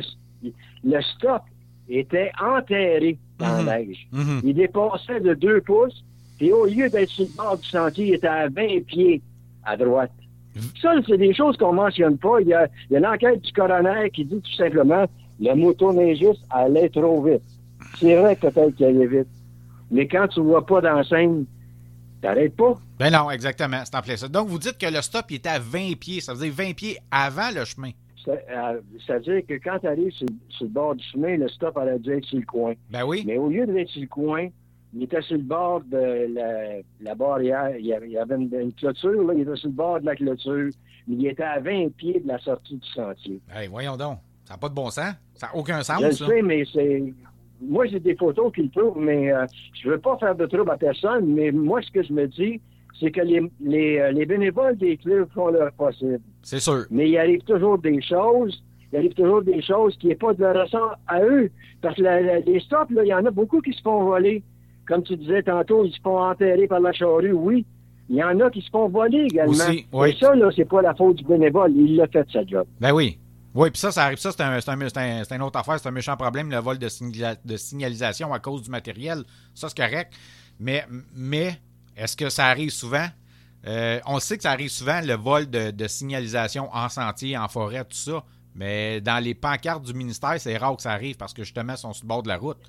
le 0.84 1.02
stop 1.02 1.42
était 1.90 2.32
enterré 2.42 3.18
dans 3.40 3.60
Mhm. 3.62 3.66
la 3.66 3.80
neige. 3.80 4.08
Mhm. 4.12 4.42
Il 4.44 4.54
dépassait 4.56 5.20
de 5.20 5.34
deux 5.34 5.62
pouces, 5.62 6.04
et 6.40 6.52
au 6.52 6.66
lieu 6.66 6.90
d'être 6.90 7.10
sur 7.10 7.26
le 7.26 7.36
bord 7.38 7.58
du 7.58 7.68
sentier, 7.68 8.08
il 8.08 8.14
était 8.16 8.28
à 8.28 8.48
20 8.50 8.86
pieds 8.86 9.22
à 9.64 9.78
droite. 9.78 10.12
Ça, 10.82 10.94
c'est 11.08 11.18
des 11.18 11.34
choses 11.34 11.58
qu'on 11.58 11.74
mentionne 11.74 12.18
pas. 12.18 12.40
Il 12.42 12.48
y 12.48 12.54
a, 12.54 12.68
l'enquête 12.92 13.42
du 13.42 13.52
coroner 13.54 14.10
qui 14.12 14.24
dit 14.26 14.40
tout 14.40 14.54
simplement 14.56 15.06
le 15.40 15.56
motoneigiste 15.56 16.44
allait 16.52 16.90
trop 16.90 17.24
vite. 17.24 17.42
C'est 17.98 18.16
vrai 18.16 18.36
peut-être 18.36 18.76
qu'il 18.76 18.86
allait 18.86 19.08
vite. 19.08 19.28
Mais 19.90 20.08
quand 20.08 20.28
tu 20.28 20.42
vois 20.42 20.64
pas 20.66 20.80
d'enseigne, 20.82 21.46
t'arrêtes 22.24 22.56
pas. 22.56 22.74
Ben 23.00 23.12
non, 23.12 23.30
exactement. 23.30 23.82
C'est 23.86 23.96
en 23.96 24.02
plein 24.02 24.18
ça. 24.18 24.28
Donc, 24.28 24.48
vous 24.48 24.58
dites 24.60 24.78
que 24.78 24.86
le 24.88 25.02
stop 25.02 25.26
il 25.30 25.36
était 25.36 25.50
à 25.50 25.60
20 25.60 25.98
pieds. 26.00 26.22
Ça 26.22 26.34
veut 26.34 26.40
dire 26.50 26.54
20 26.54 26.74
pieds 26.74 26.98
avant 27.12 27.52
le 27.54 27.64
chemin. 27.66 27.92
Euh, 28.28 28.80
C'est-à-dire 29.06 29.42
que 29.48 29.56
quand 29.56 29.80
tu 29.80 29.88
arrives 29.88 30.12
sur, 30.12 30.28
sur 30.50 30.66
le 30.66 30.72
bord 30.72 30.96
du 30.96 31.04
chemin, 31.04 31.36
le 31.38 31.50
stop 31.50 31.76
aurait 31.76 32.00
dû 32.00 32.14
être 32.14 32.26
sur 32.26 32.40
le 32.40 32.46
coin. 32.46 32.74
Ben 32.90 33.04
oui. 33.04 33.24
Mais 33.28 33.38
au 33.38 33.50
lieu 33.50 33.66
d'être 33.68 33.90
sur 33.90 34.02
le 34.02 34.08
coin, 34.08 34.48
il 34.94 35.04
était 35.04 35.22
sur 35.24 35.36
le 35.38 35.44
bord 35.44 35.82
de 35.82 36.34
la, 36.34 36.82
la 37.02 37.16
barrière. 37.16 37.76
Il 37.78 37.86
y 37.86 37.94
avait, 37.94 38.08
il 38.08 38.14
y 38.14 38.18
avait 38.18 38.36
une, 38.36 38.50
une, 38.54 38.74
clôture, 38.74 39.24
là. 39.24 39.34
Il 39.36 39.42
était 39.42 39.56
sur 39.58 39.68
le 39.70 39.76
bord 39.76 40.00
de 40.00 40.06
la 40.06 40.16
clôture. 40.16 40.70
Mais 41.08 41.16
il 41.16 41.28
était 41.28 41.44
à 41.44 41.60
20 41.60 41.90
pieds 41.98 42.22
de 42.22 42.28
la 42.28 42.40
sortie 42.40 42.76
du 42.78 42.88
sentier. 42.90 43.42
Hey, 43.54 43.68
voyons 43.68 43.98
donc. 43.98 44.20
Ça 44.46 44.54
n'a 44.54 44.58
pas 44.58 44.70
de 44.70 44.74
bon 44.74 44.90
sens. 44.90 45.14
Ça 45.36 45.48
n'a 45.48 45.56
aucun 45.56 45.84
sens, 45.84 46.00
Je 46.02 46.06
le 46.06 46.12
ça. 46.14 46.28
sais, 46.28 46.42
mais 46.42 46.64
c'est. 46.72 47.04
Moi, 47.68 47.86
j'ai 47.88 48.00
des 48.00 48.16
photos 48.16 48.52
qui 48.54 48.64
le 48.64 48.70
prouvent, 48.70 49.00
mais 49.00 49.32
euh, 49.32 49.46
je 49.82 49.90
veux 49.90 49.98
pas 50.00 50.18
faire 50.18 50.36
de 50.36 50.46
trouble 50.46 50.72
à 50.72 50.78
personne. 50.78 51.26
Mais 51.34 51.52
moi, 51.52 51.82
ce 51.82 51.92
que 51.92 52.04
je 52.04 52.14
me 52.14 52.28
dis, 52.28 52.60
c'est 53.00 53.12
que 53.12 53.22
les, 53.22 53.42
les, 53.62 53.98
euh, 54.00 54.12
les 54.12 54.26
bénévoles 54.26 54.78
des 54.78 54.98
clubs 54.98 55.28
font 55.34 55.48
leur 55.50 55.72
possible. 55.74 56.20
C'est 56.42 56.60
sûr. 56.60 56.86
Mais 56.92 57.10
il 57.10 57.18
arrive 57.18 57.42
toujours 57.44 57.78
des 57.78 58.02
choses. 58.02 58.64
Il 58.92 58.98
arrive 58.98 59.14
toujours 59.14 59.42
des 59.42 59.62
choses 59.62 59.98
qui 59.98 60.08
n'est 60.08 60.16
pas 60.16 60.34
de 60.34 60.42
leur 60.42 60.62
ressort 60.64 60.96
à 61.08 61.22
eux. 61.24 61.50
Parce 61.82 61.96
que 61.96 62.04
la- 62.04 62.22
la- 62.22 62.40
les 62.40 62.60
stops, 62.60 62.92
là, 62.92 63.04
il 63.04 63.08
y 63.08 63.14
en 63.14 63.26
a 63.26 63.32
beaucoup 63.32 63.60
qui 63.62 63.74
se 63.74 63.82
font 63.82 64.04
voler. 64.04 64.44
Comme 64.88 65.02
tu 65.04 65.16
disais 65.18 65.42
tantôt, 65.44 65.86
ils 65.86 65.92
se 65.94 66.02
font 66.02 66.20
enterrer 66.20 66.68
par 66.68 66.80
la 66.82 66.92
charrue, 66.92 67.32
oui. 67.32 67.66
Il 68.10 68.18
y 68.18 68.24
en 68.24 68.38
a 68.42 68.50
qui 68.52 68.62
se 68.62 68.70
font 68.70 68.90
voler 68.90 69.28
également. 69.32 69.52
Aussi, 69.54 69.86
oui. 69.94 70.10
Et 70.10 70.16
ça, 70.20 70.36
là, 70.36 70.50
c'est 70.56 70.68
pas 70.68 70.82
la 70.82 70.94
faute 70.94 71.16
du 71.16 71.24
bénévole. 71.24 71.72
Il 71.74 71.96
l'a 71.96 72.08
fait, 72.08 72.28
sa 72.32 72.46
job. 72.46 72.66
Ben 72.82 72.92
oui. 72.94 73.18
Oui, 73.56 73.70
puis 73.70 73.80
ça, 73.80 73.92
ça 73.92 74.06
arrive. 74.06 74.18
Ça, 74.18 74.32
c'est 74.32 74.42
un, 74.42 74.52
un- 74.54 74.88
un- 74.96 75.24
une 75.36 75.42
autre 75.42 75.60
affaire. 75.60 75.80
C'est 75.80 75.88
un 75.88 75.92
méchant 75.92 76.18
problème, 76.18 76.50
le 76.50 76.58
vol 76.58 76.80
de, 76.80 76.88
de 77.46 77.58
signalisation 77.58 78.34
à 78.34 78.40
cause 78.40 78.64
du 78.64 78.70
matériel. 78.72 79.24
Ça, 79.54 79.70
c'est 79.70 79.78
correct. 79.78 80.14
Mais, 80.60 80.86
mais 81.14 81.60
est-ce 81.96 82.16
que 82.18 82.30
ça 82.30 82.48
arrive 82.48 82.72
souvent? 82.72 83.08
Euh, 83.66 84.00
on 84.06 84.20
sait 84.20 84.38
que 84.38 84.44
ça 84.44 84.52
arrive 84.52 84.70
souvent, 84.70 85.00
le 85.02 85.14
vol 85.14 85.50
de, 85.50 85.72
de 85.72 85.88
signalisation 85.88 86.74
en 86.76 86.90
sentier, 86.90 87.38
en 87.38 87.48
forêt, 87.48 87.84
tout 87.86 87.96
ça. 87.96 88.24
Mais 88.56 89.02
dans 89.02 89.24
les 89.24 89.34
pancartes 89.36 89.84
du 89.84 89.94
ministère, 89.94 90.36
c'est 90.40 90.58
rare 90.58 90.76
que 90.76 90.82
ça 90.82 90.92
arrive 90.92 91.16
parce 91.16 91.34
que 91.34 91.44
justement, 91.44 91.74
ils 91.74 91.78
sont 91.80 91.94
sur 91.94 92.04
le 92.04 92.08
bord 92.10 92.24
de 92.24 92.28
la 92.28 92.38
route. 92.38 92.60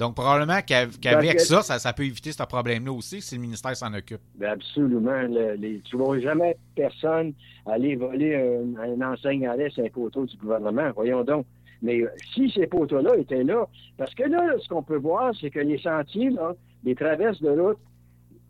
Donc, 0.00 0.14
probablement 0.16 0.60
qu'av- 0.66 0.98
qu'avec 0.98 1.38
ça, 1.40 1.62
ça, 1.62 1.78
ça 1.78 1.92
peut 1.92 2.04
éviter 2.04 2.32
ce 2.32 2.42
problème-là 2.42 2.90
aussi 2.90 3.20
si 3.20 3.34
le 3.36 3.42
ministère 3.42 3.76
s'en 3.76 3.92
occupe. 3.94 4.20
Ben 4.34 4.52
absolument. 4.52 5.22
Le- 5.22 5.54
les, 5.54 5.80
tu 5.80 5.96
ne 5.96 6.02
vois 6.02 6.18
jamais 6.20 6.56
personne 6.74 7.34
aller 7.66 7.94
voler 7.96 8.34
un, 8.34 8.80
un 8.82 9.12
enseigne 9.12 9.46
à 9.46 9.54
l'aise 9.56 9.78
un 9.78 9.88
poteau 9.90 10.24
du 10.24 10.36
gouvernement. 10.38 10.90
Voyons 10.96 11.22
donc. 11.22 11.44
Mais 11.82 12.00
euh, 12.00 12.08
si 12.34 12.50
ces 12.50 12.66
poteaux-là 12.66 13.16
étaient 13.16 13.44
là, 13.44 13.66
parce 13.98 14.14
que 14.14 14.24
là, 14.24 14.54
ce 14.62 14.68
qu'on 14.68 14.82
peut 14.82 14.96
voir, 14.98 15.32
c'est 15.40 15.50
que 15.50 15.60
les 15.60 15.78
sentiers, 15.78 16.30
là, 16.30 16.54
les 16.82 16.94
traverses 16.94 17.40
de 17.42 17.50
route, 17.50 17.78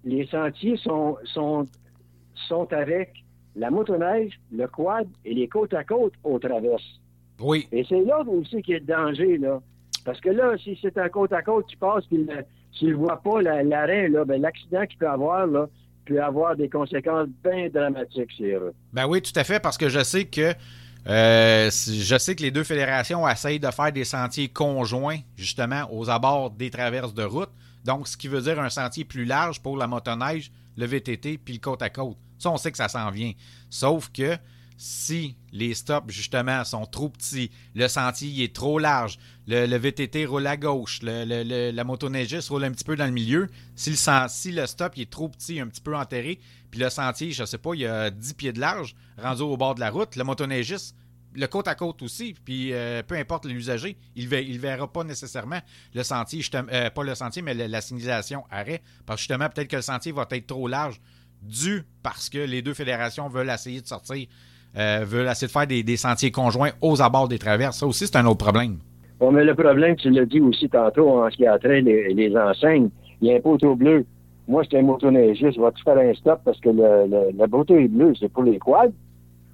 les 0.05 0.27
sentiers 0.27 0.77
sont, 0.77 1.17
sont, 1.25 1.67
sont 2.49 2.73
avec 2.73 3.13
la 3.57 3.71
motoneige, 3.71 4.39
le 4.53 4.67
quad 4.69 5.07
et 5.25 5.35
les 5.35 5.49
côtes 5.49 5.75
à 5.75 5.83
côte 5.85 6.15
aux 6.25 6.39
traverses. 6.39 7.01
Oui, 7.41 7.67
Et 7.73 7.85
c'est 7.89 8.03
là 8.03 8.21
aussi 8.27 8.63
qu'il 8.63 8.75
y 8.75 8.77
a 8.77 8.81
le 8.81 8.85
danger, 8.87 9.39
là. 9.39 9.61
Parce 10.05 10.21
que 10.21 10.31
là, 10.31 10.57
si 10.63 10.79
c'est 10.81 10.97
un 10.99 11.09
côte 11.09 11.33
à 11.33 11.43
côte 11.43 11.67
qui 11.67 11.77
passe, 11.77 12.05
puis 12.07 12.27
tu 12.79 12.87
ne 12.87 12.95
vois 12.95 13.21
pas 13.23 13.43
la- 13.43 13.63
l'arrêt, 13.63 14.09
là, 14.09 14.25
ben, 14.25 14.41
l'accident 14.41 14.87
qu'il 14.87 14.99
peut 14.99 15.09
avoir, 15.09 15.47
là, 15.47 15.67
peut 16.07 16.23
avoir 16.23 16.57
des 16.57 16.69
conséquences 16.69 17.29
bien 17.45 17.69
dramatiques 17.69 18.33
sur 18.33 18.61
eux. 18.61 18.75
Ben 18.93 19.07
oui, 19.07 19.21
tout 19.23 19.33
à 19.39 19.45
fait, 19.45 19.61
parce 19.61 19.77
que 19.79 19.89
je 19.89 20.03
sais 20.03 20.25
que 20.25 20.55
euh, 21.09 21.71
je 21.71 22.19
sais 22.19 22.35
que 22.37 22.43
les 22.43 22.51
deux 22.51 22.65
fédérations 22.65 23.27
essayent 23.29 23.61
de 23.61 23.71
faire 23.71 23.93
des 23.93 24.05
sentiers 24.05 24.49
conjoints, 24.49 25.19
justement, 25.37 25.89
aux 25.93 26.11
abords 26.11 26.51
des 26.51 26.71
traverses 26.71 27.15
de 27.15 27.23
route. 27.23 27.49
Donc, 27.85 28.07
ce 28.07 28.17
qui 28.17 28.29
veut 28.29 28.43
dire 28.43 28.61
un 28.61 28.69
sentier 28.69 29.05
plus 29.05 29.25
large 29.25 29.61
pour 29.63 29.77
la 29.79 29.87
motoneige, 29.87 30.51
le 30.77 30.85
VTT, 30.87 31.39
puis 31.39 31.55
le 31.55 31.61
côte 31.61 31.81
à 31.83 31.89
côte. 31.91 32.17
Ça, 32.39 32.51
on 32.51 32.57
sait 32.59 32.71
que 32.71 32.77
ça 32.77 32.89
s'en 32.89 33.11
vient. 33.11 33.33
Sauf 33.71 34.11
que 34.13 34.37
si 34.83 35.37
les 35.53 35.75
stops, 35.75 36.11
justement, 36.11 36.65
sont 36.65 36.87
trop 36.87 37.11
petits, 37.11 37.51
le 37.75 37.87
sentier 37.87 38.43
est 38.43 38.55
trop 38.57 38.79
large, 38.79 39.19
le, 39.47 39.77
VTT 39.77 40.25
roule 40.25 40.47
à 40.47 40.57
gauche, 40.57 41.01
le, 41.03 41.25
le- 41.27 41.71
la 41.71 41.85
motoneigiste 41.85 42.49
roule 42.49 42.65
un 42.65 42.71
petit 42.71 42.85
peu 42.85 42.97
dans 42.97 43.05
le 43.05 43.13
milieu, 43.13 43.49
si 43.77 43.91
le, 43.91 44.67
stop 44.67 44.95
est 44.97 45.11
trop 45.11 45.29
petit, 45.29 45.61
un 45.61 45.67
petit 45.67 45.83
peu 45.83 45.95
enterré, 45.95 46.41
puis 46.71 46.81
le 46.81 46.89
sentier, 46.89 47.31
je 47.31 47.45
sais 47.45 47.59
pas, 47.59 47.75
il 47.75 47.81
y 47.81 47.87
a 47.87 48.09
10 48.09 48.33
pieds 48.33 48.53
de 48.55 48.59
large, 48.61 48.95
rendu 49.19 49.43
au 49.43 49.59
bord 49.59 49.75
de 49.75 49.81
la 49.81 49.91
route, 49.91 50.17
le 50.17 50.25
motoneigiste, 50.25 50.97
le 51.35 51.47
côte 51.47 51.69
à 51.69 51.75
côte 51.75 52.01
aussi, 52.01 52.35
puis 52.43 52.73
euh, 52.73 53.03
peu 53.03 53.17
importe 53.17 53.45
l'usager, 53.45 53.99
il 54.17 54.31
ne 54.31 54.59
verra 54.59 54.91
pas 54.91 55.05
nécessairement 55.05 55.61
le 55.93 56.03
sentier, 56.03 56.43
euh, 56.55 56.89
pas 56.89 57.05
le 57.05 57.15
sentier, 57.15 57.43
mais 57.43 57.53
la 57.53 57.81
signalisation 57.83 58.45
arrêt, 58.51 58.83
parce 59.05 59.19
que 59.19 59.21
justement, 59.25 59.51
peut-être 59.51 59.69
que 59.69 59.77
le 59.77 59.83
sentier 59.83 60.13
va 60.13 60.27
être 60.31 60.47
trop 60.47 60.69
large, 60.69 60.99
dû 61.43 61.85
parce 62.03 62.31
que 62.31 62.39
les 62.39 62.63
deux 62.63 62.75
fédérations 62.75 63.29
veulent 63.29 63.51
essayer 63.51 63.81
de 63.83 63.87
sortir, 63.87 64.27
euh, 64.77 65.05
veulent 65.05 65.29
essayer 65.29 65.47
de 65.47 65.53
faire 65.53 65.67
des, 65.67 65.97
sentiers 65.97 66.31
conjoints 66.31 66.71
aux 66.81 67.03
abords 67.03 67.29
des 67.29 67.39
traverses. 67.39 67.79
Ça 67.79 67.87
aussi, 67.87 68.07
c'est 68.07 68.17
un 68.17 68.27
autre 68.27 68.45
problème. 68.45 68.79
Bon, 69.19 69.33
mais 69.33 69.45
le 69.45 69.55
problème, 69.55 69.97
tu 69.97 70.11
l'as 70.11 70.25
dit 70.25 70.41
aussi 70.41 70.69
tantôt 70.69 71.09
en 71.11 71.31
ce 71.31 71.37
qui 71.37 71.47
a 71.47 71.59
trait 71.59 71.81
les, 71.83 72.37
enseignes, 72.37 72.89
il 73.21 73.29
y 73.29 73.33
a 73.33 73.37
un 73.37 73.41
poteau 73.41 73.75
bleu. 73.75 74.07
Moi, 74.49 74.63
j'étais 74.63 74.79
un 74.79 74.83
motoneigiste, 74.83 75.59
vas-tu 75.59 75.83
faire 75.83 75.99
un 75.99 76.15
stop 76.15 76.41
parce 76.45 76.59
que 76.61 76.71
le, 76.71 77.33
le, 77.37 77.47
poteau 77.47 77.77
est 77.77 77.89
bleu, 77.89 78.15
c'est 78.19 78.33
pour 78.33 78.43
les 78.43 78.59
quads? 78.59 78.93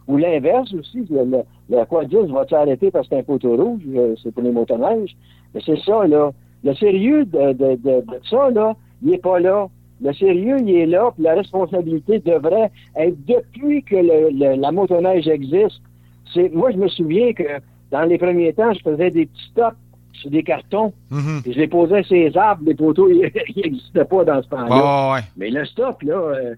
Ou 0.07 0.17
l'inverse 0.19 0.73
aussi, 0.73 1.05
le, 1.11 1.25
le, 1.25 1.39
le 1.69 1.85
quadiste, 1.85 2.31
vas-tu 2.31 2.55
arrêter 2.55 2.91
parce 2.91 3.09
que 3.09 3.15
c'est 3.17 3.21
un 3.21 3.25
poteau 3.25 3.57
rouge, 3.57 3.83
euh, 3.95 4.15
c'est 4.23 4.33
pour 4.33 4.43
les 4.43 4.53
motoneiges? 4.53 5.17
Mais 5.53 5.61
c'est 5.67 5.79
ça, 5.81 6.07
là. 6.07 6.31
Le 6.63 6.75
sérieux 6.75 7.25
de, 7.25 7.53
de, 7.53 7.75
de, 7.75 8.01
de 8.01 8.21
ça, 8.31 8.51
là, 8.51 8.75
il 9.03 9.11
n'est 9.11 9.19
pas 9.19 9.41
là. 9.41 9.69
Le 10.03 10.13
sérieux, 10.13 10.57
il 10.61 10.71
est 10.77 10.87
là, 10.87 11.11
puis 11.15 11.23
la 11.25 11.35
responsabilité 11.35 12.19
devrait 12.19 12.71
être 12.97 13.17
depuis 13.27 13.83
que 13.83 13.97
le, 13.97 14.29
le- 14.31 14.61
la 14.61 14.71
motoneige 14.73 15.27
existe. 15.29 15.81
C'est, 16.35 16.51
moi, 16.53 16.71
je 16.71 16.77
me 16.77 16.89
souviens 16.89 17.33
que 17.33 17.45
dans 17.91 18.03
les 18.03 18.19
premiers 18.19 18.53
temps, 18.53 18.73
je 18.75 18.81
faisais 18.81 19.11
des 19.11 19.27
petits 19.27 19.49
stops 19.53 19.77
sur 20.13 20.31
des 20.31 20.43
cartons, 20.43 20.93
Mhm. 21.11 21.43
puis 21.43 21.53
je 21.53 21.59
les 21.61 21.69
posais 21.69 22.03
sur 22.03 22.17
les 22.17 22.37
arbres, 22.37 22.63
les 22.67 22.75
poteaux, 22.75 23.09
ils 23.11 23.31
n'existaient 23.57 24.05
pas 24.05 24.25
dans 24.25 24.43
ce 24.43 24.49
temps-là. 24.49 24.69
Ah 24.71 25.13
ouais. 25.15 25.21
Mais 25.37 25.51
le 25.51 25.65
stop, 25.65 26.03
là, 26.03 26.15
euh, 26.15 26.55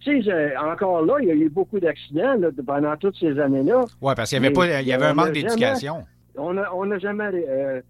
tu 0.00 0.22
sais, 0.24 0.56
encore 0.56 1.02
là, 1.04 1.14
il 1.20 1.28
y 1.28 1.30
a 1.30 1.34
eu 1.34 1.48
beaucoup 1.48 1.78
d'accidents 1.78 2.34
là, 2.38 2.48
pendant 2.66 2.96
toutes 2.96 3.16
ces 3.16 3.38
années-là. 3.38 3.84
Ouais, 4.00 4.14
parce 4.16 4.30
qu'il 4.30 4.42
y 4.42 4.44
avait, 4.44 4.52
pas, 4.52 4.80
il 4.80 4.88
y 4.88 4.92
avait 4.92 5.06
un 5.06 5.14
manque 5.14 5.26
jamais- 5.34 5.42
d'éducation. 5.42 5.96
On 6.36 6.54
n'a 6.54 6.74
on 6.74 6.98
jamais, 6.98 7.24
euh, 7.32 7.80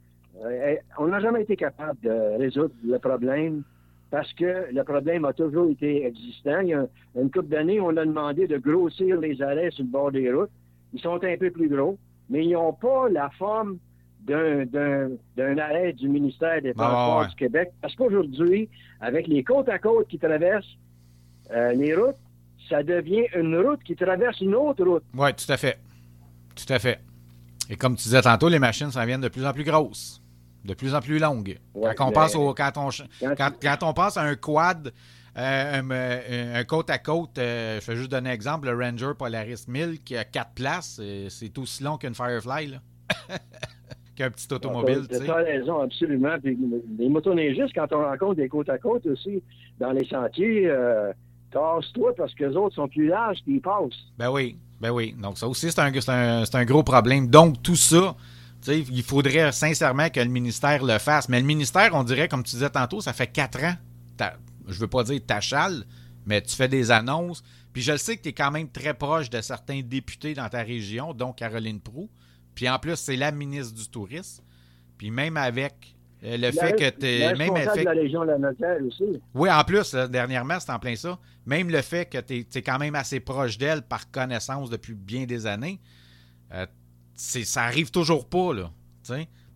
euh, 0.44 0.74
on 0.98 1.06
n'a 1.06 1.20
jamais 1.20 1.42
été 1.42 1.56
capable 1.56 1.98
de 2.02 2.38
résoudre 2.38 2.74
le 2.84 2.98
problème 2.98 3.62
parce 4.12 4.32
que 4.34 4.66
le 4.72 4.84
problème 4.84 5.24
a 5.24 5.32
toujours 5.32 5.68
été 5.70 6.04
existant. 6.06 6.60
Il 6.60 6.68
y 6.68 6.74
a 6.74 6.86
une 7.16 7.30
couple 7.30 7.48
d'années, 7.48 7.80
on 7.80 7.96
a 7.96 8.04
demandé 8.04 8.46
de 8.46 8.58
grossir 8.58 9.18
les 9.18 9.40
arrêts 9.42 9.70
sur 9.70 9.84
le 9.84 9.90
bord 9.90 10.12
des 10.12 10.30
routes. 10.32 10.50
Ils 10.92 11.00
sont 11.00 11.18
un 11.24 11.36
peu 11.38 11.50
plus 11.50 11.68
gros, 11.68 11.98
mais 12.30 12.44
ils 12.44 12.52
n'ont 12.52 12.74
pas 12.74 13.08
la 13.08 13.30
forme 13.30 13.78
d'un- 14.20 15.58
arrêt 15.58 15.92
du 15.94 16.08
ministère 16.08 16.60
des 16.62 16.70
Ah, 16.70 16.74
Transports 16.74 17.20
ouais. 17.22 17.28
du 17.28 17.34
Québec. 17.36 17.72
Parce 17.80 17.94
qu'aujourd'hui, 17.96 18.68
avec 19.00 19.26
les 19.26 19.42
côtes 19.42 19.68
à 19.68 19.78
côte 19.78 20.06
qui 20.08 20.18
traversent 20.18 20.76
euh, 21.50 21.72
les 21.72 21.94
routes, 21.94 22.16
ça 22.68 22.82
devient 22.82 23.24
une 23.34 23.56
route 23.58 23.82
qui 23.82 23.96
traverse 23.96 24.40
une 24.40 24.54
autre 24.54 24.84
route. 24.84 25.02
Oui, 25.16 25.30
tout 25.34 25.50
à 25.50 25.56
fait. 25.56 25.78
Tout 26.54 26.72
à 26.72 26.78
fait. 26.78 27.00
Et 27.70 27.76
comme 27.76 27.96
tu 27.96 28.04
disais 28.04 28.22
tantôt, 28.22 28.48
les 28.48 28.58
machines 28.58 28.90
s'en 28.90 29.04
viennent 29.04 29.20
de 29.20 29.28
plus 29.28 29.44
en 29.44 29.52
plus 29.52 29.64
grosses, 29.64 30.21
de 30.64 30.74
plus 30.74 30.94
en 30.94 31.00
plus 31.00 31.18
longues. 31.18 31.58
Ouais, 31.74 31.94
quand, 31.94 32.08
on 32.08 32.12
passe 32.12 32.34
au, 32.34 32.54
quand, 32.54 32.72
on, 32.76 32.88
Quand 33.36 33.50
quand, 33.60 33.82
on 33.82 33.92
passe 33.92 34.16
à 34.16 34.22
un 34.22 34.36
quad, 34.36 34.92
euh, 35.36 35.80
un, 35.80 35.90
euh, 35.90 36.60
un 36.60 36.64
côte 36.64 36.90
à 36.90 36.98
côte, 36.98 37.38
euh, 37.38 37.80
je 37.80 37.90
vais 37.90 37.96
juste 37.96 38.10
donner 38.10 38.30
un 38.30 38.34
exemple, 38.34 38.68
le 38.70 38.76
Ranger 38.76 39.12
Polaris 39.18 39.64
1000 39.66 40.02
qui 40.02 40.16
a 40.16 40.24
quatre 40.24 40.52
places, 40.54 41.00
c'est 41.28 41.58
aussi 41.58 41.82
long 41.82 41.96
qu'une 41.96 42.14
Firefly, 42.14 42.78
qu'un 44.14 44.30
petit 44.30 44.52
automobile, 44.52 45.06
tu 45.08 45.30
as 45.30 45.34
raison, 45.34 45.80
absolument. 45.80 46.38
Puis 46.42 46.58
les 46.98 47.08
motoneigistes, 47.08 47.74
quand 47.74 47.92
on 47.92 48.02
rencontre 48.02 48.36
des 48.36 48.48
côtes 48.48 48.68
à 48.68 48.78
côte 48.78 49.06
aussi, 49.06 49.42
dans 49.80 49.92
les 49.92 50.06
sentiers, 50.06 50.68
euh, 50.68 51.12
tasse-toi 51.50 52.14
parce 52.16 52.34
que 52.34 52.44
les 52.44 52.56
autres 52.56 52.74
sont 52.74 52.88
plus 52.88 53.08
larges 53.08 53.38
qu'ils 53.44 53.60
passent. 53.60 54.12
Ben 54.18 54.30
oui, 54.30 54.56
ben 54.80 54.90
oui. 54.90 55.14
Donc 55.18 55.38
ça 55.38 55.48
aussi, 55.48 55.70
c'est 55.70 55.80
un, 55.80 55.92
un, 55.92 56.44
c'est 56.44 56.56
un 56.56 56.64
gros 56.64 56.82
problème. 56.82 57.28
Donc 57.28 57.62
tout 57.62 57.76
ça, 57.76 58.14
tu 58.62 58.70
sais, 58.70 58.80
il 58.80 59.02
faudrait 59.02 59.50
sincèrement 59.52 60.08
que 60.08 60.20
le 60.20 60.28
ministère 60.28 60.84
le 60.84 60.98
fasse. 60.98 61.28
Mais 61.28 61.40
le 61.40 61.46
ministère, 61.46 61.90
on 61.94 62.04
dirait, 62.04 62.28
comme 62.28 62.42
tu 62.42 62.52
disais 62.52 62.70
tantôt, 62.70 63.00
ça 63.00 63.12
fait 63.12 63.26
quatre 63.26 63.62
ans. 63.62 63.74
Je 64.68 64.78
veux 64.78 64.88
pas 64.88 65.02
dire 65.02 65.20
t'achales, 65.26 65.84
mais 66.26 66.40
tu 66.40 66.54
fais 66.54 66.68
des 66.68 66.90
annonces. 66.90 67.42
Puis 67.72 67.82
je 67.82 67.92
le 67.92 67.98
sais 67.98 68.16
que 68.16 68.22
tu 68.22 68.28
es 68.28 68.32
quand 68.32 68.50
même 68.50 68.68
très 68.68 68.94
proche 68.94 69.30
de 69.30 69.40
certains 69.40 69.80
députés 69.82 70.34
dans 70.34 70.48
ta 70.48 70.62
région, 70.62 71.12
dont 71.12 71.32
Caroline 71.32 71.80
Proux. 71.80 72.08
Puis 72.54 72.68
en 72.68 72.78
plus, 72.78 72.96
c'est 72.96 73.16
la 73.16 73.32
ministre 73.32 73.74
du 73.74 73.88
Tourisme. 73.88 74.44
Puis 74.98 75.10
même 75.10 75.36
avec 75.36 75.96
euh, 76.22 76.36
le 76.36 76.52
fait 76.52 76.72
que 76.72 76.90
tu 76.90 77.20
La 77.20 77.34
même 77.34 77.52
responsable 77.54 77.78
fait 77.78 77.80
de 77.80 77.84
la 77.84 78.02
région 78.02 78.20
de 78.20 78.26
la 78.26 78.38
Notaire 78.38 78.76
aussi. 78.86 79.20
oui, 79.34 79.50
en 79.50 79.64
plus, 79.64 79.92
là, 79.94 80.06
dernièrement, 80.06 80.60
c'est 80.60 80.70
en 80.70 80.78
plein 80.78 80.94
ça. 80.94 81.18
Même 81.46 81.68
le 81.70 81.82
fait 81.82 82.08
que 82.08 82.18
tu 82.18 82.46
es, 82.54 82.62
quand 82.62 82.78
même 82.78 82.94
assez 82.94 83.18
proche 83.18 83.58
d'elle 83.58 83.82
par 83.82 84.08
connaissance 84.10 84.70
depuis 84.70 84.94
bien 84.94 85.24
des 85.24 85.46
années, 85.46 85.80
euh, 86.52 86.66
ça 87.14 87.62
arrive 87.62 87.90
toujours 87.90 88.26
pas, 88.26 88.52
là. 88.54 88.70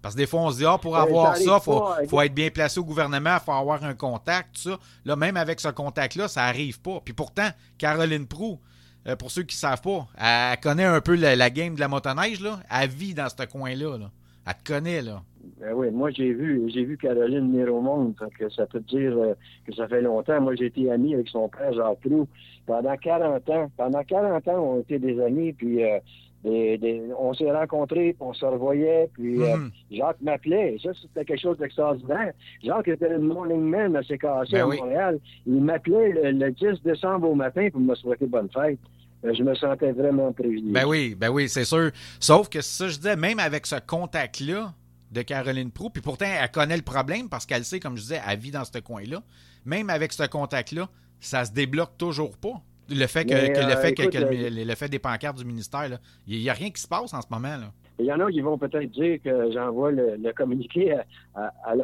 Parce 0.02 0.14
que 0.14 0.20
des 0.20 0.26
fois, 0.26 0.42
on 0.42 0.50
se 0.50 0.58
dit, 0.58 0.64
ah, 0.64 0.78
pour 0.78 0.96
avoir 0.96 1.36
ça 1.36 1.58
il 1.58 1.64
faut, 1.64 1.84
faut 2.08 2.20
être 2.20 2.34
bien 2.34 2.50
placé 2.50 2.78
au 2.78 2.84
gouvernement, 2.84 3.36
il 3.40 3.44
faut 3.44 3.52
avoir 3.52 3.82
un 3.82 3.94
contact, 3.94 4.54
tout 4.54 4.70
ça. 4.70 4.78
Là, 5.04 5.16
même 5.16 5.36
avec 5.36 5.58
ce 5.58 5.68
contact-là, 5.68 6.28
ça 6.28 6.44
arrive 6.44 6.80
pas. 6.80 7.00
Puis 7.04 7.12
pourtant, 7.12 7.48
Caroline 7.76 8.26
Prou, 8.26 8.60
euh, 9.08 9.16
pour 9.16 9.30
ceux 9.30 9.42
qui 9.42 9.56
ne 9.56 9.58
savent 9.58 9.80
pas, 9.80 10.06
elle 10.16 10.60
connaît 10.60 10.84
un 10.84 11.00
peu 11.00 11.16
la, 11.16 11.34
la 11.34 11.50
game 11.50 11.74
de 11.74 11.80
la 11.80 11.88
motoneige, 11.88 12.40
là. 12.40 12.60
Elle 12.70 12.88
vit 12.88 13.14
dans 13.14 13.28
ce 13.28 13.46
coin-là. 13.46 13.98
Là. 13.98 14.10
Elle 14.46 14.54
te 14.54 14.72
connaît, 14.72 15.02
là. 15.02 15.22
Ben 15.60 15.72
oui, 15.74 15.90
moi 15.90 16.10
j'ai 16.10 16.32
vu 16.32 16.68
j'ai 16.68 16.84
vu 16.84 16.98
Caroline 16.98 17.50
venir 17.52 17.72
au 17.72 17.80
monde, 17.80 18.14
que 18.38 18.48
ça 18.50 18.66
peut 18.66 18.80
dire 18.80 19.16
euh, 19.16 19.34
que 19.64 19.74
ça 19.74 19.86
fait 19.86 20.02
longtemps. 20.02 20.40
Moi 20.40 20.54
j'ai 20.56 20.66
été 20.66 20.90
ami 20.90 21.14
avec 21.14 21.28
son 21.28 21.48
père 21.48 21.72
Jacques 21.72 22.00
Trou 22.00 22.26
pendant 22.66 22.96
40 22.96 23.48
ans. 23.50 23.70
Pendant 23.76 24.02
40 24.02 24.48
ans, 24.48 24.58
on 24.58 24.80
était 24.80 24.98
des 24.98 25.20
amis, 25.20 25.52
puis 25.52 25.84
euh, 25.84 25.98
on 26.44 27.34
s'est 27.34 27.50
rencontrés, 27.50 28.12
puis 28.12 28.20
on 28.20 28.32
se 28.32 28.44
revoyait, 28.44 29.10
puis 29.12 29.42
euh, 29.42 29.56
mhm. 29.56 29.70
Jacques 29.90 30.20
m'appelait. 30.22 30.76
Ça, 30.82 30.90
c'était 31.00 31.24
quelque 31.24 31.40
chose 31.40 31.58
d'extraordinaire. 31.58 32.32
Jacques 32.62 32.88
était 32.88 33.08
le 33.08 33.18
morning 33.18 33.60
man 33.60 33.96
à 33.96 34.02
CKC 34.02 34.52
ben 34.52 34.62
à 34.62 34.66
Montréal. 34.66 35.18
Il 35.46 35.62
m'appelait 35.62 36.32
le, 36.32 36.50
10 36.50 36.82
décembre 36.84 37.30
au 37.30 37.34
matin 37.34 37.68
pour 37.70 37.80
me 37.80 37.94
souhaiter 37.94 38.26
bonne 38.26 38.50
fête 38.50 38.78
je 39.24 39.42
me 39.42 39.56
sentais 39.56 39.90
vraiment 39.90 40.32
privilégié. 40.32 40.70
Ben 40.70 40.86
oui, 40.86 41.16
ben 41.16 41.30
oui, 41.30 41.48
c'est 41.48 41.64
sûr. 41.64 41.90
Sauf 42.20 42.48
que 42.48 42.60
ça, 42.60 42.86
je 42.86 42.96
disais, 42.96 43.16
même 43.16 43.40
avec 43.40 43.66
ce 43.66 43.74
contact-là, 43.84 44.72
de 45.10 45.22
Caroline 45.22 45.70
Prou. 45.70 45.90
Puis 45.90 46.02
pourtant, 46.02 46.26
elle 46.26 46.50
connaît 46.50 46.76
le 46.76 46.82
problème 46.82 47.28
parce 47.28 47.46
qu'elle 47.46 47.64
sait, 47.64 47.80
comme 47.80 47.96
je 47.96 48.02
disais, 48.02 48.20
elle 48.26 48.38
vit 48.38 48.50
dans 48.50 48.64
ce 48.64 48.78
coin-là. 48.78 49.22
Même 49.64 49.90
avec 49.90 50.12
ce 50.12 50.24
contact-là, 50.24 50.88
ça 51.20 51.44
se 51.44 51.52
débloque 51.52 51.96
toujours 51.96 52.36
pas. 52.36 52.62
Le 52.88 53.06
fait 53.06 53.24
que, 53.24 53.34
le 53.34 53.76
fait 53.76 53.94
que, 53.94 54.16
euh, 54.16 54.64
le, 54.64 54.74
fait 54.74 54.88
des 54.88 54.98
pancartes 54.98 55.38
du 55.38 55.44
ministère, 55.44 55.86
il 56.26 56.38
n'y 56.38 56.48
a 56.48 56.52
rien 56.52 56.70
qui 56.70 56.80
se 56.80 56.86
passe 56.86 57.12
en 57.12 57.20
ce 57.20 57.26
moment. 57.30 57.56
Là. 57.56 57.72
Il 57.98 58.04
y 58.04 58.12
en 58.12 58.20
a 58.20 58.30
qui 58.30 58.40
vont 58.40 58.58
peut-être 58.58 58.90
dire 58.90 59.18
que 59.24 59.50
j'envoie 59.52 59.90
le, 59.90 60.32
communiqué 60.32 60.94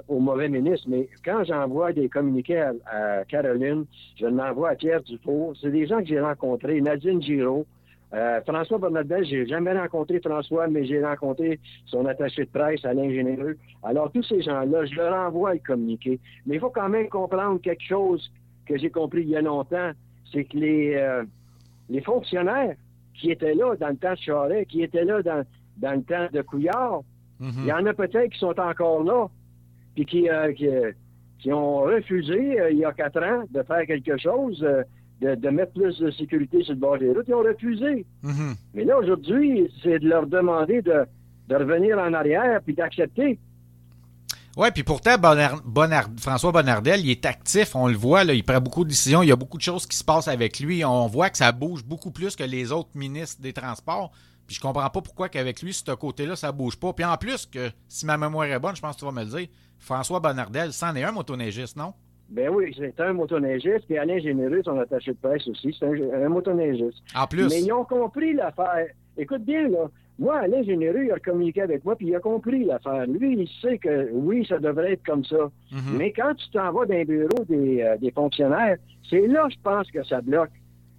au 0.09 0.21
mauvais 0.21 0.49
ministre, 0.49 0.87
mais 0.89 1.09
quand 1.25 1.43
j'envoie 1.45 1.93
des 1.93 2.09
communiqués 2.09 2.61
à, 2.61 3.25
Caroline, 3.29 3.87
je 4.21 4.27
l'envoie 4.27 4.71
à 4.71 4.75
Pierre 4.75 5.03
Dufault. 5.03 5.55
C'est 5.61 5.71
des 5.71 5.87
gens 5.87 6.01
que 6.01 6.07
j'ai 6.07 6.21
rencontrés. 6.21 6.81
Nadine 6.81 7.23
Giraud, 7.23 7.67
euh, 8.15 8.41
François 8.47 8.79
Bernardel, 8.79 9.25
j'ai 9.25 9.47
jamais 9.47 9.73
rencontré 9.73 10.21
François, 10.21 10.69
mais 10.69 10.85
j'ai 10.85 11.03
rencontré 11.03 11.59
son 11.87 12.05
attaché 12.05 12.45
de 12.45 12.51
presse, 12.51 12.85
Alain 12.85 13.11
Généreux. 13.11 13.57
Alors, 13.83 14.13
tous 14.13 14.23
ces 14.25 14.43
gens-là, 14.43 14.85
je 14.85 14.95
leur 14.95 15.15
envoie 15.15 15.55
le 15.55 15.61
communiqué. 15.61 16.21
Mais 16.47 16.57
il 16.57 16.61
faut 16.61 16.71
quand 16.71 16.91
même 16.91 17.09
comprendre 17.09 17.61
quelque 17.61 17.83
chose 17.83 18.31
que 18.67 18.77
j'ai 18.77 18.91
compris 18.91 19.23
il 19.23 19.31
y 19.31 19.37
a 19.37 19.41
longtemps, 19.41 19.93
c'est 20.33 20.45
que 20.45 20.57
les, 20.57 20.95
euh, 20.95 21.25
les 21.89 22.01
fonctionnaires 22.01 22.75
qui 23.15 23.31
étaient 23.31 23.55
là 23.55 23.77
dans 23.77 23.89
le 23.89 23.97
temps 23.97 24.13
de 24.13 24.19
Charest, 24.19 24.71
qui 24.71 24.83
étaient 24.83 25.05
là 25.05 25.23
dans, 25.23 25.45
dans 25.79 25.93
le 25.93 26.03
temps 26.03 26.29
de 26.33 26.43
Couillard, 26.43 27.03
mhm. 27.39 27.53
il 27.59 27.67
y 27.67 27.73
en 27.73 27.87
a 27.87 27.95
peut-être 27.95 28.31
qui 28.33 28.39
sont 28.39 28.59
encore 28.59 29.05
là, 29.05 29.27
puis 29.95 30.07
qui, 30.07 30.29
euh, 30.29 30.53
qui, 31.39 31.53
ont 31.53 31.81
refusé, 31.81 32.57
il 32.71 32.79
y 32.79 32.85
a 32.85 32.93
quatre 32.93 33.23
ans, 33.23 33.45
de 33.51 33.63
faire 33.63 33.87
quelque 33.87 34.17
chose 34.17 34.65
de, 35.23 35.49
mettre 35.51 35.73
plus 35.73 35.99
de 35.99 36.11
sécurité 36.11 36.63
sur 36.63 36.75
le 36.75 36.81
bord 36.81 36.99
des 36.99 37.11
routes. 37.11 37.27
Ils 37.29 37.35
ont 37.35 37.43
refusé. 37.43 38.05
Mhm. 38.23 38.55
Mais 38.75 38.85
là, 38.85 38.99
aujourd'hui, 38.99 39.71
c'est 39.83 39.99
de 39.99 40.09
leur 40.09 40.27
demander 40.27 40.83
de, 40.83 41.05
revenir 41.51 41.99
en 41.99 42.15
arrière 42.15 42.61
puis 42.65 42.75
d'accepter. 42.75 43.39
Oui, 44.57 44.69
puis 44.73 44.83
pourtant, 44.83 45.17
François 46.19 46.53
Bonnardel, 46.53 47.01
il 47.01 47.11
est 47.11 47.25
actif, 47.25 47.75
on 47.75 47.89
le 47.89 47.95
voit, 47.95 48.23
là, 48.25 48.35
il 48.35 48.45
prend 48.45 48.61
beaucoup 48.61 48.85
de 48.85 48.91
décisions, 48.91 49.23
il 49.23 49.31
y 49.31 49.33
a 49.33 49.37
beaucoup 49.37 49.57
de 49.57 49.63
choses 49.63 49.87
qui 49.87 49.97
se 49.97 50.05
passent 50.05 50.29
avec 50.29 50.61
lui. 50.61 50.85
On 50.85 51.07
voit 51.07 51.31
que 51.31 51.39
ça 51.39 51.53
bouge 51.53 51.85
beaucoup 51.85 52.11
plus 52.11 52.37
que 52.37 52.45
les 52.45 52.71
autres 52.71 52.91
ministres 52.95 53.41
des 53.41 53.55
Transports. 53.55 54.13
Puis 54.47 54.57
je 54.57 54.61
comprends 54.61 54.91
pas 54.91 55.01
pourquoi 55.01 55.31
qu'avec 55.31 55.63
lui, 55.63 55.73
ce 55.73 55.93
côté-là, 55.93 56.37
ça 56.37 56.53
bouge 56.53 56.77
pas. 56.77 56.93
Puis 56.93 57.05
en 57.05 57.17
plus, 57.17 57.47
que 57.47 57.71
si 57.89 58.05
ma 58.05 58.19
mémoire 58.19 58.47
est 58.47 58.59
bonne, 58.59 58.77
je 58.77 58.83
pense 58.83 58.97
que 58.97 59.01
tu 59.01 59.07
vas 59.07 59.13
me 59.13 59.25
le 59.25 59.31
dire, 59.31 59.49
François 59.79 60.21
Bonnardel, 60.21 60.73
c'en 60.73 60.95
est 60.97 61.03
un 61.03 61.13
motoneigiste, 61.13 61.77
non? 61.77 61.95
Ben 62.29 62.49
oui, 62.51 62.75
c'est 62.79 62.99
un 63.01 63.13
motoneigiste. 63.15 63.87
Puis 63.87 63.97
Alain 63.97 64.19
Généreux, 64.19 64.63
son 64.65 64.79
attaché 64.79 65.13
de 65.13 65.17
presse 65.17 65.47
aussi, 65.49 65.75
c'est 65.79 65.87
un, 65.87 66.29
motoneigiste. 66.29 66.99
En 67.15 67.27
plus. 67.27 67.49
Mais 67.49 67.63
ils 67.63 67.73
ont 67.73 67.85
compris 67.85 68.35
l'affaire. 68.35 68.87
Écoute 69.17 69.45
bien, 69.45 69.69
là. 69.69 69.91
Moi, 70.19 70.37
Alain 70.37 70.63
Généreux, 70.63 71.05
il 71.05 71.13
a 71.13 71.19
communiqué 71.19 71.63
avec 71.63 71.85
moi, 71.85 71.97
puis 71.97 72.09
il 72.09 72.15
a 72.15 72.21
compris 72.21 72.65
l'affaire. 72.65 73.07
Lui, 73.07 73.35
il 73.41 73.49
sait 73.61 73.79
que 73.79 74.11
oui, 74.13 74.47
ça 74.47 74.59
devrait 74.59 74.93
être 74.93 75.05
comme 75.05 75.25
ça. 75.25 75.51
Mhm. 75.73 75.97
Mais 75.97 76.13
quand 76.13 76.35
tu 76.35 76.51
t'en 76.51 76.71
vas 76.73 76.87
d'un 76.87 77.05
bureau 77.05 77.45
des, 77.49 77.83
euh, 77.83 77.97
des 77.97 78.11
fonctionnaires, 78.11 78.77
c'est 79.09 79.27
là, 79.27 79.49
je 79.51 79.57
pense, 79.63 79.91
que 79.91 80.05
ça 80.05 80.21
bloque. 80.21 80.51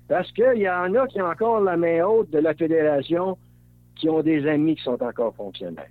Parce 0.07 0.31
qu'il 0.31 0.57
y 0.57 0.69
en 0.69 0.93
a 0.95 1.07
qui 1.07 1.21
ont 1.21 1.27
encore 1.27 1.61
la 1.61 1.77
main 1.77 2.03
haute 2.03 2.31
de 2.31 2.39
la 2.39 2.53
fédération, 2.53 3.37
qui 3.95 4.09
ont 4.09 4.21
des 4.21 4.47
amis 4.47 4.75
qui 4.75 4.83
sont 4.83 5.01
encore 5.01 5.35
fonctionnaires. 5.35 5.89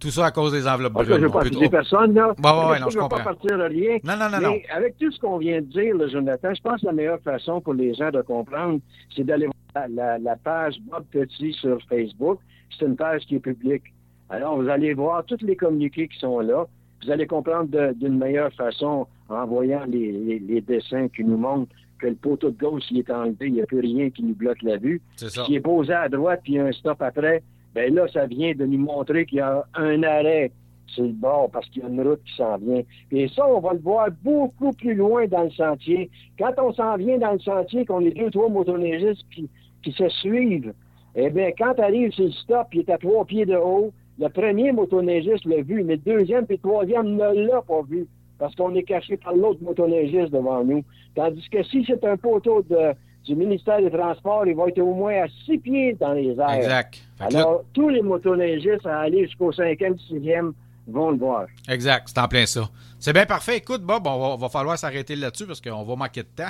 Tout 0.00 0.10
ça 0.10 0.26
à 0.26 0.30
cause 0.30 0.52
des 0.52 0.66
enveloppes 0.66 0.94
brunes. 0.94 1.06
Je 1.06 1.12
ne 1.12 1.18
veux 1.18 1.28
pas 1.28 1.42
accuser 1.42 1.68
personne, 1.68 2.14
là. 2.14 2.34
Bon, 2.38 2.70
ouais, 2.70 2.80
non, 2.80 2.88
je, 2.88 2.96
ne 2.96 3.02
veux 3.02 3.08
pas 3.08 3.20
partir 3.20 3.58
de 3.58 3.64
rien. 3.64 3.98
Non, 4.02 4.14
non, 4.16 4.30
non, 4.30 4.38
mais 4.40 4.64
avec 4.74 4.96
tout 4.98 5.12
ce 5.12 5.20
qu'on 5.20 5.36
vient 5.36 5.60
de 5.60 5.66
dire, 5.66 5.94
Jonathan, 6.08 6.54
je 6.54 6.62
pense 6.62 6.80
que 6.80 6.86
la 6.86 6.92
meilleure 6.92 7.20
façon 7.20 7.60
pour 7.60 7.74
les 7.74 7.92
gens 7.94 8.10
de 8.10 8.22
comprendre, 8.22 8.80
c'est 9.14 9.24
d'aller 9.24 9.46
voir 9.46 9.86
la, 10.18 10.36
page 10.36 10.76
Bob 10.90 11.04
Petit 11.10 11.52
sur 11.52 11.78
Facebook. 11.88 12.40
C'est 12.78 12.86
une 12.86 12.96
page 12.96 13.22
qui 13.26 13.36
est 13.36 13.40
publique. 13.40 13.82
Alors, 14.30 14.56
vous 14.56 14.68
allez 14.68 14.94
voir 14.94 15.22
tous 15.26 15.42
les 15.42 15.56
communiqués 15.56 16.08
qui 16.08 16.18
sont 16.18 16.40
là. 16.40 16.64
Vous 17.04 17.10
allez 17.10 17.26
comprendre 17.26 17.68
d'une 17.94 18.16
meilleure 18.16 18.52
façon 18.54 19.06
en 19.28 19.46
voyant 19.46 19.84
les, 19.86 20.62
dessins 20.66 21.08
qui 21.08 21.24
nous 21.24 21.36
montrent 21.36 21.72
que 21.98 22.06
le 22.06 22.14
poteau 22.14 22.50
de 22.50 22.58
gauche, 22.58 22.84
il 22.90 23.00
est 23.00 23.10
enlevé, 23.10 23.48
il 23.48 23.52
n'y 23.52 23.62
a 23.62 23.66
plus 23.66 23.80
rien 23.80 24.08
qui 24.08 24.22
nous 24.22 24.34
bloque 24.34 24.62
la 24.62 24.78
vue. 24.78 25.02
C'est 25.16 25.28
ça. 25.28 25.42
Qui 25.42 25.56
est 25.56 25.60
posé 25.60 25.92
à 25.92 26.08
droite, 26.08 26.40
puis 26.42 26.54
il 26.54 26.56
y 26.56 26.58
a 26.58 26.64
un 26.64 26.72
stop 26.72 27.02
après 27.02 27.42
ben 27.74 27.94
là, 27.94 28.06
ça 28.08 28.26
vient 28.26 28.52
de 28.52 28.66
nous 28.66 28.78
montrer 28.78 29.26
qu'il 29.26 29.38
y 29.38 29.40
a 29.40 29.64
un 29.74 30.02
arrêt 30.02 30.50
sur 30.86 31.04
le 31.04 31.12
bord 31.12 31.50
parce 31.50 31.68
qu'il 31.68 31.82
y 31.82 31.86
a 31.86 31.88
une 31.88 32.02
route 32.02 32.22
qui 32.24 32.34
s'en 32.36 32.56
vient. 32.58 32.82
Et 33.12 33.28
ça, 33.28 33.46
on 33.46 33.60
va 33.60 33.74
le 33.74 33.78
voir 33.78 34.08
beaucoup 34.22 34.72
plus 34.72 34.94
loin 34.94 35.26
dans 35.26 35.44
le 35.44 35.50
sentier. 35.50 36.10
Quand 36.38 36.52
on 36.58 36.72
s'en 36.72 36.96
vient 36.96 37.18
dans 37.18 37.32
le 37.32 37.38
sentier, 37.38 37.84
qu'on 37.84 38.00
est 38.00 38.10
deux, 38.10 38.30
trois 38.30 38.48
motoneigistes 38.48 39.24
qui, 39.32 39.48
qui 39.82 39.92
se 39.92 40.08
suivent, 40.08 40.72
eh 41.14 41.30
bien, 41.30 41.50
quand 41.56 41.74
tu 41.74 41.82
arrives 41.82 42.12
sur 42.12 42.24
le 42.24 42.32
stop, 42.32 42.68
il 42.72 42.80
est 42.80 42.90
à 42.90 42.98
trois 42.98 43.24
pieds 43.24 43.46
de 43.46 43.56
haut, 43.56 43.92
le 44.18 44.28
premier 44.28 44.72
motoneigiste 44.72 45.46
l'a 45.46 45.62
vu, 45.62 45.82
mais 45.82 45.94
le 45.96 46.02
deuxième 46.02 46.44
et 46.48 46.54
le 46.54 46.58
troisième 46.58 47.14
ne 47.14 47.46
l'a 47.46 47.62
pas 47.62 47.82
vu 47.88 48.06
parce 48.38 48.54
qu'on 48.54 48.74
est 48.74 48.82
caché 48.82 49.18
par 49.18 49.34
l'autre 49.34 49.62
motoneigiste 49.62 50.32
devant 50.32 50.64
nous. 50.64 50.82
Tandis 51.14 51.46
que 51.50 51.62
si 51.62 51.84
c'est 51.86 52.02
un 52.04 52.16
poteau 52.16 52.62
de 52.62 52.94
du 53.30 53.36
ministère 53.36 53.80
des 53.80 53.90
Transports, 53.90 54.44
il 54.46 54.56
va 54.56 54.66
être 54.66 54.80
au 54.80 54.92
moins 54.92 55.22
à 55.22 55.28
six 55.46 55.58
pieds 55.58 55.94
dans 55.94 56.12
les 56.14 56.30
airs. 56.30 56.50
Exact. 56.50 57.00
Alors, 57.20 57.62
tous 57.72 57.88
les 57.88 58.02
motoneigistes 58.02 58.84
à 58.84 59.00
aller 59.00 59.26
jusqu'au 59.26 59.52
cinquième, 59.52 59.96
sixième 60.00 60.52
vont 60.88 61.12
le 61.12 61.18
voir. 61.18 61.46
Exact, 61.68 62.08
c'est 62.08 62.18
en 62.18 62.26
plein 62.26 62.44
ça. 62.46 62.68
C'est 62.98 63.12
bien 63.12 63.26
parfait. 63.26 63.58
Écoute, 63.58 63.82
Bob, 63.82 64.04
on 64.06 64.36
va, 64.36 64.48
falloir 64.48 64.76
s'arrêter 64.76 65.14
là-dessus 65.14 65.46
parce 65.46 65.60
qu'on 65.60 65.84
va 65.84 65.94
manquer 65.94 66.24
de 66.24 66.28
temps. 66.28 66.48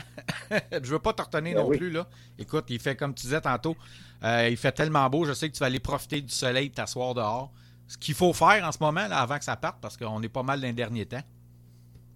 je 0.73 0.91
veux 0.91 0.99
pas 0.99 1.13
te 1.13 1.21
retenir 1.21 1.57
ben 1.57 1.65
non 1.65 1.69
plus. 1.69 1.91
là. 1.91 2.07
Écoute, 2.39 2.65
il 2.71 2.79
fait 2.81 2.97
comme 2.97 3.13
tu 3.13 3.25
disais 3.25 3.43
tantôt, 3.43 3.77
euh, 4.25 4.49
il 4.51 4.57
fait 4.57 4.73
tellement 4.73 5.09
beau, 5.11 5.27
je 5.27 5.35
sais 5.35 5.51
que 5.51 5.55
tu 5.55 5.61
vas 5.61 5.67
aller 5.67 5.81
profiter 5.81 6.23
du 6.23 6.33
soleil, 6.33 6.71
t'asseoir 6.71 7.13
dehors. 7.13 7.53
Ce 7.89 7.99
qu'il 7.99 8.15
faut 8.15 8.33
faire 8.33 8.65
en 8.65 8.73
ce 8.73 8.79
moment, 8.81 9.07
là, 9.07 9.19
avant 9.19 9.37
que 9.37 9.45
ça 9.45 9.57
parte, 9.57 9.79
parce 9.83 9.99
qu'on 9.99 10.23
est 10.23 10.29
pas 10.31 10.43
mal 10.43 10.61
dans 10.61 10.67
les 10.67 10.73
derniers 10.73 11.07
temps. 11.07 11.23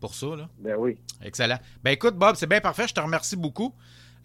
Pour 0.00 0.14
ça, 0.14 0.34
là. 0.36 0.48
Ben 0.58 0.76
oui. 0.78 0.96
Excellent. 1.22 1.58
Ben 1.82 1.90
écoute, 1.90 2.16
Bob, 2.16 2.36
c'est 2.36 2.46
bien 2.46 2.60
parfait. 2.60 2.88
Je 2.88 2.94
te 2.94 3.00
remercie 3.00 3.36
beaucoup. 3.36 3.74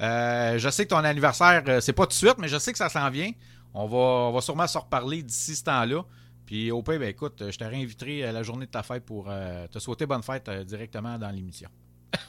Euh, 0.01 0.57
je 0.57 0.69
sais 0.69 0.85
que 0.85 0.89
ton 0.89 0.97
anniversaire, 0.97 1.63
euh, 1.67 1.79
c'est 1.81 1.93
pas 1.93 2.03
tout 2.03 2.09
de 2.09 2.13
suite, 2.13 2.37
mais 2.37 2.47
je 2.47 2.57
sais 2.57 2.71
que 2.71 2.77
ça 2.77 2.89
s'en 2.89 3.09
vient. 3.09 3.31
On 3.73 3.85
va, 3.85 3.97
on 3.97 4.31
va 4.31 4.41
sûrement 4.41 4.67
se 4.67 4.77
reparler 4.77 5.23
d'ici 5.23 5.55
ce 5.55 5.63
temps-là. 5.65 6.03
Puis 6.45 6.71
au 6.71 6.81
pire, 6.81 6.99
ben, 6.99 7.09
écoute, 7.09 7.43
je 7.49 7.57
te 7.57 7.63
réinviterai 7.63 8.23
à 8.23 8.31
la 8.31 8.41
journée 8.41 8.65
de 8.65 8.71
ta 8.71 8.81
fête 8.81 9.05
pour 9.05 9.27
euh, 9.29 9.67
te 9.67 9.77
souhaiter 9.79 10.05
bonne 10.05 10.23
fête 10.23 10.49
directement 10.65 11.17
dans 11.17 11.29
l'émission. 11.29 11.69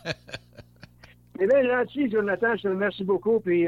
Eh 1.42 1.46
bien, 1.46 1.62
gentil, 1.62 2.10
Jonathan, 2.10 2.54
je 2.54 2.64
te 2.64 2.68
remercie 2.68 3.02
beaucoup. 3.02 3.40
Puis 3.40 3.66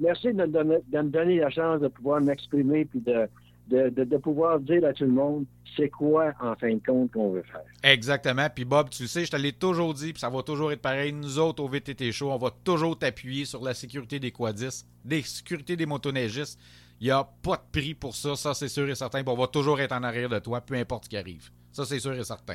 merci 0.00 0.32
de, 0.32 0.44
de, 0.44 0.62
me 0.64 1.02
donner 1.04 1.36
la 1.36 1.50
chance 1.50 1.80
de 1.80 1.86
pouvoir 1.86 2.20
m'exprimer 2.20 2.84
puis 2.84 2.98
de, 2.98 3.28
de, 3.72 4.16
pouvoir 4.18 4.60
dire 4.60 4.84
à 4.84 4.92
tout 4.92 5.04
le 5.04 5.10
monde 5.10 5.46
c'est 5.74 5.88
quoi, 5.88 6.34
en 6.40 6.54
fin 6.54 6.74
de 6.74 6.80
compte, 6.84 7.12
qu'on 7.12 7.30
veut 7.30 7.42
faire. 7.42 7.62
Exactement. 7.82 8.46
Puis 8.54 8.66
Bob, 8.66 8.90
tu 8.90 9.04
le 9.04 9.08
sais, 9.08 9.24
je 9.24 9.30
te 9.30 9.36
l'ai 9.36 9.52
toujours 9.52 9.94
dit, 9.94 10.12
puis 10.12 10.20
ça 10.20 10.28
va 10.28 10.42
toujours 10.42 10.70
être 10.70 10.82
pareil. 10.82 11.14
Nous 11.14 11.38
autres, 11.38 11.62
au 11.62 11.68
VTT 11.68 12.12
Show, 12.12 12.30
on 12.30 12.36
va 12.36 12.50
toujours 12.62 12.98
t'appuyer 12.98 13.46
sur 13.46 13.64
la 13.64 13.72
sécurité 13.72 14.18
des 14.20 14.32
quadistes, 14.32 14.86
des 15.02 15.22
sécurités 15.22 15.76
des 15.76 15.86
motoneigistes. 15.86 16.60
Il 17.00 17.06
n'y 17.06 17.10
a 17.10 17.26
pas 17.42 17.56
de 17.56 17.80
prix 17.80 17.94
pour 17.94 18.14
ça, 18.14 18.36
ça 18.36 18.52
c'est 18.52 18.68
sûr 18.68 18.88
et 18.88 18.94
certain. 18.94 19.22
on 19.26 19.34
va 19.34 19.46
toujours 19.46 19.80
être 19.80 19.92
en 19.92 20.02
arrière 20.02 20.28
de 20.28 20.38
toi, 20.38 20.60
peu 20.60 20.74
importe 20.74 21.04
ce 21.04 21.08
qui 21.08 21.16
arrive. 21.16 21.50
Ça, 21.72 21.84
c'est 21.84 21.98
sûr 21.98 22.12
et 22.12 22.22
certain. 22.22 22.54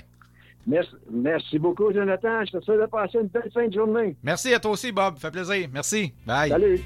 Merci, 0.67 0.91
merci 1.09 1.59
beaucoup, 1.59 1.91
Jonathan. 1.91 2.45
Je 2.45 2.57
te 2.57 2.63
souhaite 2.63 2.81
de 2.81 2.85
passer 2.85 3.19
une 3.19 3.27
belle 3.27 3.49
fin 3.53 3.67
de 3.67 3.73
journée. 3.73 4.15
Merci 4.21 4.53
à 4.53 4.59
toi 4.59 4.71
aussi, 4.71 4.91
Bob. 4.91 5.17
Fait 5.17 5.31
plaisir. 5.31 5.67
Merci. 5.71 6.13
Bye. 6.25 6.49
Salut. 6.49 6.81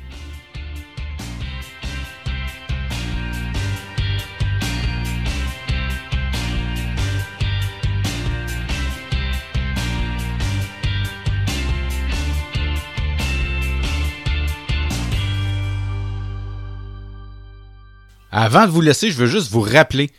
Avant 18.32 18.66
de 18.66 18.72
vous 18.72 18.80
laisser, 18.80 19.12
je 19.12 19.18
veux 19.18 19.28
juste 19.28 19.52
vous 19.52 19.60
rappeler 19.60 20.10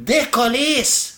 Ben, 0.08 0.24
décollisse! 0.24 1.16